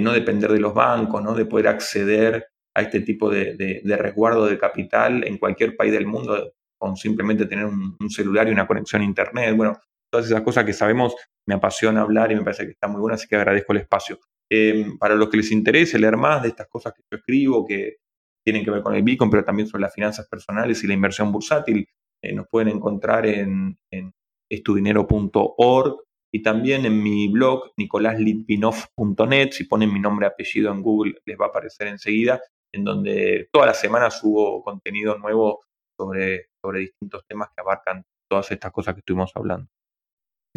no 0.00 0.12
depender 0.12 0.50
de 0.50 0.58
los 0.58 0.74
bancos, 0.74 1.22
¿no? 1.22 1.36
de 1.36 1.46
poder 1.46 1.68
acceder 1.68 2.48
a 2.76 2.82
este 2.82 3.02
tipo 3.02 3.30
de, 3.30 3.80
resguardo 3.96 4.46
de 4.46 4.58
capital 4.58 5.22
en 5.22 5.38
cualquier 5.38 5.76
país 5.76 5.92
del 5.92 6.08
mundo 6.08 6.52
con 6.80 6.96
simplemente 6.96 7.46
tener 7.46 7.66
un, 7.66 7.96
un, 8.00 8.10
celular 8.10 8.48
y 8.48 8.50
una 8.50 8.66
conexión 8.66 9.02
a 9.02 9.04
Internet. 9.04 9.54
Bueno, 9.54 9.78
todas 10.16 10.30
esas 10.30 10.42
cosas 10.42 10.64
que 10.64 10.72
sabemos 10.72 11.14
me 11.46 11.54
apasiona 11.54 12.00
hablar 12.00 12.32
y 12.32 12.36
me 12.36 12.42
parece 12.42 12.64
que 12.64 12.70
está 12.70 12.88
muy 12.88 13.00
buena, 13.00 13.16
así 13.16 13.28
que 13.28 13.36
agradezco 13.36 13.74
el 13.74 13.80
espacio. 13.80 14.18
Em, 14.50 14.96
para 14.96 15.14
los 15.14 15.28
que 15.28 15.36
les 15.36 15.52
interese 15.52 15.98
leer 15.98 16.16
más 16.16 16.42
de 16.42 16.48
estas 16.48 16.68
cosas 16.68 16.94
que 16.94 17.02
yo 17.10 17.18
escribo, 17.18 17.66
que 17.66 17.96
tienen 18.42 18.64
que 18.64 18.70
ver 18.70 18.82
con 18.82 18.94
el 18.94 19.02
Bitcoin, 19.02 19.30
pero 19.30 19.44
también 19.44 19.68
sobre 19.68 19.82
las 19.82 19.94
finanzas 19.94 20.26
personales 20.26 20.82
y 20.82 20.86
la 20.86 20.94
inversión 20.94 21.30
bursátil, 21.30 21.86
eh, 22.22 22.32
nos 22.32 22.46
pueden 22.48 22.68
encontrar 22.68 23.26
en, 23.26 23.76
en 23.92 24.12
estudinero.org 24.50 25.96
y 26.32 26.42
también 26.42 26.86
en 26.86 27.02
mi 27.02 27.28
blog 27.28 27.72
nicolaslitvinov.net. 27.76 29.50
Si 29.50 29.64
ponen 29.64 29.92
mi 29.92 30.00
nombre 30.00 30.26
y 30.26 30.28
apellido 30.28 30.72
en 30.72 30.80
Google 30.80 31.14
les 31.26 31.36
va 31.38 31.46
a 31.46 31.48
aparecer 31.48 31.88
enseguida, 31.88 32.40
en 32.72 32.84
donde 32.84 33.48
todas 33.52 33.66
las 33.66 33.80
semanas 33.80 34.18
subo 34.18 34.62
contenido 34.62 35.18
nuevo 35.18 35.64
sobre, 35.98 36.46
sobre 36.64 36.80
distintos 36.80 37.22
temas 37.28 37.48
que 37.54 37.60
abarcan 37.60 38.02
todas 38.30 38.50
estas 38.50 38.72
cosas 38.72 38.94
que 38.94 39.00
estuvimos 39.00 39.32
hablando. 39.34 39.68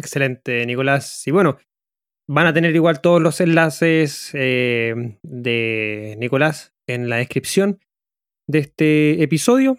Excelente, 0.00 0.64
Nicolás. 0.64 1.26
Y 1.26 1.30
bueno, 1.30 1.58
van 2.26 2.46
a 2.46 2.54
tener 2.54 2.74
igual 2.74 3.02
todos 3.02 3.20
los 3.20 3.38
enlaces 3.42 4.30
eh, 4.32 5.18
de 5.22 6.16
Nicolás 6.18 6.72
en 6.88 7.10
la 7.10 7.16
descripción 7.16 7.80
de 8.48 8.60
este 8.60 9.22
episodio. 9.22 9.76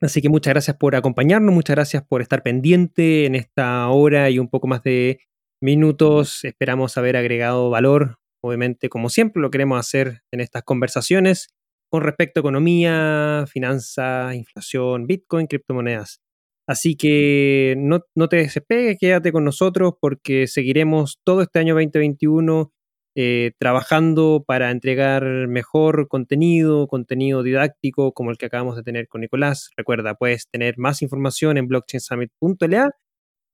Así 0.00 0.22
que 0.22 0.28
muchas 0.28 0.52
gracias 0.52 0.76
por 0.76 0.94
acompañarnos, 0.94 1.52
muchas 1.52 1.74
gracias 1.74 2.04
por 2.04 2.22
estar 2.22 2.44
pendiente 2.44 3.26
en 3.26 3.34
esta 3.34 3.88
hora 3.88 4.30
y 4.30 4.38
un 4.38 4.48
poco 4.48 4.68
más 4.68 4.84
de 4.84 5.18
minutos. 5.60 6.44
Esperamos 6.44 6.96
haber 6.96 7.16
agregado 7.16 7.70
valor, 7.70 8.18
obviamente, 8.40 8.88
como 8.88 9.08
siempre 9.10 9.42
lo 9.42 9.50
queremos 9.50 9.80
hacer 9.80 10.22
en 10.30 10.42
estas 10.42 10.62
conversaciones 10.62 11.48
con 11.90 12.02
respecto 12.02 12.38
a 12.38 12.42
economía, 12.42 13.46
finanzas, 13.48 14.36
inflación, 14.36 15.08
Bitcoin, 15.08 15.48
criptomonedas. 15.48 16.23
Así 16.66 16.96
que 16.96 17.74
no, 17.76 18.28
te 18.28 18.36
desespegues, 18.36 18.96
quédate 18.98 19.32
con 19.32 19.44
nosotros 19.44 19.94
porque 20.00 20.46
seguiremos 20.46 21.20
todo 21.22 21.42
este 21.42 21.58
año 21.58 21.74
2021 21.74 22.72
eh, 23.16 23.52
trabajando 23.58 24.42
para 24.46 24.70
entregar 24.70 25.24
mejor 25.46 26.08
contenido, 26.08 26.88
contenido 26.88 27.42
didáctico 27.42 28.12
como 28.12 28.30
el 28.30 28.38
que 28.38 28.46
acabamos 28.46 28.76
de 28.76 28.82
tener 28.82 29.08
con 29.08 29.20
Nicolás. 29.20 29.70
Recuerda, 29.76 30.14
puedes 30.14 30.48
tener 30.50 30.78
más 30.78 31.02
información 31.02 31.58
en 31.58 31.68
blockchainsummit.la, 31.68 32.90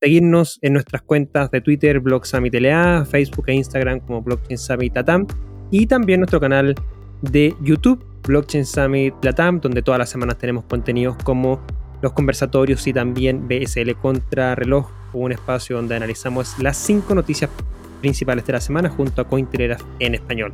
seguirnos 0.01 0.59
en 0.63 0.73
nuestras 0.73 1.03
cuentas 1.03 1.51
de 1.51 1.61
Twitter, 1.61 2.01
BlockSummitLA, 2.01 3.05
Facebook 3.05 3.49
e 3.49 3.55
Instagram 3.55 4.01
como 4.01 4.23
Blockchain 4.23 4.57
Summit 4.57 4.95
Latam 4.95 5.27
y 5.71 5.87
también 5.87 6.21
nuestro 6.21 6.41
canal 6.41 6.75
de 7.23 7.55
YouTube, 7.61 8.05
Blockchain 8.27 8.65
Summit 8.65 9.15
Latam, 9.23 9.61
donde 9.61 9.83
todas 9.83 9.99
las 9.99 10.11
semanas 10.11 10.39
tenemos 10.39 10.65
contenidos 10.65 11.17
como 11.23 11.61
los 12.03 12.13
conversatorios 12.13 12.87
y 12.87 12.93
también 12.93 13.49
BSL 13.49 13.95
Contra 14.01 14.55
Reloj, 14.55 14.91
un 15.13 15.33
espacio 15.33 15.77
donde 15.77 15.97
analizamos 15.97 16.59
las 16.59 16.77
cinco 16.77 17.15
noticias 17.15 17.51
principales 18.01 18.47
de 18.47 18.53
la 18.55 18.61
semana 18.61 18.89
junto 18.89 19.23
a 19.23 19.29
Cointelegraph 19.29 19.83
en 19.99 20.15
español. 20.15 20.53